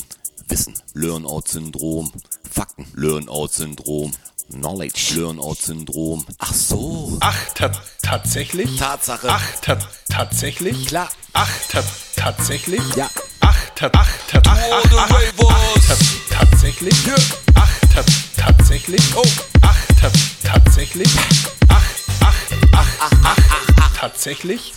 [0.48, 2.12] Wissen, Learn-out-Syndrom.
[2.50, 4.12] Fakten, Learn-out-Syndrom.
[4.50, 6.24] Knowledge, Learn-out-Syndrom.
[6.38, 7.16] Ach so.
[7.20, 7.72] Ach, ta
[8.02, 8.76] tatsächlich?
[8.76, 9.28] Tatsache.
[9.30, 9.78] Ach, ta
[10.08, 10.86] tatsächlich?
[10.86, 11.08] Klar.
[11.32, 11.82] Ach, ta
[12.16, 12.82] tatsächlich?
[12.94, 13.08] Ja.
[13.40, 15.94] Ach, ta ach, ta ach, ach, ach, ach, ta
[16.30, 16.94] tatsächlich?
[17.54, 18.04] Ach, ta
[18.36, 19.02] tatsächlich?
[19.16, 19.22] Oh.
[19.62, 20.10] Ach, ta
[20.42, 21.08] tatsächlich?
[21.68, 21.84] Ach,
[22.20, 22.34] ach,
[22.72, 23.38] ach, ach, ach,
[23.80, 24.74] ach, tatsächlich?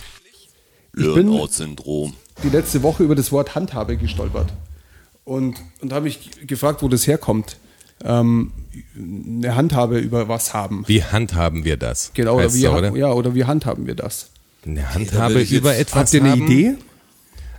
[0.94, 2.14] Learn-out-Syndrom.
[2.42, 4.52] Die letzte Woche über das Wort Handhabe gestolpert.
[5.24, 7.58] Und, und habe ich gefragt, wo das herkommt.
[8.02, 8.52] Ähm,
[8.96, 10.84] eine Handhabe über was haben.
[10.86, 12.12] Wie handhaben wir das?
[12.14, 12.96] Genau, oder wie, so, oder?
[12.96, 14.30] Ja, oder wie handhaben wir das?
[14.66, 16.46] Eine Handhabe jetzt- über etwas Habt ihr eine haben?
[16.50, 16.74] Idee?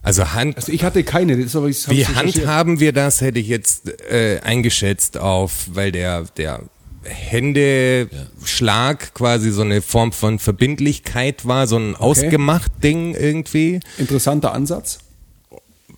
[0.02, 3.48] Also Hand, Also ich hatte keine, das aber ich wie handhaben wir das, hätte ich
[3.48, 6.62] jetzt äh, eingeschätzt auf, weil der, der
[7.04, 13.80] Händeschlag quasi so eine Form von Verbindlichkeit war, so ein ausgemacht Ding irgendwie.
[13.98, 15.00] Interessanter Ansatz.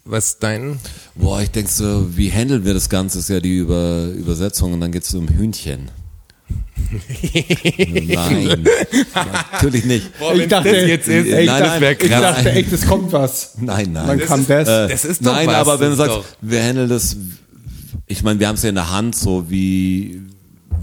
[0.04, 0.80] Was ist dein?
[1.16, 4.82] Boah, ich denk so, wie handeln wir das Ganze, ist ja die Über Übersetzung und
[4.82, 5.89] dann geht's um Hühnchen.
[6.91, 8.66] Nein,
[9.54, 10.08] natürlich nicht.
[10.36, 13.54] ich dachte, das jetzt ist- ich, Nein, nein, ich dachte echt, es kommt was.
[13.60, 14.08] Nein, nein.
[14.08, 14.68] Dann Das kam ist, das.
[14.68, 17.16] äh, Das ist doch Nein, was, aber wenn du sagst, wir handeln das,
[18.08, 20.22] ich meine, wir haben es ja in der Hand, so wie,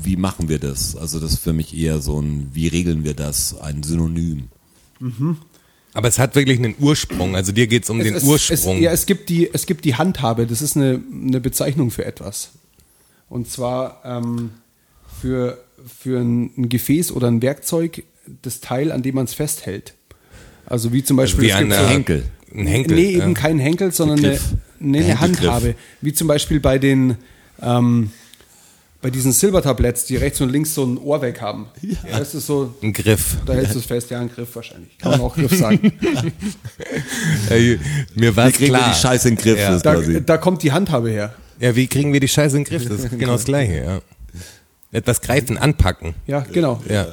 [0.03, 0.97] wie machen wir das?
[0.97, 3.59] Also das ist für mich eher so ein, wie regeln wir das?
[3.61, 4.49] Ein Synonym.
[5.99, 7.35] Aber es hat wirklich einen Ursprung.
[7.35, 8.77] Also dir geht's um den es, Ursprung.
[8.77, 12.05] Es, ja, es gibt, die, es gibt die Handhabe, das ist eine, eine Bezeichnung für
[12.05, 12.51] etwas.
[13.29, 14.51] Und zwar ähm,
[15.21, 18.05] für, für ein, ein Gefäß oder ein Werkzeug
[18.43, 19.95] das Teil, an dem man es festhält.
[20.67, 22.25] Also wie zum Beispiel Wie es ein gibt so- Henkel.
[22.55, 22.97] Ein Henkel.
[22.97, 23.35] nee, eben ja.
[23.35, 24.45] kein Henkel, sondern eine, Griff.
[24.79, 25.19] nee, eine.
[25.19, 25.75] Handhabe.
[26.01, 27.17] Wie zum Beispiel bei den
[27.61, 28.13] ähm,
[29.01, 31.67] bei diesen Silbertabletts, die rechts und links so ein Ohr weg haben.
[31.83, 32.19] Ja.
[32.19, 33.37] Das ist so, Ein Griff.
[33.47, 34.99] da hältst du es fest, ja, ein Griff wahrscheinlich.
[34.99, 35.93] Kann man auch Griff sagen.
[37.51, 37.79] Ey,
[38.15, 38.89] mir war Wie kriegen klar.
[38.89, 39.59] wir die Scheiße in den Griff?
[39.59, 39.77] Ja.
[39.77, 40.25] ist Da, quasi.
[40.25, 41.35] da kommt die Handhabe her.
[41.61, 42.89] Ja, wie kriegen wir die Scheiße in den Griff?
[42.89, 44.01] Das ist genau das Gleiche, ja.
[44.91, 46.15] Etwas greifen, anpacken.
[46.27, 46.81] Ja, genau.
[46.89, 47.07] Ja.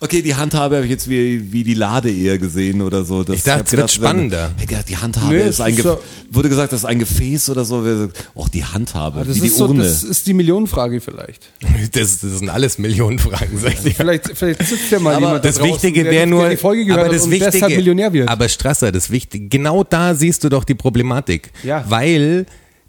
[0.00, 3.22] Okay, die Handhabe habe ich jetzt wie, wie die Lade eher gesehen oder so.
[3.24, 4.50] Das, Ich dachte, es wird spannender.
[4.56, 5.98] Ich hab gedacht, die Handhabe Nee, ist ein ist so-
[6.30, 8.08] wurde gesagt, das ist ein Gefäß oder so.
[8.34, 9.84] Och, die Handhabe, Das wie die ist, so, Urne.
[9.84, 11.46] das ist die Millionenfrage vielleicht.
[11.92, 13.94] Das, das sind alles Millionenfragen, sag ich dir.
[13.94, 16.50] Vielleicht, vielleicht sitzt ja mal Aber jemand da Das draußen, Wichtige der- wäre nur, der
[16.50, 18.28] die Folge gehört aber das Wichtige, deshalb Millionär wird.
[18.28, 21.84] aber Strasser, das Wichtige, genau da siehst du doch die Problematik, Ja.
[21.88, 22.44] weil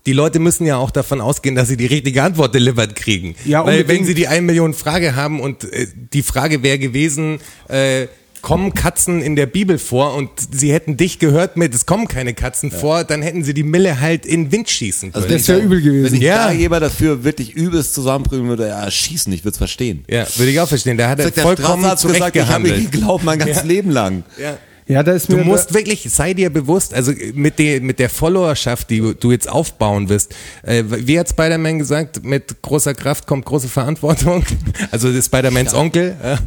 [0.07, 3.35] die Leute müssen ja auch davon ausgehen, dass sie die richtige Antwort delivered kriegen.
[3.45, 3.99] Ja, weil unbedingt.
[3.99, 8.07] wenn sie die 1 Million Frage haben und äh, die Frage wäre gewesen, äh,
[8.41, 12.33] kommen Katzen in der Bibel vor und sie hätten dich gehört mit, es kommen keine
[12.33, 15.15] Katzen vor, dann hätten sie die Mille halt in den Wind schießen können.
[15.23, 16.05] Also wenn Das wäre übel gewesen.
[16.13, 16.45] Wenn ich Ja.
[16.47, 20.05] da jemand dafür wirklich übelst zusammenbringen würde, ja, schießen, ich würde es verstehen.
[20.09, 20.97] ja, würde ich auch verstehen.
[20.97, 22.91] Da hat er vollkommen zurecht gesagt, ich habe mir gehandelt.
[22.93, 23.63] geglaubt mein ganzes Ja.
[23.63, 24.23] Leben lang.
[24.41, 24.57] Ja.
[24.87, 28.09] Ja, da ist mir Du musst wirklich, sei dir bewusst, also mit der, mit der
[28.09, 30.33] Followerschaft, die du jetzt aufbauen wirst,
[30.63, 34.43] äh, wie hat Spider-Man gesagt, mit großer Kraft kommt große Verantwortung.
[34.91, 36.15] Also Spider-Mans Onkel.
[36.23, 36.39] Ja.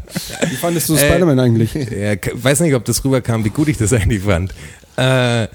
[0.49, 1.75] wie fandest du Äh, Spider-Man eigentlich?
[1.75, 4.53] Ja, weiß nicht, ob das rüberkam, wie gut ich das eigentlich fand.
[4.97, 5.49] Äh,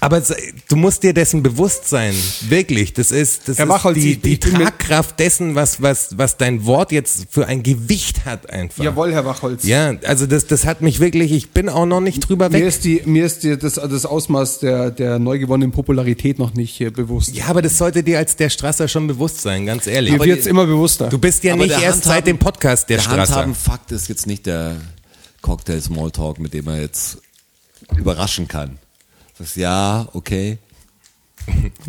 [0.00, 0.22] aber
[0.68, 2.14] du musst dir dessen bewusst sein,
[2.48, 2.92] wirklich.
[2.92, 6.36] Das ist, das Herr ist Wachholz, die, ich- die mir- Tragkraft dessen, was, was, was
[6.36, 8.82] dein Wort jetzt für ein Gewicht hat einfach.
[8.84, 9.64] Jawohl, Herr Wachholz.
[9.64, 12.64] Ja, also das, das hat mich wirklich, ich bin auch noch nicht drüber Mir weg.
[12.64, 16.80] ist, die, mir ist die, das, das Ausmaß der, der neu gewonnenen Popularität noch nicht
[16.80, 17.34] äh, bewusst.
[17.34, 20.12] Ja, aber das sollte dir als der Strasser schon bewusst sein, ganz ehrlich.
[20.12, 21.08] Mir aber wird's die- immer bewusster.
[21.08, 23.34] Du bist ja Aber nicht erst seit Handhaben- dem Podcast der, Der Strasser.
[23.36, 24.76] Handhaben-Fakt ist jetzt nicht der
[25.40, 27.18] Cocktail Smalltalk, mit dem er jetzt
[27.96, 28.78] überraschen kann.
[29.42, 30.58] Das ja, okay.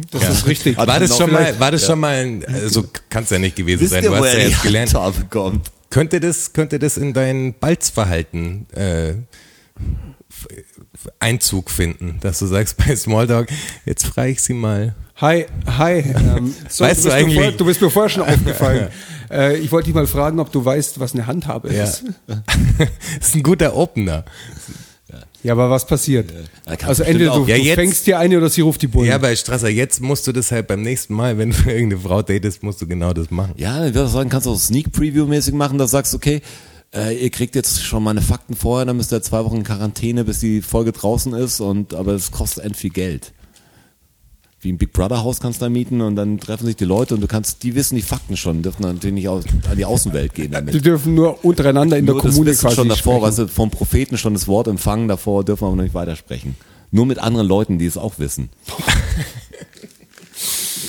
[0.09, 0.75] das ist richtig.
[0.77, 3.81] War das schon mal, war das schon mal, ein, also kann es ja nicht gewesen
[3.81, 4.95] Wisst sein, ihr, du hast ja jetzt gelernt.
[5.29, 5.71] Kommt?
[5.91, 9.13] Könnte das, könnte das in dein Balzverhalten äh,
[11.19, 13.49] Einzug finden, dass du sagst bei Smalltalk,
[13.85, 14.95] jetzt frage ich sie mal.
[15.17, 15.99] Hi, hi.
[15.99, 18.87] Ähm, so, Weißt du bist mir eigentlich- Vor, du bist mir vorher schon aufgefallen.
[19.29, 21.83] äh, ich wollte dich mal fragen, ob du weißt, was eine Handhabe Ja.
[21.83, 22.03] ist.
[22.25, 24.25] das ist ein guter Opener.
[25.43, 26.31] Ja, aber was passiert?
[26.65, 29.09] Er kann Also entweder du, Ja, du fängst dir eine oder sie ruft die Bullen.
[29.09, 32.21] Ja, bei Strasser, jetzt musst du das halt beim nächsten Mal, wenn du irgendeine Frau
[32.21, 33.53] datest, musst du genau das machen.
[33.57, 36.41] Ja, ich würde sagen, kannst du auch Sneak Preview mäßig machen, da sagst du, okay,
[36.95, 40.23] äh, ihr kriegt jetzt schon meine Fakten vorher, dann müsst ihr zwei Wochen in Quarantäne,
[40.23, 43.32] bis die Folge draußen ist und aber es kostet end viel Geld.
[44.63, 47.15] Wie ein Big Brother Haus kannst du da mieten und dann treffen sich die Leute
[47.15, 49.83] und du kannst, die wissen die Fakten schon, dürfen dann natürlich nicht aus, an die
[49.85, 50.85] Außenwelt gehen Die damit.
[50.85, 53.27] dürfen nur untereinander in der Nur das Kommune Wissen quasi schon davor, sprechen.
[53.27, 56.55] weißt du, vom Propheten schon das Wort empfangen, davor dürfen wir aber noch nicht weitersprechen.
[56.91, 58.49] Nur mit anderen Leuten, die es auch wissen.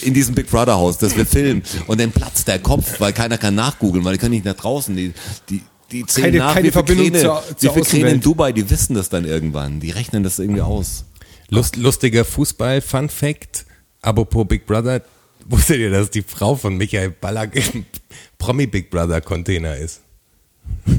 [0.02, 1.62] In diesem Big Brother Haus, das wir filmen.
[1.86, 4.94] Und dann platzt der Kopf, weil keiner kann nachgoogeln, weil die können nicht nach draußen.
[4.94, 5.12] Die,
[5.48, 8.10] die, die zählen Keine- nach, keine wie viele Verbindung Kräne, zur- wie zur viele Kräne
[8.10, 8.20] in.
[8.20, 9.80] Dubai, die wissen das dann irgendwann.
[9.80, 11.04] Die rechnen das irgendwie aus.
[11.48, 13.63] Lust, lustiger Fußball-Fun-Fact.
[14.04, 15.02] Apropos Big Brother,
[15.48, 17.84] wusstet ihr, dass die Frau von Michael Ballack im
[18.38, 20.00] Promi Big Brother Container ist?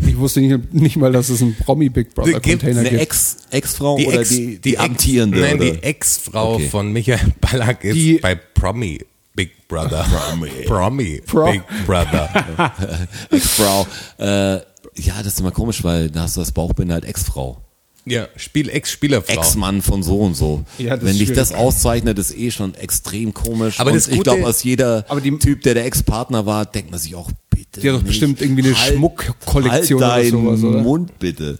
[0.07, 3.01] Ich wusste nicht, nicht mal, dass es einen Promi Big Brother Gibt Container Eine gibt.
[3.01, 5.39] Ex, Ex-Frau oder Ex- die, die, Ex- amtierende?
[5.39, 5.71] Nein, oder?
[5.71, 6.69] die Ex-Frau Okay.
[6.69, 8.99] von Michael Ballack ist Die- bei Promi
[9.35, 10.05] Big Brother.
[10.29, 10.49] Promi.
[10.65, 12.29] Promi Pro- Big Brother.
[13.31, 13.87] Ex-Frau.
[14.19, 14.53] Äh,
[14.97, 17.59] ja, das ist immer komisch, weil da hast du das Bauchbinde halt Ex-Frau.
[18.05, 19.33] Ja, Spiel, Ex-Spielerfrau.
[19.33, 20.63] Ex-Mann von so und so.
[20.77, 23.79] Ja, das Wenn dich das auszeichnet, ist eh schon extrem komisch.
[23.79, 26.65] Aber und das ich Gute- glaube, aus jeder Aber die- Typ, der der Ex-Partner war,
[26.65, 27.79] denkt man sich auch, bitte.
[27.81, 30.81] Die hat doch bestimmt irgendwie eine Schmuckkollektion oder halt deinen sowas, oder?
[30.81, 31.59] Mund bitte.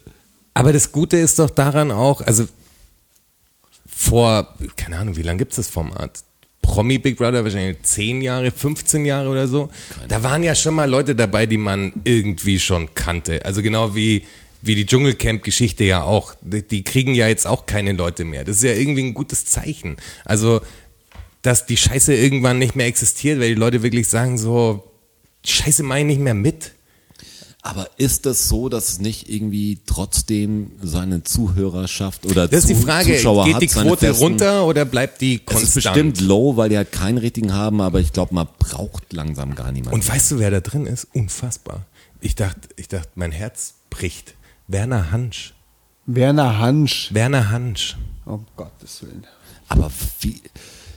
[0.54, 2.46] Aber das Gute ist doch daran auch, also
[3.88, 6.20] vor, keine Ahnung, wie lange gibt's das Format?
[6.62, 9.70] Promi Big Brother, wahrscheinlich 10 Jahre, 15 Jahre oder so.
[10.08, 13.46] Da waren ja schon mal Leute dabei, die man irgendwie schon kannte.
[13.46, 14.24] Also genau wie,
[14.66, 16.36] wie die Dschungelcamp-Geschichte ja auch.
[16.42, 18.44] Die, kriegen ja jetzt auch keine Leute mehr.
[18.44, 19.98] Das ist ja irgendwie ein gutes Zeichen.
[20.26, 20.62] Also,
[21.42, 24.92] dass die Scheiße irgendwann nicht mehr existiert, weil die Leute wirklich sagen so,
[25.46, 26.72] Scheiße meine ich nicht mehr mit.
[27.62, 32.76] Aber ist das so, dass es nicht irgendwie trotzdem seine Zuhörerschaft oder Das ist die
[32.76, 35.68] Frage, Zuschauer geht die hat, Quote runter oder bleibt die Es konstant?
[35.70, 39.56] ist bestimmt low, weil die halt keinen richtigen haben, aber ich glaube, man braucht langsam
[39.56, 39.96] gar niemanden.
[39.96, 41.08] Und weißt du, wer da drin ist?
[41.14, 41.88] Unfassbar.
[42.22, 44.35] Ich dachte, ich dachte, mein Herz bricht.
[44.68, 45.54] Werner Hansch.
[46.08, 47.14] Werner Hansch.
[47.14, 47.98] Werner Hansch.
[48.26, 49.26] Um Gottes Willen.
[49.68, 50.42] aber wie,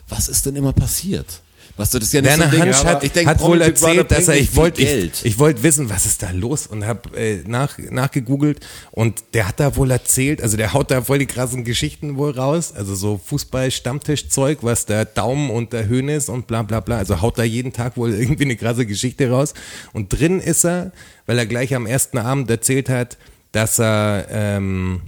[0.09, 1.43] was ist denn immer passiert?
[1.77, 3.41] Was du das ist ja nicht Werner so Ding, Hansch aber hat, ich denk, hat
[3.41, 5.21] wohl erzählt, dass er, ich wollte, ich, Geld.
[5.23, 9.61] ich wollte wissen, was ist da los und habe äh, nach, nachgegoogelt und der hat
[9.61, 13.21] da wohl erzählt, also der haut da voll die krassen Geschichten wohl raus, also so
[13.25, 17.73] Fußball-Stammtischzeug, was der Daumen und der Höhnes und bla bla bla, also haut da jeden
[17.73, 19.55] Tag wohl irgendwie eine krasse Geschichte raus
[19.93, 20.91] und drin ist er,
[21.27, 23.19] weil er gleich am ersten Abend erzählt hat,
[23.53, 25.03] dass er ähm,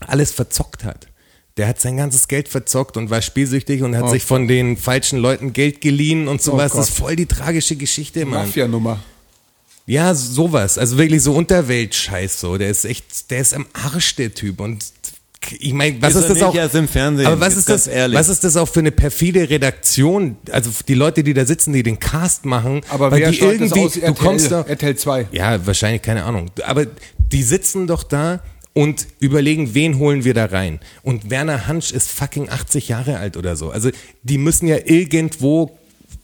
[0.00, 1.08] alles verzockt hat.
[1.56, 4.76] Der hat sein ganzes Geld verzockt und war spielsüchtig und hat Oh sich von den
[4.76, 6.72] falschen Leuten Geld geliehen und sowas.
[6.74, 8.46] Oh das ist voll die tragische Geschichte, Mann.
[8.46, 9.00] Mafia-Nummer.
[9.86, 10.78] Ja, sowas.
[10.78, 12.58] Also wirklich so Unterweltscheiß so.
[12.58, 14.60] Der ist echt, der ist am Arsch, der Typ.
[14.60, 14.84] Und
[15.60, 16.54] ich meine, was Ist ist, er das auch?
[16.54, 17.86] erst im Fernsehen, aber was ist das?
[17.86, 18.18] ehrlich.
[18.18, 20.36] Was ist das auch für eine perfide Redaktion?
[20.50, 23.80] Also die Leute, die da sitzen, die den Cast machen, Aber weil wer die irgendwie,
[23.80, 23.92] aus?
[23.94, 25.28] du RTL, kommst da, RTL 2.
[25.32, 26.50] ja, wahrscheinlich, keine Ahnung.
[26.64, 26.86] Aber
[27.32, 28.40] die sitzen doch da
[28.74, 30.80] und überlegen, wen holen wir da rein.
[31.02, 33.70] Und Werner Hansch ist fucking 80 Jahre alt oder so.
[33.70, 33.90] Also
[34.22, 35.78] die müssen ja irgendwo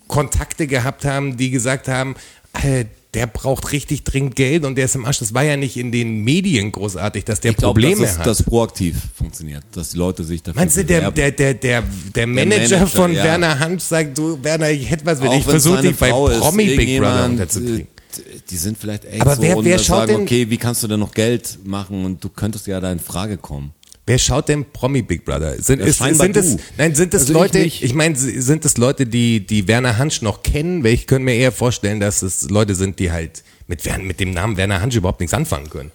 [0.08, 2.14] Kontakte gehabt haben, die gesagt haben,
[2.62, 2.84] äh,
[3.14, 5.18] der braucht richtig dringend Geld und der ist im Arsch.
[5.20, 8.18] Das war ja nicht in den Medien großartig, dass der ich glaube, Probleme dass es,
[8.18, 8.26] hat.
[8.26, 11.82] das proaktiv funktioniert, dass die Leute sich dafür Meinst du, der, der, der, der,
[12.14, 13.24] der Manager, Manager, von ja.
[13.24, 15.20] Werner Hansch sagt, du, Werner, ich hätte was.
[15.20, 17.80] Auch Ich wenn versuche dich bei Frau ist, Promi Big Brother unterzukriegen.
[17.86, 18.20] äh,
[18.50, 20.56] Die sind vielleicht echt Aber so wer- und wer dann schaut sagen, denn- okay, wie
[20.56, 23.72] kannst du denn noch Geld machen und du könntest ja da in Frage kommen.
[24.06, 25.54] Wer schaut denn Promi Big Brother?
[25.62, 27.82] Sind, Ja, ist, sind es, nein, sind es Also ich Leute, nicht.
[27.82, 30.84] ich, meine, sind es Leute, die, die Werner Hansch noch kennen?
[30.84, 34.32] Weil ich könnte mir eher vorstellen, dass es Leute sind, die halt mit, mit dem
[34.32, 35.90] Namen Werner Hansch überhaupt nichts anfangen können.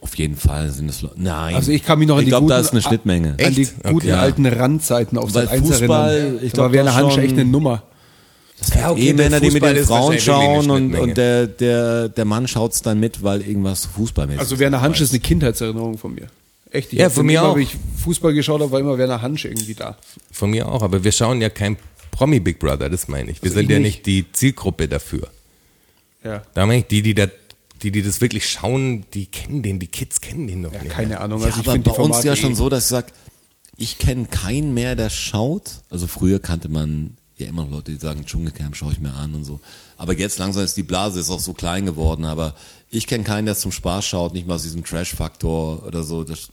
[0.00, 1.16] Auf jeden Fall sind es Leute.
[1.18, 1.54] Nein.
[1.54, 3.36] Also ich kann mich noch an ich die glaube, guten, da ist eine Schnittmenge.
[3.44, 4.12] an die guten Okay.
[4.12, 6.34] alten Randzeiten auf Weil Sat 1 Fußball, erinnern.
[6.42, 7.82] ich Da glaub, war Werner das Hansch echt eine Nummer.
[8.74, 12.48] Ja, eh Männer, die mit Fußball den Frauen schauen und, und der, der, der Mann
[12.48, 16.28] schaut's dann mit, weil irgendwas fußballmäßig Also Werner Hansch ist eine Kindheitserinnerung von mir.
[16.70, 16.92] Echt?
[16.92, 17.54] Ich Ja, von mir immer, auch.
[17.56, 19.96] Wenn ich Fußball geschaut habe, war immer Werner Hansch irgendwie da.
[20.30, 21.76] Von mir auch, aber wir schauen ja kein
[22.10, 23.42] Promi Big Brother, das meine ich.
[23.42, 24.06] Wir Also sind ich ja nicht.
[24.06, 25.28] nicht die Zielgruppe dafür.
[26.24, 26.42] Ja.
[26.54, 27.26] Da meine ich, die, die da,
[27.82, 30.92] die, die das wirklich schauen, die kennen den, die Kids kennen den noch ja nicht.
[30.92, 31.40] keine Ahnung.
[31.40, 33.12] Ja, Also ich aber finde bei die uns ja schon eh- so, dass ich sag,
[33.76, 35.70] ich kenne keinen mehr, der schaut.
[35.88, 39.34] Also früher kannte man ja immer noch Leute, die sagen, Dschungelcamp schaue ich mir an
[39.34, 39.60] und so.
[39.96, 42.26] Aber jetzt langsam ist die Blase ist auch so klein geworden.
[42.26, 42.54] Aber
[42.90, 46.22] ich kenne keinen, der zum Spaß schaut, nicht mal aus diesem Trash-Faktor oder so.
[46.24, 46.50] Das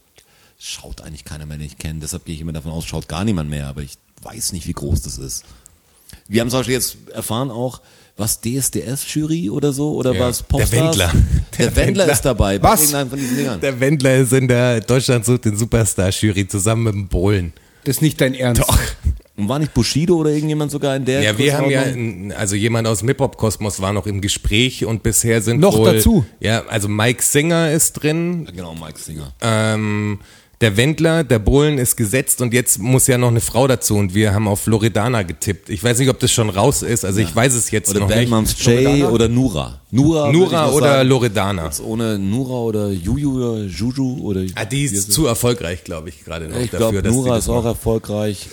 [0.59, 1.99] schaut eigentlich keiner mehr, den ich kenne.
[2.01, 3.67] Deshalb gehe ich immer davon aus, schaut gar niemand mehr.
[3.67, 5.43] Aber ich weiß nicht, wie groß das ist.
[6.27, 7.81] Wir haben zum Beispiel jetzt erfahren auch,
[8.15, 10.71] was DSDS-Jury oder so oder Ja, was der Popstars?
[10.71, 11.11] Wendler.
[11.57, 12.11] Der, Der Wendler, Wendler.
[12.11, 12.57] ist dabei.
[12.59, 12.79] bei Was?
[12.81, 13.59] irgendeinem von diesen Dingern.
[13.61, 17.53] Der Wendler ist in der Deutschland sucht den Superstar-Jury zusammen mit dem Bohlen.
[17.83, 18.61] Das ist nicht dein Ernst.
[18.63, 18.79] Doch.
[19.35, 22.87] Und war nicht Bushido oder irgendjemand sogar in der Ja, wir haben ja, also jemand
[22.87, 26.25] aus dem Hip-Hop-Kosmos war noch im Gespräch und bisher sind Noch wohl, dazu?
[26.39, 29.31] Ja, also Mike Singer ist drin, Ja, Genau, Mike Singer.
[29.41, 30.19] ähm,
[30.61, 34.15] der Wendler, der Bohlen ist gesetzt und jetzt muss ja noch eine Frau dazu und
[34.15, 35.69] wir haben auf Loredana getippt.
[35.69, 38.07] Ich weiß nicht, ob das schon raus ist, also ich weiß es jetzt Oder noch
[38.07, 38.29] Bad nicht.
[38.31, 39.81] Moms Jay oder Nura.
[39.91, 41.09] Nura, Nura oder sagen.
[41.09, 41.65] Loredana.
[41.65, 44.45] Jetzt ohne Nura oder Juju oder Juju oder.
[44.55, 47.49] Ah, die ist zu erfolgreich, glaube ich, gerade noch ich dafür, die Nura das ist
[47.49, 47.75] auch macht.
[47.75, 48.47] erfolgreich.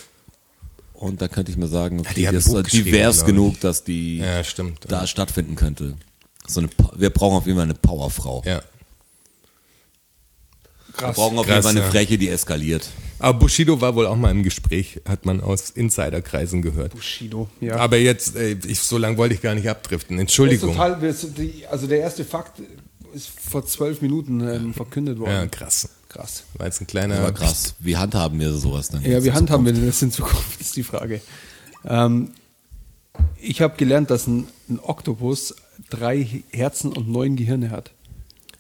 [0.93, 3.83] Und da könnte ich mir sagen, okay, die das Buch ist divers glaub genug, dass
[3.85, 4.81] die Ja, stimmt.
[4.89, 5.95] da stattfinden könnte.
[6.47, 8.43] So eine, wir brauchen auf jeden Fall eine Powerfrau.
[8.47, 8.61] Ja.
[10.99, 11.91] Wir brauchen auf jeden Krass, Fall eine ja.
[11.91, 12.89] Freche, die eskaliert.
[13.19, 16.93] Aber Bushido war wohl auch mal im Gespräch, hat man aus Insiderkreisen gehört.
[16.93, 17.77] Bushido, ja.
[17.77, 20.19] Aber jetzt, ich, so lange wollte ich gar nicht abdriften.
[20.19, 20.73] Entschuldigung.
[20.73, 20.99] total,
[21.71, 22.61] also der erste Fakt
[23.15, 25.31] ist vor zwölf Minuten ähm, verkündet worden.
[25.31, 25.89] Ja, krass.
[26.09, 26.45] Krass.
[26.59, 27.19] War jetzt ein kleiner.
[27.19, 29.03] Aber krass, wie handhaben wir sowas dann?
[29.03, 31.21] Ja, wie handhaben wir denn das in Zukunft, ist die Frage.
[31.85, 32.31] Ähm,
[33.41, 35.57] ich habe gelernt, dass ein, ein Oktopus
[35.91, 37.91] drei Herzen und neun Gehirne hat.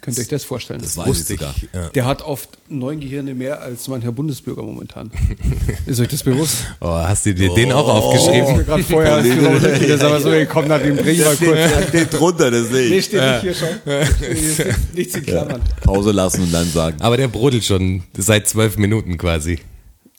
[0.04, 0.80] Könnt ihr euch das vorstellen?
[0.82, 1.40] Das ich Wusste ich.
[1.40, 1.54] sogar.
[1.72, 1.88] Ja.
[1.88, 5.10] Der hat oft neun Gehirne mehr als mancher Bundesbürger momentan.
[5.86, 6.58] ist euch das bewusst?
[6.80, 8.56] Oh, hast du dir den auch Ich aufgeschrieben?
[8.58, 9.22] mir gerade vorher
[9.60, 11.88] das ist aber so gekommen, nach dem ich mal kurz.
[11.88, 13.04] Steht drunter, das sehe Nee, ich.
[13.06, 14.74] steht nicht hier schon.
[14.94, 15.60] Nichts in Klammern.
[15.82, 17.00] Pause lassen und dann sagen.
[17.00, 19.58] Aber der brodelt schon seit zwölf Minuten quasi.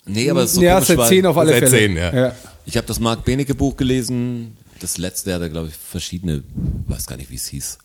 [0.08, 1.72] Nee, aber es ist so ja, seit zehn auf alle Seit Fälle.
[1.72, 2.34] zehn, ja.
[2.66, 4.58] Ich habe das Marc Benecke Buch gelesen.
[4.80, 6.44] Das letzte hat er, glaube ich, verschiedene,
[6.88, 7.78] weiß gar nicht, wie es hieß.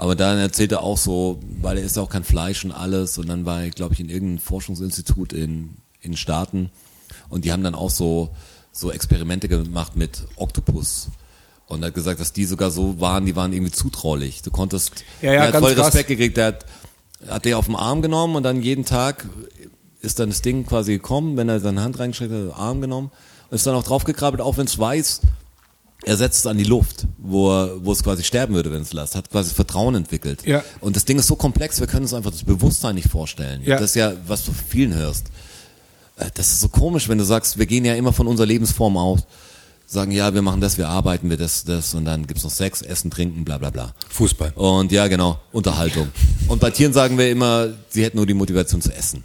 [0.00, 3.18] Aber dann erzählt er auch so, weil er ist auch kein Fleisch und alles.
[3.18, 6.70] Und dann war er, glaube ich, in irgendeinem Forschungsinstitut in, in Staaten.
[7.28, 8.30] Und die haben dann auch so,
[8.72, 11.08] so Experimente gemacht mit Oktopus.
[11.66, 14.40] Und er hat gesagt, dass die sogar so waren, die waren irgendwie zutraulich.
[14.40, 15.88] Du konntest, Ja, ja, er hat voll krass.
[15.88, 16.38] Respekt gekriegt.
[16.38, 16.66] Der hat,
[17.28, 19.28] hat der auf den Arm genommen und dann jeden Tag
[20.00, 23.10] ist dann das Ding quasi gekommen, wenn er seine Hand reingesteckt hat, Arm genommen
[23.50, 25.20] und ist dann auch draufgekrabbelt, auch wenn es weiß,
[26.04, 28.92] er setzt es an die Luft, wo, er, wo es quasi sterben würde, wenn es
[28.92, 29.14] lasst.
[29.16, 30.46] Hat quasi Vertrauen entwickelt.
[30.46, 30.62] Ja.
[30.80, 33.62] Und das Ding ist so komplex, wir können uns einfach das Bewusstsein nicht vorstellen.
[33.64, 33.76] Ja.
[33.78, 35.26] Das ist ja, was du von vielen hörst.
[36.16, 38.96] Äh, Das ist so komisch, wenn du sagst, wir gehen ja immer von unserer Lebensform
[38.96, 39.20] aus.
[39.86, 42.80] Sagen, ja, wir machen das, wir arbeiten, wir das, das und dann gibt's noch Sex,
[42.80, 43.92] Essen, Trinken, bla bla bla.
[44.08, 44.52] Fußball.
[44.54, 46.08] Und ja, genau, Unterhaltung.
[46.46, 49.24] Und bei Tieren sagen wir immer, sie hätten nur die Motivation zu essen.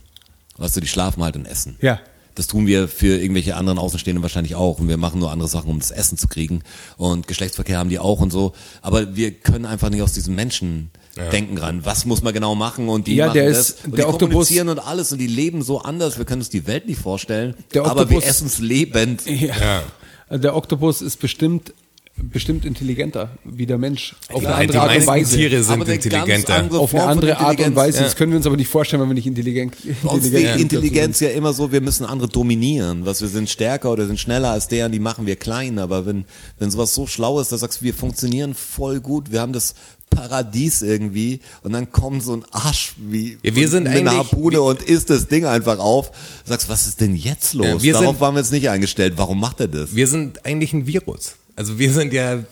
[0.57, 1.77] Weißt du, die schlafen halt und essen.
[1.81, 1.99] Ja.
[2.35, 4.79] Das tun wir für irgendwelche anderen Außenstehenden wahrscheinlich auch.
[4.79, 6.61] Und wir machen nur andere Sachen, um das Essen zu kriegen.
[6.97, 8.51] Und Geschlechtsverkehr haben die auch und so.
[8.81, 10.91] Aber wir können einfach nicht aus diesem Menschen
[11.31, 11.85] denken ran.
[11.85, 12.89] Was muss man genau machen?
[12.89, 13.69] Und die Ja, machen der das.
[13.69, 15.13] ist- und der die Oktopus- kommunizieren und alles.
[15.13, 16.17] Und die leben so anders.
[16.17, 17.55] Wir können uns die Welt nicht vorstellen.
[17.73, 19.21] Der aber wir Oktopus- essen es lebend.
[19.25, 19.83] Ja.
[20.29, 21.73] Der Oktopus ist bestimmt,
[22.17, 24.15] bestimmt intelligenter wie der Mensch.
[24.29, 25.35] Auf eine Nein, andere die Art und Weise.
[25.37, 26.55] Tiere sind Aber eine intelligenter.
[26.55, 27.75] andere Auf eine andere Art und Intelligenz.
[27.75, 27.99] Weise.
[28.03, 30.59] Das können wir uns aber nicht vorstellen, wenn wir nicht intelligent, sind.
[30.61, 33.05] Intelligenz ja immer so, wir müssen andere dominieren.
[33.05, 35.77] Was wir sind stärker oder sind schneller als der, die machen wir klein.
[35.77, 36.25] Aber wenn,
[36.57, 39.75] wenn sowas so schlau ist, da sagst du, wir funktionieren voll gut, wir haben das
[40.09, 44.61] Paradies irgendwie und dann kommt so ein Arsch wie Ja, wir sind mit einer Harpune
[44.61, 46.11] und isst das Ding einfach auf.
[46.45, 47.65] Sagst, was ist denn jetzt los?
[47.67, 49.13] Ja, wir Darauf sind- waren wir jetzt nicht eingestellt.
[49.17, 49.93] Warum macht er das?
[49.95, 51.35] Wir sind eigentlich ein Virus.
[51.55, 52.43] Also wir sind ja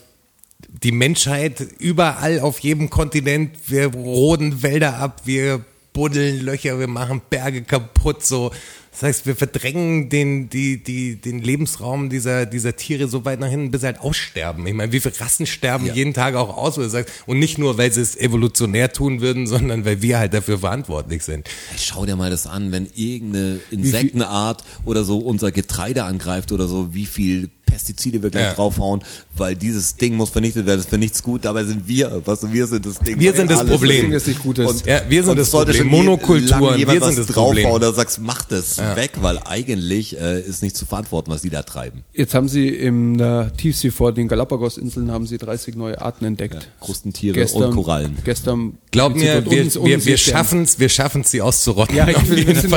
[0.69, 3.51] die Menschheit überall auf jedem Kontinent.
[3.67, 8.25] Wir roden Wälder ab, wir buddeln Löcher, wir machen Berge kaputt.
[8.25, 8.51] So,
[8.91, 13.47] das heißt, wir verdrängen den, die, die, den Lebensraum dieser, dieser Tiere so weit nach
[13.47, 14.67] hinten, bis sie halt aussterben.
[14.67, 16.77] Ich meine, wie viele Rassen sterben jeden Tag auch aus?
[16.77, 21.23] Und nicht nur, weil sie es evolutionär tun würden, sondern weil wir halt dafür verantwortlich
[21.23, 21.47] sind.
[21.69, 26.67] Hey, schau dir mal das an, wenn irgendeine Insektenart oder so unser Getreide angreift oder
[26.67, 28.53] so, wie viel Pestizide wir gleich Ja.
[28.53, 29.01] draufhauen,
[29.35, 32.51] weil dieses Ding muss vernichtet werden, das ist für nichts gut, dabei sind wir, was
[32.53, 33.19] wir sind das Ding.
[33.19, 34.11] Wir sind das Alles Problem.
[34.11, 34.69] Das nicht gut ist.
[34.69, 35.87] Und, Ja, wir sind und das Problem.
[35.87, 37.71] Monokulturen, wir sind was das draufhauen Problem.
[37.71, 41.63] oder sagst, mach das weg, weil eigentlich äh, ist nicht zu verantworten, was die da
[41.63, 42.03] treiben.
[42.13, 46.67] Jetzt haben sie in der Tiefsee vor den Galapagos-Inseln haben sie 30 neue Arten entdeckt.
[46.79, 48.17] Krustentiere und Korallen.
[48.23, 48.77] Gestern.
[48.91, 50.33] Glaub mir, wir, und wir, wir Seestern.
[50.35, 51.95] schaffen's, wir schaffen's, sie auszurotten.
[51.95, 52.71] Ja, ich will, wir sind.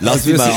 [0.00, 0.52] Lass wir mal,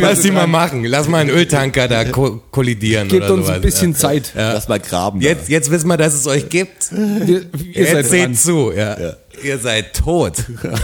[0.00, 0.84] lass die mal, machen.
[0.84, 3.56] Lass mal einen Öltanker da ko kollidieren Gebt oder uns sowas.
[3.56, 3.98] ein bisschen ja.
[3.98, 4.32] Zeit.
[4.34, 5.20] lass mal graben.
[5.20, 6.90] Jetzt, jetzt wissen wir, dass es euch gibt.
[6.92, 8.34] Wir, ihr Jetzt seid seht dran.
[8.34, 8.96] zu, ja.
[9.42, 10.34] Ihr seid tot.
[10.62, 10.74] da.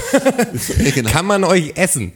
[0.94, 1.10] Genau.
[1.10, 2.12] Kann man euch essen?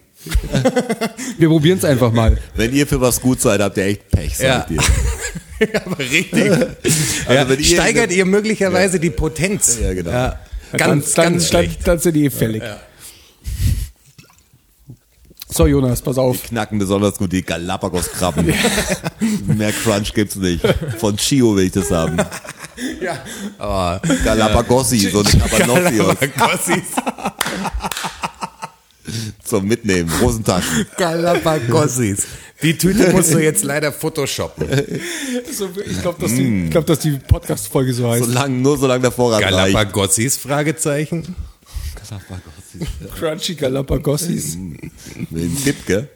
[1.38, 2.38] Wir probieren es einfach mal.
[2.54, 4.58] Wenn ihr für was gut seid, habt ihr echt Pech, Ja.
[4.58, 4.80] sagt ihr.
[5.84, 6.50] Aber richtig.
[7.26, 9.78] Also ja, ihr- steigert ihr möglicherweise die Potenz.
[9.82, 10.10] Ja, genau.
[10.10, 10.38] Ja.
[10.72, 11.86] Dann- Ganz, dann, ganz dann, schlecht.
[11.88, 12.62] Dann sind die fällig.
[15.50, 16.42] So, Jonas, pass auf.
[16.42, 18.46] knacken besonders gut die Galapagos-Krabben.
[19.46, 20.62] Mehr Crunch gibt's nicht.
[20.98, 22.16] Von Chio will ich das haben.
[23.00, 23.18] Ja.
[23.58, 26.84] Aber Galapagossi, so eine Galapagossis.
[29.44, 30.08] zum Mitnehmen.
[30.20, 30.86] Hosentaschen.
[30.96, 32.24] Galapagossis.
[32.62, 34.68] Die Tüte musst du jetzt leider photoshoppen.
[35.52, 38.26] So, ich glaube, dass, die- ich glaub, dass die Podcast-Folge so heißt.
[38.26, 39.74] Solange, nur solange der Vorrat reicht.
[39.74, 40.36] Galapagossis?
[40.36, 41.34] Fragezeichen.
[43.18, 44.56] Crunchy Galapagossis.
[45.30, 46.08] Mit dem Tipp, gell?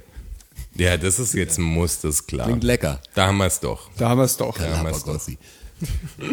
[0.76, 2.46] Ja, das ist jetzt ein Muss, das ist klar.
[2.46, 3.00] Klingt lecker.
[3.14, 3.90] Da haben wir es doch.
[3.98, 4.56] Da haben wir es doch.
[4.56, 5.20] Da haben wir's doch.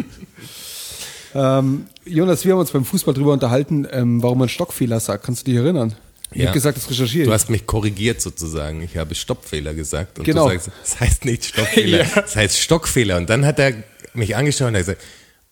[1.34, 5.24] Ähm, Jonas, wir haben uns beim Fußball drüber unterhalten, ähm, warum man Stockfehler sagt.
[5.24, 5.94] Kannst du dich erinnern?
[6.32, 6.46] Ich Ja.
[6.46, 8.82] habe gesagt, das recherchiere Du hast mich korrigiert sozusagen.
[8.82, 10.18] Ich habe Stoppfehler gesagt.
[10.18, 10.48] Und Genau.
[10.48, 12.22] du sagst, es heißt nicht Stoppfehler, Ja.
[12.24, 13.16] es heißt Stockfehler.
[13.16, 13.74] Und dann hat er
[14.14, 15.02] mich angeschaut und hat gesagt,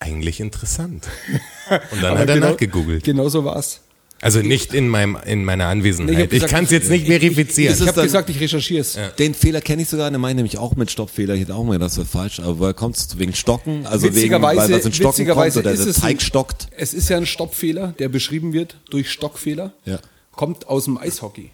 [0.01, 1.07] eigentlich interessant.
[1.93, 3.05] Und dann hat er genau- nachgegoogelt.
[3.05, 3.81] Genau so war's.
[4.21, 6.25] Also nicht in meinem in meiner Nee, ich Anwesenheit.
[6.25, 7.73] ich gesagt, kann es jetzt nicht verifizieren.
[7.73, 8.99] Ist Ich es habe gesagt, ich recherchiere es.
[9.19, 11.35] Den Fehler kenne ich sogar, der meint nämlich auch mit Stoppfehler.
[11.35, 12.41] Ich hätte auch mal, das wäre falsch.
[12.41, 13.17] Aber woher kommt es?
[13.19, 13.87] Wegen Stocken?
[13.87, 16.67] Also wegen, weil was in Stocken kommt oder ist der es Teig ein, stockt.
[16.77, 19.73] Es ist ja ein Stoppfehler, der beschrieben wird durch Stockfehler.
[19.85, 20.01] Ja.
[20.33, 21.51] Kommt aus dem Eishockey.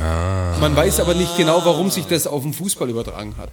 [0.00, 0.56] Ah.
[0.60, 3.50] Man weiß aber nicht genau, warum sich das auf den Fußball übertragen hat.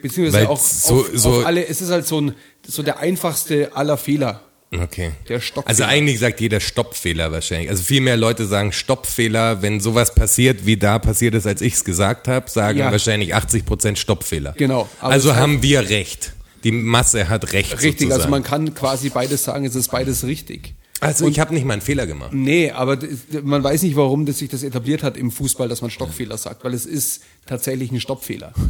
[0.00, 1.66] Beziehungsweise Weil auch so- auf, so- auf alle.
[1.66, 2.34] Es ist halt so, ein,
[2.66, 4.40] so der einfachste aller Fehler.
[4.72, 5.12] Okay.
[5.28, 5.68] Der Stoppfehler.
[5.68, 7.68] Also eigentlich sagt jeder Stoppfehler wahrscheinlich.
[7.68, 11.74] Also viel mehr Leute sagen Stoppfehler, wenn sowas passiert, wie da passiert ist, als ich
[11.74, 12.90] es gesagt habe, sagen Ja.
[12.90, 14.54] wahrscheinlich 80% Stoppfehler.
[14.56, 14.88] Genau.
[15.00, 16.32] Also haben wir recht.
[16.64, 17.72] Die Masse hat recht.
[17.72, 18.30] Richtig, also sozusagen.
[18.30, 20.74] man kann quasi beides sagen, es ist beides richtig.
[21.02, 22.32] Also ich habe nicht mal einen Fehler gemacht.
[22.32, 23.10] Nee, aber das-
[23.42, 26.64] man weiß nicht, warum das sich das etabliert hat im Fußball, dass man Stockfehler sagt,
[26.64, 28.52] weil es ist tatsächlich ein Stoppfehler.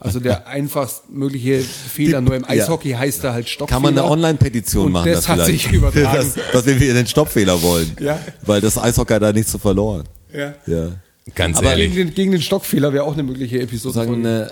[0.00, 3.76] Also der einfachst mögliche Fehler, nur im Eishockey heißt er halt Stockfehler.
[3.80, 5.12] Kann man eine Online-Petition Und machen?
[5.12, 5.64] das hat vielleicht?
[5.64, 6.32] sich übertragen.
[6.52, 7.96] Dass, dass wir den Stoppfehler wollen.
[8.00, 8.18] Ja.
[8.42, 10.04] Weil das Eishockey hat da nichts zu verloren.
[10.32, 10.54] Ja.
[10.66, 10.92] Ja.
[11.34, 11.92] Ganz Aber ehrlich.
[11.94, 13.94] Gegen den, gegen den Stockfehler wäre auch eine mögliche Episode.
[13.94, 14.48] Sagen, äh,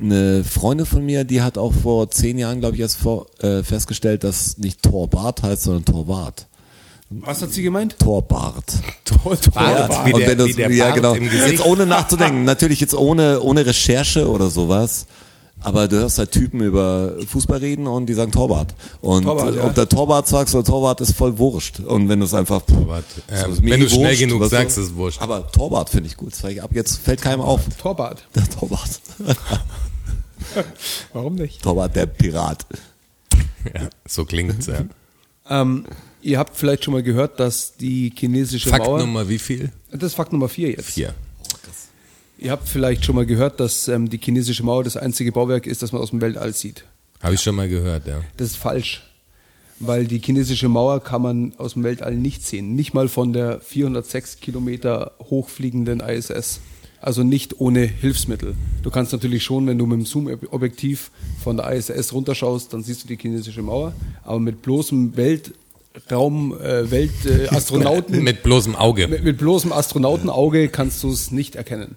[0.00, 3.62] eine Freundin von mir, die hat auch vor zehn Jahren, glaube ich, erst vor, äh,
[3.62, 6.46] festgestellt, dass nicht Torbart heißt, sondern Torwart.
[7.10, 7.98] Was hat sie gemeint?
[7.98, 8.64] Torbart.
[9.04, 11.14] Tor, Tor, Bart, wie Und der, wenn der ja, genau.
[11.14, 15.06] Jetzt ohne nachzudenken, natürlich jetzt ohne, ohne Recherche oder sowas.
[15.60, 18.74] Aber du hörst halt Typen über Fußball reden und die sagen Torwart.
[19.00, 19.64] Und Torwart, ja.
[19.64, 21.80] ob der Torwart sagst oder Torwart ist voll wurscht.
[21.80, 22.62] Und wenn du es einfach.
[22.62, 23.04] Torwart.
[23.28, 25.20] So ist mir wenn du schnell wurscht, genug sagst, ist es wurscht.
[25.20, 26.32] Aber Torwart finde ich gut.
[26.32, 27.62] Das sag ich ab jetzt fällt keinem auf.
[27.80, 28.24] Torbart.
[28.34, 29.00] Der Torwart.
[31.12, 31.62] Warum nicht?
[31.62, 32.64] Torwart, der Pirat.
[33.74, 34.84] Ja, so klingt's ja.
[35.50, 35.86] Ähm,
[36.20, 38.98] ihr habt vielleicht schon mal gehört, dass die chinesische Fakt Mauer.
[38.98, 39.72] Nummer wie viel?
[39.90, 40.90] Das ist Fakt Nummer vier jetzt.
[40.90, 41.14] Vier.
[42.38, 45.82] Ihr habt vielleicht schon mal gehört, dass ähm, die chinesische Mauer das einzige Bauwerk ist,
[45.82, 46.84] das man aus dem Weltall sieht.
[47.20, 48.20] Habe ich schon mal gehört, ja.
[48.36, 49.02] Das ist falsch.
[49.80, 52.74] Weil die chinesische Mauer kann man aus dem Weltall nicht sehen.
[52.76, 56.60] Nicht mal von der 406 Kilometer hochfliegenden ISS.
[57.00, 58.54] Also nicht ohne Hilfsmittel.
[58.82, 61.10] Du kannst natürlich schon, wenn du mit dem Zoom-Objektiv
[61.42, 63.92] von der ISS runterschaust, dann siehst du die chinesische Mauer.
[64.24, 69.06] Aber mit bloßem Weltraum, äh, Welt, äh, Astronauten, Mit bloßem Auge.
[69.06, 71.96] mit, mit bloßem Astronautenauge kannst du es nicht erkennen.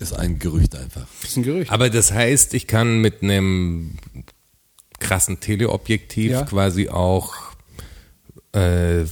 [0.00, 1.06] Ist ein Gerücht einfach.
[1.22, 1.70] Ist ein Gerücht.
[1.70, 3.96] Aber das heißt, ich kann mit einem
[4.98, 6.42] krassen Teleobjektiv Ja.
[6.42, 7.34] quasi auch
[8.52, 9.04] äh,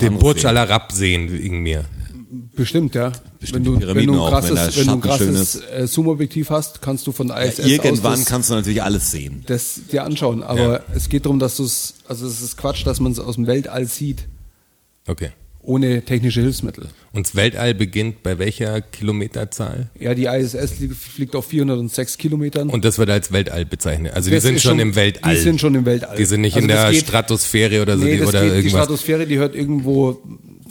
[0.00, 0.46] den Burj sehen.
[0.48, 1.84] Al Arab sehen wegen mir.
[2.54, 3.12] Bestimmt, ja.
[3.40, 6.82] Bestimmt wenn du, wenn du ein auch, wenn krasses, wenn du krasses äh, Zoom-Objektiv hast,
[6.82, 9.44] kannst du von der ISS Irgendwann aus das, kannst du natürlich alles sehen.
[9.46, 10.42] das dir anschauen.
[10.42, 13.36] Aber es geht darum, dass du es, also es ist Quatsch, dass man es aus
[13.36, 14.28] dem Weltall sieht,
[15.06, 15.30] Okay.
[15.62, 16.88] Ohne technische Hilfsmittel.
[17.12, 19.90] Und das Weltall beginnt bei welcher Kilometerzahl?
[19.98, 22.68] Ja, die ISS li- fliegt auf 406 Kilometern.
[22.68, 24.14] Und das wird als Weltall bezeichnet.
[24.14, 25.34] Also die Das sind ist schon, schon- im Weltall.
[25.34, 26.16] die sind schon im Weltall.
[26.16, 28.50] Die sind nicht Also in der geht- Stratosphäre oder so nee, die, das oder geht,
[28.52, 28.80] die irgendwas.
[28.84, 30.18] Stratosphäre, die hört irgendwo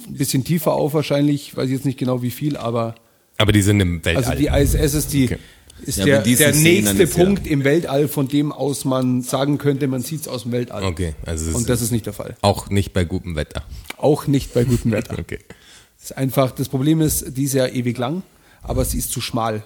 [0.08, 2.96] ein bisschen tiefer auf wahrscheinlich, weiß ich jetzt nicht genau wie viel, aber
[3.38, 4.24] Aber die sind im Weltall.
[4.26, 5.38] Also die ISS ist die Okay.
[5.86, 9.22] ist Ja, der, die der nächste ist ja- Punkt im Weltall, von dem aus man
[9.22, 10.84] sagen könnte, man sieht es aus dem Weltall.
[10.84, 12.36] Okay, also Und das ist nicht der Fall.
[12.42, 13.64] auch nicht bei gutem Wetter.
[14.02, 15.18] Auch nicht bei gutem Wetter.
[15.20, 15.40] Okay.
[16.00, 18.24] Das ist einfach, das Problem ist, die ist ja ewig lang,
[18.64, 19.64] aber sie ist zu schmal.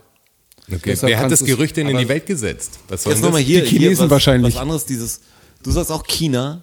[0.70, 0.98] okay.
[1.02, 2.80] Wer hat das Gerücht denn in die Welt gesetzt?
[2.90, 3.48] Was Jetzt nochmal das?
[3.48, 4.56] hier, Die hier Chinesen was, wahrscheinlich.
[4.56, 5.22] was anderes, dieses,
[5.64, 6.62] du sagst auch China,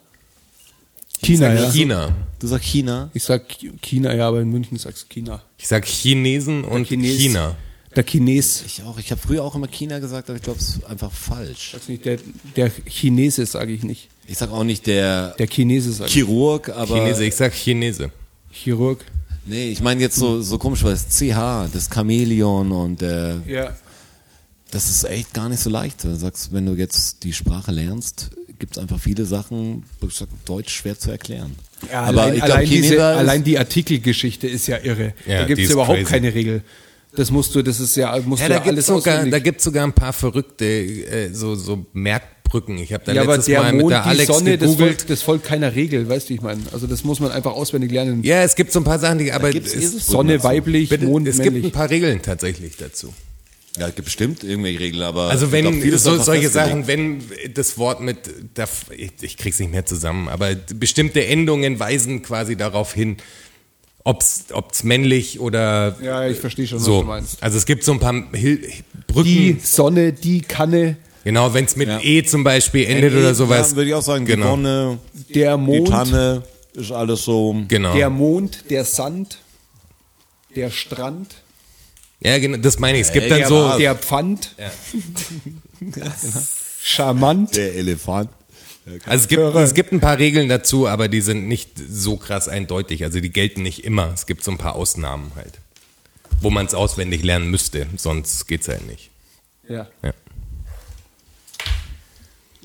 [1.23, 1.71] China, ja.
[1.71, 2.15] China.
[2.39, 3.45] du sagst China, Ich sag
[3.81, 5.41] China, ja, aber in München sagst du China.
[5.57, 7.17] Ich sag Chinesen und Chines.
[7.17, 7.57] China.
[7.95, 8.63] Der Chines.
[8.67, 11.13] ich auch, ich habe früher auch immer China gesagt, aber ich glaube, es ist einfach
[11.13, 11.71] falsch.
[11.73, 12.19] Sag's nicht, der,
[12.57, 14.09] der Chinese sage ich nicht.
[14.27, 16.13] Ich sag auch nicht der Der Chinese ich.
[16.13, 18.11] Chirurg, aber Chinese, ich sag Chinese.
[18.51, 19.05] Chirurg.
[19.47, 23.77] nee, ich meine jetzt so, so komisch, weil das CH, das Chamäleon und äh, Ja.
[24.71, 26.05] das ist echt gar nicht so leicht.
[26.05, 30.29] Du sagst, wenn du jetzt die Sprache lernst, gibt es einfach viele Sachen, ich sag,
[30.45, 31.57] Deutsch schwer zu erklären.
[31.91, 35.15] Ja, aber allein, allein, diese, allein die Artikelgeschichte ist ja irre.
[35.27, 36.11] Ja, da gibt es überhaupt crazy.
[36.13, 36.63] keine Regel.
[37.15, 39.39] Das musst du, das ist ja, musst Ja, du da ja gibt alles sogar, da
[39.39, 42.79] gibt's sogar ein paar verrückte äh, so so Merkbrücken.
[42.79, 44.71] Ich habe da ja, aber letztes der Mal mit Mond, der die Alex Sonne, das
[44.71, 44.97] gegoogelt.
[45.01, 46.63] folgt, das folgt keiner Regel, weißt du, wie ich meine.
[46.73, 48.23] Also das muss man einfach auswendig lernen.
[48.25, 50.45] Ja, es gibt so ein paar Sachen, die aber gibt's es, Eselsbrücken Sonne dazu.
[50.49, 51.73] weiblich, bitte, Mond es gibt ein männlich.
[51.73, 53.13] paar Regeln tatsächlich dazu.
[53.79, 56.49] Ja, es gibt bestimmt irgendwelche Regeln, aber Also wenn glaub, ist so, solche.
[56.51, 57.23] Sachen, wenn
[57.55, 58.19] das Wort mit,
[58.97, 63.17] ich, ich krieg's nicht mehr zusammen, aber bestimmte Endungen weisen quasi darauf hin,
[64.05, 67.03] ob's, ob's männlich oder Ja, ich verstehe schon, was so.
[67.03, 67.43] du meinst.
[67.43, 68.69] Also es gibt so ein paar Hil
[69.07, 69.25] Brücken.
[69.29, 72.01] Die Sonne, die Kanne, genau, wenn es mit Ja.
[72.03, 73.71] E zum Beispiel endet NE, oder sowas.
[73.71, 74.51] Ja, würde ich auch sagen, die Genau.
[74.51, 74.99] Sonne,
[75.35, 76.43] der die Mond, Tanne,
[76.75, 77.55] ist alles so.
[77.69, 77.95] Genau.
[77.95, 79.39] der Mond, der Sand,
[80.57, 81.35] der Strand,
[82.25, 83.07] ja, genau, das meine ich.
[83.09, 84.55] Es gibt Ey, dann ja, so, der Pfand,
[86.83, 87.57] charmant.
[87.57, 88.31] Der Elefant.
[89.07, 92.49] Also es gibt, es gibt ein paar Regeln dazu, aber die sind nicht so krass
[92.49, 93.05] eindeutig.
[93.05, 94.11] Also die gelten nicht immer.
[94.13, 95.55] Es gibt so ein paar Ausnahmen halt,
[96.41, 99.11] wo man es auswendig lernen müsste, sonst geht's halt nicht.
[99.69, 99.89] Ja.
[100.03, 100.13] Ja.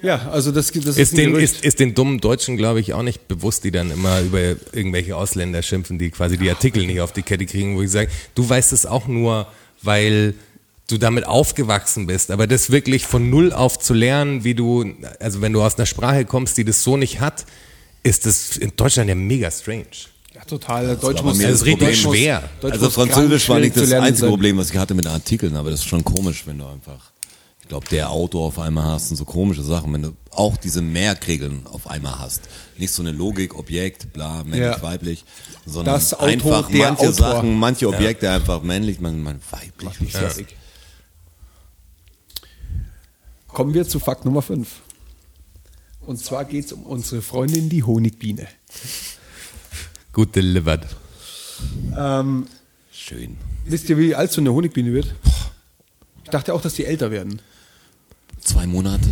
[0.01, 3.03] ja, also das, das ist, Ist den, ist, ist den dummen Deutschen, glaube ich, auch
[3.03, 4.39] nicht bewusst, die dann immer über
[4.73, 8.09] irgendwelche Ausländer schimpfen, die quasi die Artikel nicht auf die Kette kriegen, wo ich sage,
[8.33, 9.47] du weißt es auch nur,
[9.83, 10.33] weil
[10.87, 12.31] du damit aufgewachsen bist.
[12.31, 14.85] Aber das wirklich von null auf zu lernen, wie du,
[15.19, 17.45] also wenn du aus einer Sprache kommst, die das so nicht hat,
[18.03, 19.85] ist das in Deutschland ja mega strange.
[20.33, 20.95] Ja, total.
[20.97, 22.49] Deutsch aber muss, mir das ist richtig Deutsch schwer.
[22.61, 24.29] Deutsch Also Französisch war nicht das einzige sein.
[24.29, 27.11] Problem, was ich hatte mit Artikeln, aber das ist schon komisch, wenn du einfach,
[27.61, 30.81] ich glaube, der Auto auf einmal hast und so komische Sachen, wenn du auch diese
[30.81, 32.41] Merkregeln auf einmal hast.
[32.77, 34.81] Nicht so eine Logik, Objekt, bla, männlich, Ja.
[34.81, 35.25] weiblich,
[35.65, 37.13] sondern Das Auto, einfach der manche Autor.
[37.13, 40.13] Sachen, manche Objekte einfach männlich, man, man weiblich.
[40.13, 40.29] Ja.
[43.57, 44.69] Kommen wir zu Fakt Nummer 5.
[46.01, 48.45] Und zwar geht es um unsere Freundin, die Honigbiene.
[50.13, 50.85] Gut delivered.
[51.97, 52.45] Ähm,
[52.91, 53.35] Schön.
[53.65, 55.15] wisst ihr, wie alt so eine Honigbiene wird?
[56.23, 57.41] Ich dachte auch, dass die älter werden.
[58.41, 59.09] Zwei Monate.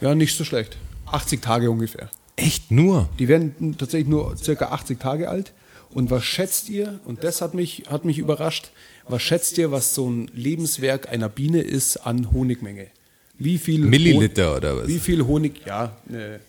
[0.00, 0.76] Ja, nicht so schlecht.
[1.06, 2.08] 80 Tage ungefähr.
[2.36, 3.08] Echt nur?
[3.18, 5.52] Die werden tatsächlich nur circa 80 Tage alt.
[5.90, 8.70] Und was schätzt ihr, und das hat mich, hat mich überrascht,
[9.08, 12.92] was schätzt ihr, was so ein Lebenswerk einer Biene ist an Honigmenge?
[13.38, 14.88] Wie viel Milliliter Hon- oder was?
[14.88, 16.40] Wie viel Honig, ja, eine,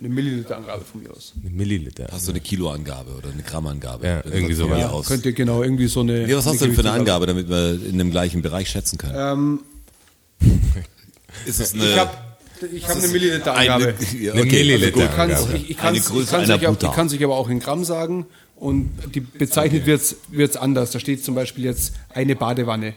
[0.00, 1.32] eine Milliliterangabe von mir aus.
[1.42, 2.08] Milliliter.
[2.10, 4.06] Hast du eine Kiloangabe oder eine Grammangabe?
[4.06, 5.06] Ja, irgendwie mir Ja, aus.
[5.06, 6.26] könnt ihr genau irgendwie so eine.
[6.26, 8.98] Nee, was hast du denn für eine Angabe, damit wir in dem gleichen Bereich schätzen
[8.98, 9.14] können?
[10.40, 10.60] Ähm,
[11.46, 12.10] ist es eine, ich habe
[12.88, 13.94] hab eine Milliliterangabe.
[14.20, 14.86] Ja, Eine okay, Milliliter.
[15.18, 15.54] also gut.
[15.68, 18.26] Ich Eine kann's einer euch aber- kann auch in Gramm sagen
[18.56, 20.90] und die bezeichnet wird's wird's anders.
[20.90, 22.94] Da steht zum Beispiel jetzt eine Badewanne.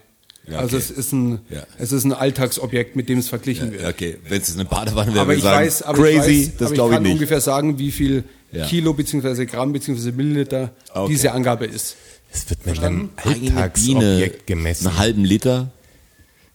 [0.49, 0.85] Ja, Also okay.
[0.89, 1.63] es ist ein Ja.
[1.77, 3.83] es ist ein Alltagsobjekt, mit dem es verglichen wird.
[3.83, 6.47] Ja, okay, wenn es eine Badewanne wäre, Aber würde ich sagen, weiß, aber crazy, ich
[6.47, 7.11] weiß, das glaube ich ich kann nicht.
[7.13, 8.65] ungefähr sagen, wie viel Ja.
[8.65, 11.11] Kilo beziehungsweise Gramm beziehungsweise Milliliter Okay.
[11.13, 11.95] diese Angabe ist.
[12.31, 14.87] Es wird mit einem Alltagsobjekt gemessen.
[14.87, 15.71] einen halben Liter,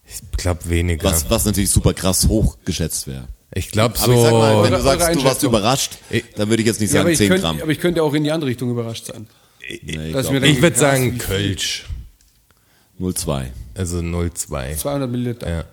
[0.07, 1.03] Ich glaube weniger.
[1.03, 3.27] was, was natürlich super krass hoch geschätzt wäre.
[3.53, 4.77] Ich glaube Aber ich sag mal, wenn so.
[4.77, 5.97] Du sagst, du warst überrascht,
[6.35, 7.61] dann würde ich jetzt nicht Ja, sagen ich 10 könnte, Gramm.
[7.61, 9.27] aber ich könnte auch in die andere Richtung überrascht sein.
[9.83, 11.85] Nee, ich Ich würde sagen Kölsch.
[12.99, 13.47] 0,2.
[13.75, 14.77] Also 0,2.
[14.77, 15.65] 200 Milliliter, Ja.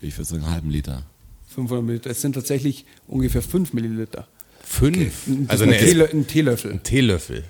[0.00, 1.04] Ich würde sagen einen halben Liter.
[1.48, 2.10] 500 Milliliter.
[2.10, 4.26] Es sind tatsächlich ungefähr 5 Milliliter.
[4.62, 5.14] Fünf.
[5.26, 6.72] Das Also ist eine ein, Teelö ein Teelöffel.
[6.72, 7.44] ein Teelöffel.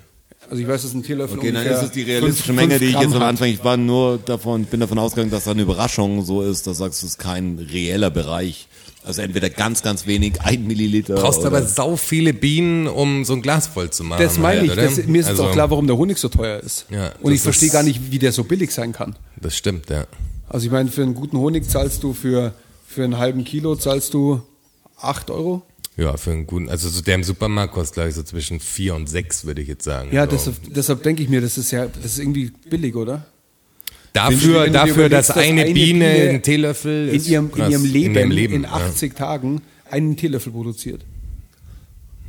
[0.49, 2.79] Also ich weiß, dass ein Teelöffel Okay, dann ist es die realistische fünf- Menge, fünf
[2.79, 3.21] die ich jetzt am.
[3.23, 6.77] Anfang, ich war nur davon, bin davon ausgegangen, dass da eine Überraschung so ist, dass
[6.77, 8.67] du sagst, es ist kein reeller Bereich.
[9.07, 11.15] Also entweder ganz, ganz wenig, ein Milliliter.
[11.15, 14.21] Du brauchst oder aber sau viele Bienen, um so ein Glas voll zu machen.
[14.21, 14.97] Das meine halt, ich.
[14.97, 16.85] Das, mir ist also, auch klar, warum der Honig so teuer ist.
[16.89, 19.15] Ja, Und ich verstehe gar nicht, wie der so billig sein kann.
[19.39, 20.05] Das stimmt, ja.
[20.49, 22.53] Also ich meine, für einen guten Honig zahlst du für,
[22.85, 24.41] für einen halben Kilo zahlst du
[24.99, 25.63] 8 Euro.
[25.95, 28.93] Ja, für einen guten, also so der im Supermarkt kostet, glaube ich, so zwischen vier
[28.93, 30.09] und sechs, würde ich jetzt sagen.
[30.11, 30.31] Ja, so.
[30.31, 33.25] deshalb, deshalb denke ich mir, das ist ja, das ist irgendwie billig, oder?
[34.17, 37.85] Dafür, du dafür überlegst, dass eine, eine Biene, Biene ein Teelöffel In ihrem, in ihrem
[37.85, 41.05] Leben, in, in, ihrem Leben 80 Tagen einen Teelöffel produziert.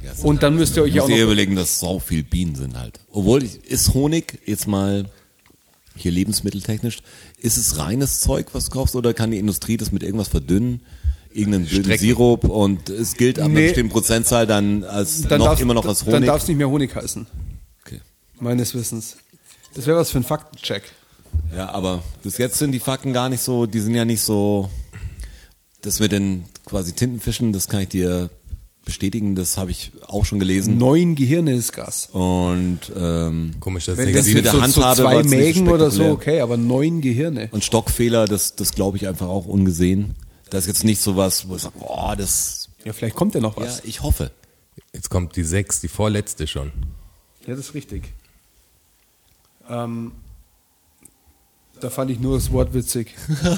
[0.05, 2.23] Ja, Und dann müsst ihr euch Ich ja muss auch noch überlegen, dass so viel
[2.23, 3.01] Bienen sind halt.
[3.11, 5.07] Obwohl, ist Honig jetzt mal
[5.97, 6.99] hier lebensmitteltechnisch,
[7.41, 10.83] ist es reines Zeug, was du kaufst, oder kann die Industrie das mit irgendwas verdünnen?
[11.33, 11.99] Irgendeinen Strecken.
[11.99, 13.67] Sirup und es gilt ab einer Nee.
[13.67, 16.27] bestimmten Prozentzahl dann als dann noch immer noch als Dann Honig.
[16.27, 17.27] darf es nicht mehr Honig heißen,
[17.85, 18.01] okay.
[18.41, 19.17] meines Wissens.
[19.75, 20.85] Das wäre was für ein Faktencheck.
[21.55, 24.69] Ja, aber bis jetzt sind die Fakten gar nicht so, die sind ja nicht so,
[25.81, 28.31] das mit den quasi Tintenfischen, das kann ich dir
[28.85, 30.79] bestätigen, das habe ich auch schon gelesen.
[30.79, 32.09] Neun Gehirne ist Gas.
[32.11, 35.91] Und ähm, Komisch, dass Wenn der das mit der so, so Handhabe zwei Mägen oder
[35.91, 37.49] so, okay, aber neun Gehirne.
[37.51, 40.15] Und Stockfehler, das, das glaube ich einfach auch ungesehen.
[40.49, 43.41] Das ist jetzt nicht so was, wo ich sage, boah, das, Ja, vielleicht kommt ja
[43.43, 43.85] noch ja, was.
[43.85, 44.31] ich hoffe.
[44.95, 46.73] Jetzt kommt die sechs, die vorletzte schon.
[47.47, 48.15] Ja, das ist richtig.
[49.69, 50.13] Ähm,
[51.81, 53.15] da fand ich nur das Wort witzig.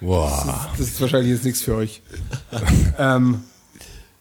[0.00, 0.68] Wow.
[0.76, 2.02] Das ist wahrscheinlich jetzt nichts für euch.
[2.98, 3.42] ähm,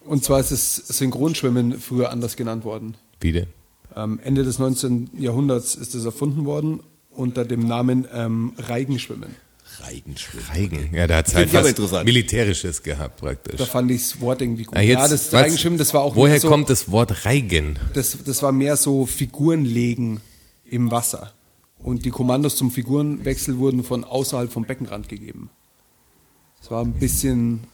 [0.05, 2.95] und zwar ist das Synchronschwimmen früher anders genannt worden.
[3.19, 3.47] Wie denn?
[3.95, 5.09] Ähm, Ende des 19.
[5.19, 6.79] Jahrhunderts ist es erfunden worden
[7.11, 9.35] unter dem Namen ähm, Reigenschwimmen.
[9.81, 10.45] Reigenschwimmen.
[10.49, 10.89] Reigen.
[10.93, 12.05] Ja, da hat es halt was interessant.
[12.05, 13.57] Militärisches gehabt praktisch.
[13.57, 14.75] Da fand ich das Wort irgendwie gut.
[14.77, 17.77] Ah, jetzt, ja, das was- Reigenschwimmen, das war auch Woher so, kommt das Wort Reigen?
[17.93, 20.21] das, das war mehr so Figurenlegen
[20.65, 21.33] im Wasser.
[21.83, 25.49] Und die Kommandos zum Figurenwechsel wurden von außerhalb vom Beckenrand gegeben.
[26.59, 27.65] Das war ein bisschen,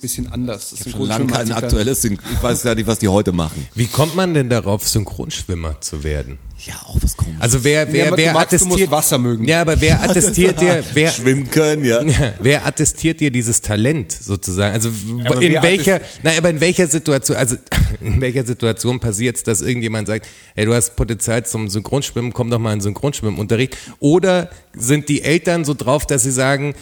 [0.00, 0.70] bisschen anders.
[0.70, 3.32] Das Ich habe schon lange kein aktuelles, Syn- ich weiß gar nicht, was die heute
[3.32, 3.66] machen.
[3.74, 6.38] Wie kommt man denn darauf, Synchronschwimmer zu werden?
[6.66, 7.36] Ja, auch was komisch.
[7.38, 9.44] Also wer, wer, Ja, aber wer du magst, du musst attestiert Wasser mögen.
[9.46, 12.02] Ja, aber wer attestiert dir, wer, Schwimmen können, ja.
[12.40, 14.74] Wer attestiert dir dieses Talent sozusagen?
[14.74, 14.90] Also
[15.24, 17.56] Aber in wer welcher, nein, aber in welcher Situation, also
[18.00, 20.26] in welcher Situation passiert es, dass irgendjemand sagt,
[20.56, 23.76] hey, du hast Potenzial zum Synchronschwimmen, komm doch mal in Synchronschwimmunterricht?
[24.00, 26.74] Oder sind die Eltern so drauf, dass sie sagen,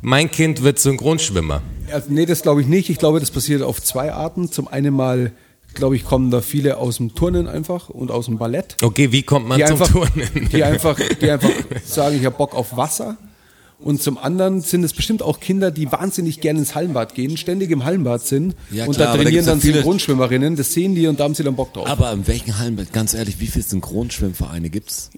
[0.00, 1.62] mein Kind wird Synchronschwimmer?
[1.92, 2.90] Also, nee, das glaube ich nicht.
[2.90, 4.50] Ich glaube, das passiert auf zwei Arten.
[4.50, 5.32] Zum einen mal,
[5.74, 8.76] glaube ich, kommen da viele aus dem Turnen einfach und aus dem Ballett.
[8.82, 10.48] Okay, wie kommt man zum einfach, Turnen?
[10.52, 11.50] Die einfach, die einfach
[11.84, 13.16] sagen, ich habe Bock auf Wasser.
[13.80, 17.70] Und zum anderen sind es bestimmt auch Kinder, die wahnsinnig gerne ins Hallenbad gehen, ständig
[17.70, 20.56] im Hallenbad sind Ja, und klar, da da trainieren ja dann viele- Synchronschwimmerinnen.
[20.56, 21.86] Das sehen die und da haben sie dann Bock drauf.
[21.86, 25.10] Aber in welchen Hallen, ganz ehrlich, wie viele Synchronschwimmvereine gibt's?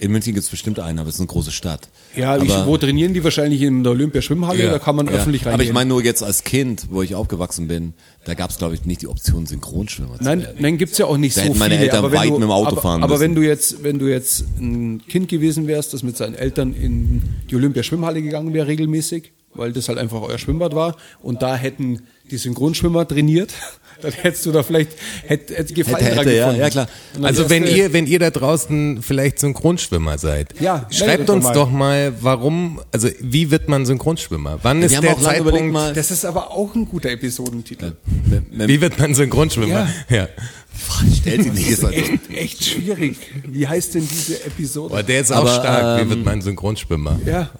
[0.00, 1.88] In München gibt's bestimmt einen, aber es ist eine große Stadt.
[2.14, 4.62] ja, aber, ich, wo trainieren die wahrscheinlich in der Olympiaschwimmhalle?
[4.64, 5.54] Ja, Da kann man ja, öffentlich reingehen.
[5.54, 7.94] aber ich meine nur jetzt als Kind, wo ich aufgewachsen bin,
[8.24, 10.56] da gab's glaube ich nicht die Option Synchronschwimmer zu Nein, werden.
[10.60, 11.86] nein, gibt's ja auch nicht Da so hätten meine viele.
[11.86, 13.22] Eltern aber weit du, mit dem Auto aber, fahren Aber müssen.
[13.22, 17.22] wenn du jetzt, wenn du jetzt ein Kind gewesen wärst, das mit seinen Eltern in
[17.50, 22.02] die Olympiaschwimmhalle gegangen wäre regelmäßig, weil das halt einfach euer Schwimmbad war und da hätten
[22.30, 23.52] die Synchronschwimmer trainiert,
[24.00, 24.92] dann hättest du da vielleicht
[25.26, 26.88] hätte, hätte Gefallen Hätte, hätte, ja, ja, klar.
[27.22, 31.50] Also wenn du- ihr, wenn ihr da draußen vielleicht Synchronschwimmer seid, Ja, schreibt uns doch
[31.50, 31.54] mal.
[31.54, 34.58] doch mal, warum, also wie wird man Synchronschwimmer?
[34.62, 37.92] Wann ist der Zeitpunkt, mal- Das ist aber auch ein guter Episodentitel.
[38.50, 39.88] wie wird man Synchronschwimmer?
[40.08, 40.28] Ja.
[41.20, 41.68] Stellt sie nicht.
[41.68, 43.16] Ist halt Echt, echt schwierig.
[43.46, 44.94] Wie heißt denn diese Episode?
[44.94, 47.18] Boah, der ist auch Aber, stark, wie ähm, wird man Synchronschwimmer?
[47.26, 47.50] Ja,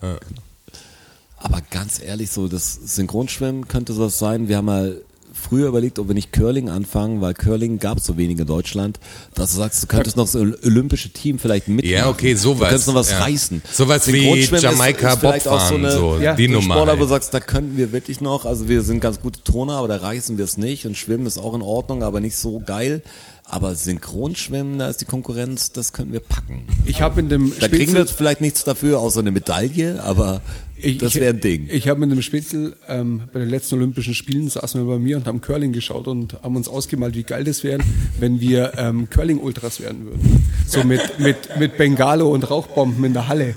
[1.41, 4.49] Aber ganz ehrlich, so das Synchronschwimmen könnte sowas sein.
[4.49, 5.01] Wir haben mal
[5.39, 8.99] früher überlegt, ob wir nicht Curling anfangen, weil Curling gab es so wenig in Deutschland,
[9.35, 11.91] dass du sagst, du könntest noch so ein olympische Team vielleicht mitmachen.
[11.91, 12.59] Ja, okay, sowas.
[12.59, 13.19] Du könntest noch was ja.
[13.21, 13.63] reißen.
[13.73, 16.75] Sowas wie Jamaika vielleicht auch Bobfahren, so, Ja, die so ein Nummer.
[16.75, 17.23] Sportler, wo du halt.
[17.23, 20.39] sagst, da könnten wir wirklich noch, also wir sind ganz gute Turner, aber da reißen
[20.39, 23.03] wir es nicht und Schwimmen ist auch in Ordnung, aber nicht so geil.
[23.51, 26.67] Aber Synchronschwimmen, da ist die Konkurrenz, das könnten wir packen.
[26.85, 30.43] ich habe in dem Da kriegen wir Spitzel, vielleicht nichts dafür, außer eine Medaille, aber
[30.77, 31.67] ich, das ich- wäre ein Ding.
[31.71, 35.17] Ich habe mit dem Spitzel ähm, bei den letzten Olympischen Spielen saßen wir bei mir
[35.17, 37.81] und haben Curling geschaut und haben uns ausgemalt, wie geil das wäre,
[38.21, 40.45] wenn wir ähm, Curling-Ultras werden würden.
[40.67, 43.55] So mit, mit, mit Bengalo und Rauchbomben in der Halle.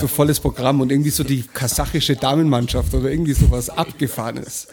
[0.00, 4.66] So volles Programm und irgendwie so die kasachische Damenmannschaft oder irgendwie sowas abgefahrenes.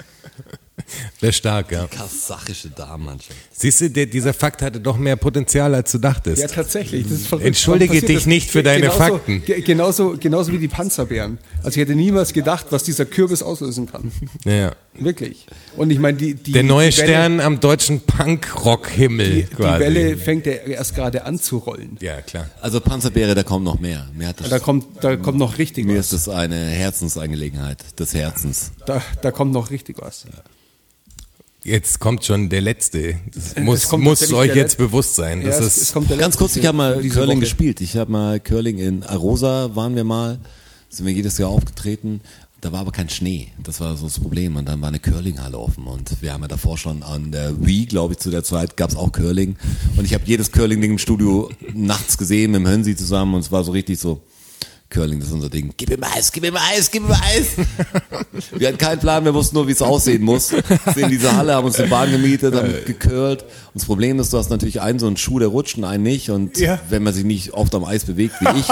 [1.20, 1.88] Wäre stark, ja.
[1.88, 3.36] Kasachische Damenmannschaft.
[3.52, 6.41] Siehst du, der, dieser Fakt hatte doch mehr Potenzial, als du dachtest.
[6.41, 7.03] Ja, tatsächlich.
[7.03, 7.45] Das ist verrückt.
[7.48, 8.26] Entschuldige dich das?
[8.26, 9.44] nicht für deine genauso, Fakten.
[9.45, 11.38] ge- Genauso, genauso wie die Panzerbären.
[11.64, 14.11] Also ich hätte niemals gedacht, was dieser Kürbis auslösen kann.
[14.45, 14.76] Ja, ja.
[15.02, 15.45] Wirklich.
[15.78, 19.56] Und ich meine, die, die Der neue die Welle, Stern am deutschen Punkrock-Himmel die, die
[19.56, 19.80] quasi.
[19.84, 21.98] Welle fängt ja erst gerade an zu rollen.
[22.02, 22.49] ja, klar.
[22.61, 24.07] Also Panzerbeere, da kommt noch mehr.
[24.14, 26.11] Mir, hat das, Da kommt, da kommt noch richtig mir was.
[26.11, 28.72] ist das eine Herzensangelegenheit des Herzens.
[28.86, 30.26] Da, da kommt noch richtig was.
[31.70, 33.16] Jetzt kommt schon der letzte.
[33.34, 35.44] Das muss, kommt muss euch jetzt Let- bewusst sein.
[35.44, 37.40] Das Ja, es, ist, es kommt der Ganz kurz, ich habe mal Curling Woche.
[37.41, 37.80] gespielt.
[37.82, 40.40] Ich habe mal Curling in Arosa, waren wir mal,
[40.90, 42.22] sind wir jedes Jahr aufgetreten.
[42.62, 43.50] Da war aber kein Schnee.
[43.64, 44.56] Das war so das Problem.
[44.56, 45.86] Und dann war eine Curlinghalle offen.
[45.86, 48.90] Und wir haben ja davor schon an der Wii, glaube ich, zu der Zeit gab
[48.90, 49.56] es auch Curling.
[49.96, 53.36] Und ich habe jedes Curling-Ding im Studio nachts gesehen mit dem Hönsi zusammen.
[53.36, 54.22] Und es war so richtig so,
[54.90, 55.72] Curling, das ist unser Ding.
[55.78, 57.49] Gib ihm Eis, gib ihm Eis, gib ihm Eis.
[58.56, 60.48] wir hatten keinen Plan, wir wussten nur, wie es aussehen muss.
[60.48, 60.64] Sind
[60.98, 63.44] in dieser Halle, haben uns eine Bahn gemietet, haben gecurlt.
[63.44, 66.03] Und das Problem ist, du hast natürlich einen so einen Schuh, der rutscht und einen
[66.03, 66.32] nicht.
[66.32, 66.80] Und Ja.
[66.90, 68.66] wenn man sich nicht oft am Eis bewegt, wie ich,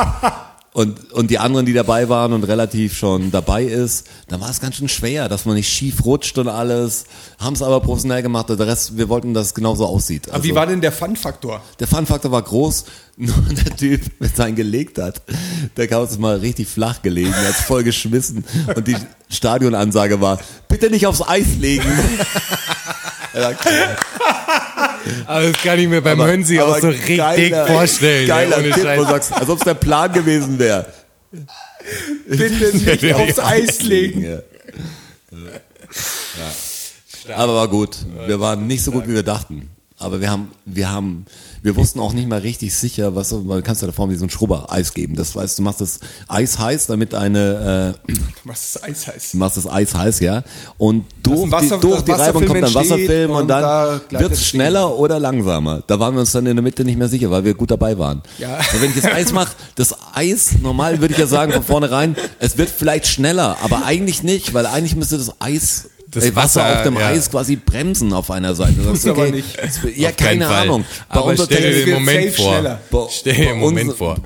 [0.74, 4.60] und, und die anderen, die dabei waren und relativ schon dabei ist, dann war es
[4.60, 7.06] ganz schön schwer, dass man nicht schief rutscht und alles.
[7.40, 8.50] Haben es aber professionell gemacht.
[8.50, 10.30] Der Rest, wir wollten, dass es genauso aussieht.
[10.30, 11.62] Aber wie Also- war denn der Fun-Faktor?
[11.80, 12.86] der Fun-Faktor war groß,
[13.18, 15.22] nur der Typ, mit seinem gelegt hat,
[15.76, 18.96] der Chaos ist mal richtig flach gelegen, er hat voll geschmissen und die
[19.30, 20.40] Stadionansage war,
[20.70, 21.84] bitte nicht aufs Eis legen.
[23.34, 23.56] Er
[25.28, 28.28] also das kann ich mir beim Hönsi auch aber so richtig geiler- vorstellen.
[28.28, 30.88] Geiler ja, Tipp, wo du sagst, als ob es der Plan gewesen wäre.
[32.28, 34.24] Bitte nicht aufs Eis legen.
[34.24, 34.40] Ja.
[37.28, 37.36] Ja.
[37.36, 37.98] Aber war gut.
[38.26, 39.70] Wir waren nicht so gut, wie wir dachten.
[40.00, 41.26] Aber wir haben, wir haben,
[41.64, 44.30] wir wussten auch nicht mal richtig sicher, was, man kannst ja da vorne so ein
[44.30, 45.16] Schrubber-Eis geben.
[45.16, 48.14] Das heißt, du machst das Eis heiß, damit eine, äh,
[48.44, 49.34] Was das Eis heißt.
[49.34, 50.44] Du machst das Eis heiß, ja.
[50.78, 54.20] Und durch, ein Wasser- die, durch die Reibung kommt dann Wasserfilm und, und da dann
[54.22, 55.82] wird's es schneller oder langsamer.
[55.88, 57.98] Da waren wir uns dann in der Mitte nicht mehr sicher, weil wir gut dabei
[57.98, 58.22] waren.
[58.38, 58.58] Ja.
[58.58, 62.16] Und wenn ich das Eis mache, das Eis, normal würde ich ja sagen von vornherein,
[62.38, 65.90] es wird vielleicht schneller, aber eigentlich nicht, weil eigentlich müsste das Eis
[66.22, 67.08] Das Wasser, Wasser, auf dem ja.
[67.08, 68.74] Eis quasi bremsen auf einer Seite.
[68.74, 69.98] Du sagst, aber okay, nicht.
[69.98, 70.48] Ja, keine.
[70.48, 70.86] Ahnung.
[71.10, 72.80] Bei Aber stell dir den Moment vor.
[72.92, 74.18] Bei- Stell dir den Moment vor.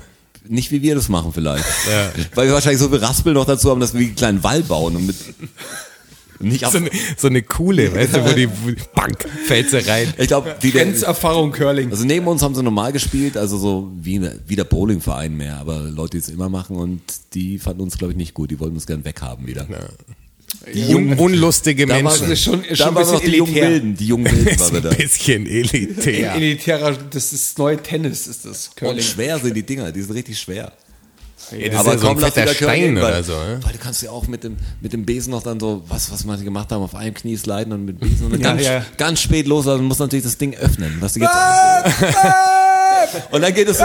[0.48, 1.64] Nicht wie wir das machen vielleicht.
[1.88, 2.10] Ja.
[2.34, 4.96] Weil wir wahrscheinlich so viel Raspel noch dazu haben, dass wir einen kleinen Wall bauen
[4.96, 5.16] und mit
[6.40, 8.48] nicht So eine, so eine coole, weißt du, wo die
[8.92, 10.12] Bank fällt sie rein.
[10.18, 11.92] Ich glaube, die der, Grenzerfahrung Curling.
[11.92, 15.58] also neben uns haben sie normal gespielt, also so wie, eine, wie der Bowlingverein mehr,
[15.58, 17.00] aber Leute, die es immer machen und
[17.34, 18.50] die fanden uns, glaube ich, nicht gut.
[18.50, 19.68] Die wollten uns gern weghaben wieder.
[20.74, 22.30] Die Un unlustige Da waren Menschen.
[22.30, 23.70] Ist schon, da schon ein waren noch bisschen die jungen elitär.
[23.70, 25.02] Wilden, die jungen Wilden ist waren wir ein da.
[25.02, 26.34] bisschen elitär.
[26.34, 29.02] Elitärer, das ist neue Tennis, ist das Und Curling.
[29.02, 30.72] schwer sind die Dinger, die sind richtig schwer.
[31.50, 33.32] Ja, das ist ja so ein lass fetter Stein weil, oder so.
[33.32, 33.58] Ne?
[33.62, 36.24] Weil du kannst ja auch mit dem, mit dem Besen noch dann so, was, was
[36.24, 38.86] manche gemacht haben, auf einem Knie sliden und mit Besen und dann Ja, ganz, ja.
[38.96, 41.32] ganz spät los, also muss natürlich das Ding öffnen, was du jetzt
[43.30, 43.84] Und dann geht es so,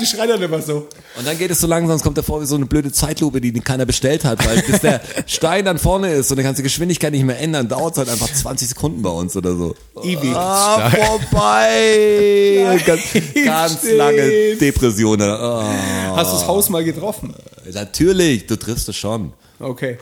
[0.00, 0.88] die schreien dann immer so.
[1.16, 3.52] und dann geht es so langsam, sonst kommt davor wie so eine blöde Zeitlupe, die
[3.60, 6.68] keiner bestellt hat, weil bis der Stein dann vorne ist und dann kannst du die
[6.68, 9.74] Geschwindigkeit nicht mehr ändern, dauert es halt einfach 20 Sekunden bei uns oder so.
[10.02, 10.34] Ewig.
[10.34, 12.80] Ah, vorbei!
[12.86, 13.02] ganz,
[13.44, 15.28] ganz lange Depressionen.
[15.28, 16.14] Ah.
[16.16, 17.34] Hast du das Haus mal getroffen?
[17.72, 19.32] Natürlich, du triffst es schon.
[19.58, 19.98] Okay.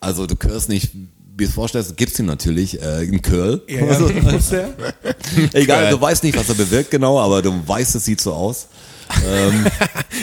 [0.00, 0.92] Also du curlst nicht,
[1.40, 3.62] wie du es vorstellst, gibt's ihn natürlich, äh, einen Curl.
[3.66, 4.74] Ja, ja, muss der?
[5.52, 5.90] Egal, Curl.
[5.90, 8.68] du weißt nicht, was er bewirkt genau, aber du weißt, es sieht so aus.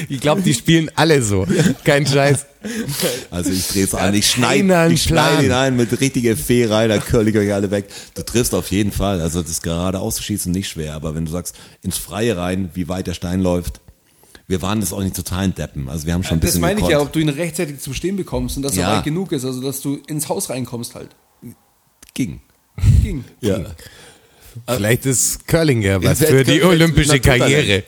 [0.09, 1.45] Ich glaube, die spielen alle so.
[1.83, 2.45] Kein Scheiß.
[3.31, 6.89] Also ich drehe es ein, ich schneide ich schneid ihn ein mit richtiger Fee rein,
[6.89, 7.89] da curl ich euch alle weg.
[8.13, 11.55] Du triffst auf jeden Fall, also das gerade auszuschießen nicht schwer, aber wenn du sagst,
[11.81, 13.81] ins Freie rein, wie weit der Stein läuft,
[14.47, 16.75] wir waren das auch nicht totalen Deppen, also wir haben schon ein Das bisschen meine
[16.79, 16.91] ich gekonnt.
[16.91, 18.91] ja, ob du ihn rechtzeitig zum Stehen bekommst und dass Ja.
[18.91, 21.09] er weit genug ist, also dass du ins Haus reinkommst halt.
[22.13, 22.41] ging.
[23.03, 23.23] Ging.
[23.41, 23.59] Ja.
[24.67, 27.19] Vielleicht ist Curling ja was für die olympische.
[27.19, 27.83] Karriere.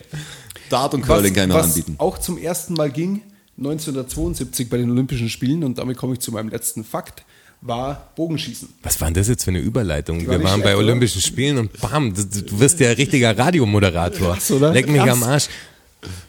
[0.69, 1.95] Dart und Curling kann ich noch was anbieten.
[1.97, 3.21] auch zum ersten Mal ging,
[3.57, 7.23] 1972 bei den Olympischen Spielen, und damit komme ich zu meinem letzten Fakt,
[7.61, 8.69] war Bogenschießen.
[8.83, 10.25] Was war denn das jetzt für eine Überleitung?
[10.27, 10.85] war Wir waren bei oder?
[10.85, 14.33] Olympischen Spielen und bam, du, du wirst ja richtiger Radiomoderator.
[14.33, 14.71] Krass, oder?
[14.71, 15.09] Leck mich Krass.
[15.09, 15.47] am Arsch.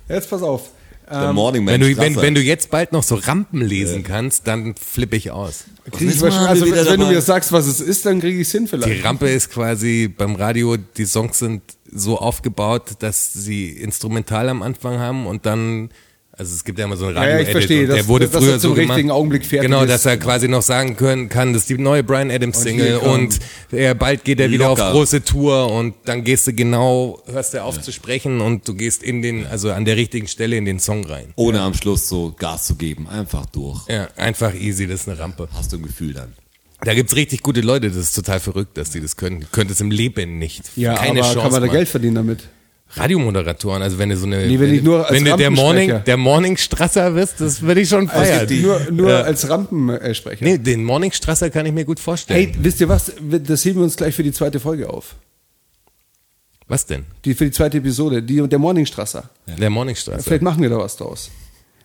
[0.09, 0.71] Jetzt pass auf.
[1.11, 4.47] Der Morning Man Wenn du, wenn, wenn du jetzt bald noch so Rampen lesen kannst,
[4.47, 5.65] dann flippe ich aus.
[5.91, 7.13] Krieg ich also, wenn du dabei.
[7.13, 9.05] mir sagst, was es ist, dann kriege ich es hin Die vielleicht.
[9.05, 15.01] Rampe ist quasi beim Radio, die Songs sind so aufgebaut, dass sie instrumental am Anfang
[15.01, 15.91] haben und dann,
[16.41, 18.27] also es gibt ja immer so einen Ja, ja, radio ich verstehe, der dass- wurde
[18.29, 18.91] dass früher er zum so gemacht.
[18.97, 19.91] richtigen Augenblick fertig Genau, ist.
[19.91, 23.39] dass er quasi noch sagen können kann, das ist die neue Brian Adams Single kommt-
[23.71, 27.53] und er, bald geht er wieder auf große Tour und dann gehst du genau, hörst
[27.55, 30.65] du auf zu sprechen und du gehst in den, also an der richtigen Stelle in
[30.65, 31.33] den Song rein.
[31.37, 33.87] Ohne am Schluss so Gas zu geben, einfach durch.
[33.89, 35.49] Ja, einfach easy, das ist eine Rampe.
[35.55, 36.33] Hast du ein Gefühl dann.
[36.83, 39.45] Da gibt's richtig gute Leute, das ist total verrückt, dass die das können.
[39.53, 40.63] Könnte es im Leben nicht.
[40.77, 41.35] Ja, Keine aber Chance.
[41.43, 41.77] kann man da Mann.
[41.77, 42.49] Geld verdienen damit?
[42.93, 45.51] Radiomoderatoren, also wenn du so eine, Nee, wenn ich nur wenn du der.
[45.51, 48.49] Morning, der Morningstrasser wirst, das würde ich schon feiern.
[48.61, 49.21] Nur, nur Ja.
[49.23, 50.45] als Rampensprecher.
[50.45, 52.51] Nee, den Morningstrasser kann ich mir gut vorstellen.
[52.53, 53.13] Hey, wisst ihr was?
[53.45, 55.15] Das heben wir uns gleich für die zweite Folge auf.
[56.67, 57.05] Was denn?
[57.25, 59.29] Die, für die zweite Episode, die, der Morningstrasser.
[59.47, 60.23] Der Morningstrasser.
[60.23, 61.31] Vielleicht machen wir da was draus.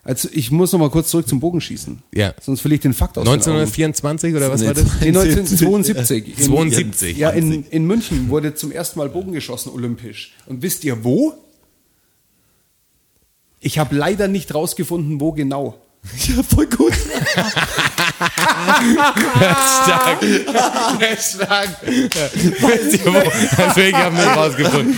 [0.06, 2.04] Also ich muss noch mal kurz zurück zum Bogenschießen.
[2.14, 2.36] Ja.
[2.40, 3.40] Sonst verliere ich den Fakt aus den Augen.
[3.42, 4.84] 1924 oder was Nee, war das?
[5.02, 6.28] Nee, 1972.
[6.38, 7.18] In, 72.
[7.18, 10.36] Ja, in, in München wurde zum ersten Mal Bogen geschossen, olympisch.
[10.46, 11.34] Und wisst ihr wo?
[13.60, 15.80] Ich habe leider nicht rausgefunden, wo genau.
[16.28, 16.94] Ja, voll gut.
[19.84, 20.24] Stark.
[21.20, 21.70] Stark.
[21.84, 23.62] Wisst ihr wo?
[23.62, 24.96] Also ich habe nicht rausgefunden.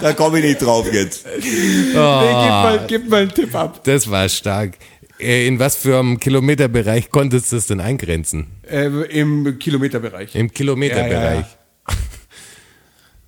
[0.00, 1.26] Da komme ich nicht drauf jetzt.
[1.26, 3.82] Nee, gib, mal, gib mal einen Tipp ab.
[3.84, 4.72] Das war stark.
[5.20, 8.46] Äh, In was für einem Kilometerbereich konntest du das denn eingrenzen?
[8.68, 10.34] Äh, Im Kilometerbereich.
[10.34, 11.46] Im Kilometerbereich.
[11.88, 11.94] Ja,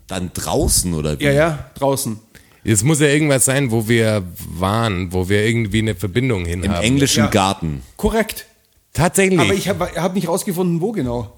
[0.08, 1.24] Dann draußen oder wie?
[1.24, 2.18] Ja, ja, draußen.
[2.68, 4.22] Es muss ja irgendwas sein, wo wir
[4.58, 6.82] waren, wo wir irgendwie eine Verbindung hin Im haben.
[6.84, 7.30] englischen Ja.
[7.30, 7.82] Garten.
[7.96, 8.46] Korrekt.
[8.92, 9.38] Tatsächlich.
[9.38, 11.32] Aber ich habe hab nicht rausgefunden, wo genau.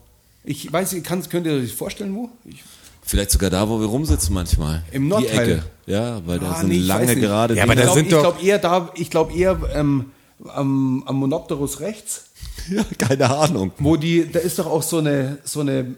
[0.45, 2.31] Ich weiß, ich kann, könnt ihr euch vorstellen, wo?
[2.47, 2.63] Ich,
[3.03, 4.83] Vielleicht sogar da, wo wir rumsitzen manchmal.
[4.93, 5.39] Im Die Nordteil.
[5.53, 5.63] Ecke.
[5.87, 8.25] Ja, weil da Ah, sind nee, ich lange gerade Ja, aber da ich sind glaube
[8.29, 10.11] doch- glaub eher da, ich glaube eher ähm,
[10.47, 12.27] am, am Monopterus rechts,
[12.71, 13.73] ja, keine Ahnung.
[13.79, 15.95] wo die, da ist doch auch so eine, so eine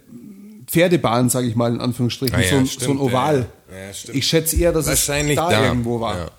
[0.66, 3.39] Pferdebahn, sage ich mal in Anführungsstrichen, Ah ja, so, ein- stimmt, so ein Oval.
[3.40, 3.47] ja.
[3.73, 4.17] Ja, stimmt.
[4.17, 5.65] ich schätze eher, dass Wahrscheinlich es da, da.
[5.67, 6.17] irgendwo war.
[6.19, 6.31] Ja.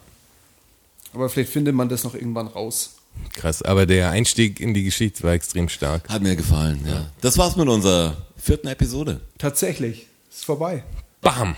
[1.14, 2.96] Aber vielleicht findet man das noch irgendwann raus.
[3.34, 6.08] Krass, aber der Einstieg in die Geschichte war extrem stark.
[6.10, 7.10] Hat mir gefallen, ja.
[7.20, 9.20] Das war's mit unserer vierten Episode.
[9.38, 10.84] Tatsächlich, ist vorbei.
[11.22, 11.56] Bam!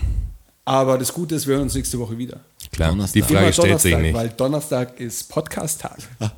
[0.64, 2.40] Aber das Gute ist, wir hören uns nächste Woche wieder.
[2.72, 3.12] Klar, Donnerstag.
[3.28, 4.14] die Frage stellt sich nicht.
[4.14, 5.98] Weil Donnerstag ist Podcast-Tag.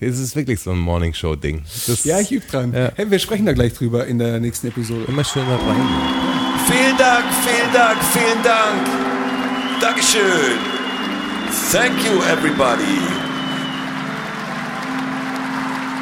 [0.00, 1.64] Es ist wirklich so ein Morningshow-Ding.
[2.04, 2.72] Ja, ich übe dran.
[2.72, 2.92] Ja.
[2.94, 5.06] Hey, wir sprechen da gleich drüber in der nächsten Episode.
[5.08, 6.37] immer schön rein.
[6.70, 8.82] Vielen Dank, vielen Dank, vielen Dank.
[9.80, 10.58] Dankeschön.
[11.72, 13.00] Thank you, everybody.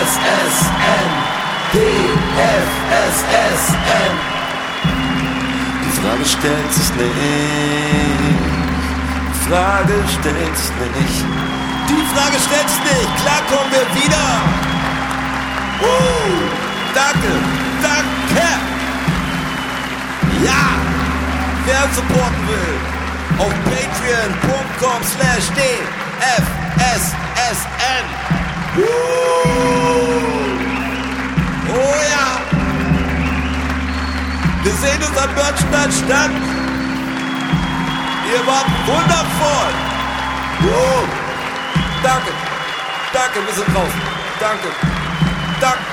[1.73, 2.13] DFSSN.
[5.83, 7.11] Die Frage stellt sich nicht.
[9.27, 11.25] Die Frage stellt sich nicht.
[11.89, 13.11] Die Frage stellt sich nicht.
[13.21, 14.27] Klar kommen wir wieder.
[15.81, 17.31] Uh, danke,
[17.81, 18.47] danke.
[20.43, 20.65] Ja,
[21.65, 22.77] wer supporten will,
[23.38, 26.45] auf patreon.com slash dfssn.
[28.77, 28.81] Uh,
[31.69, 32.27] oh ja.
[34.63, 36.31] Wir sehen uns am Börnstein statt.
[38.31, 39.73] Ihr wart wundervoll.
[40.63, 41.03] Uh,
[42.01, 42.31] danke,
[43.13, 44.01] danke, wir sind draußen.
[44.39, 44.68] Danke,
[45.59, 45.91] danke.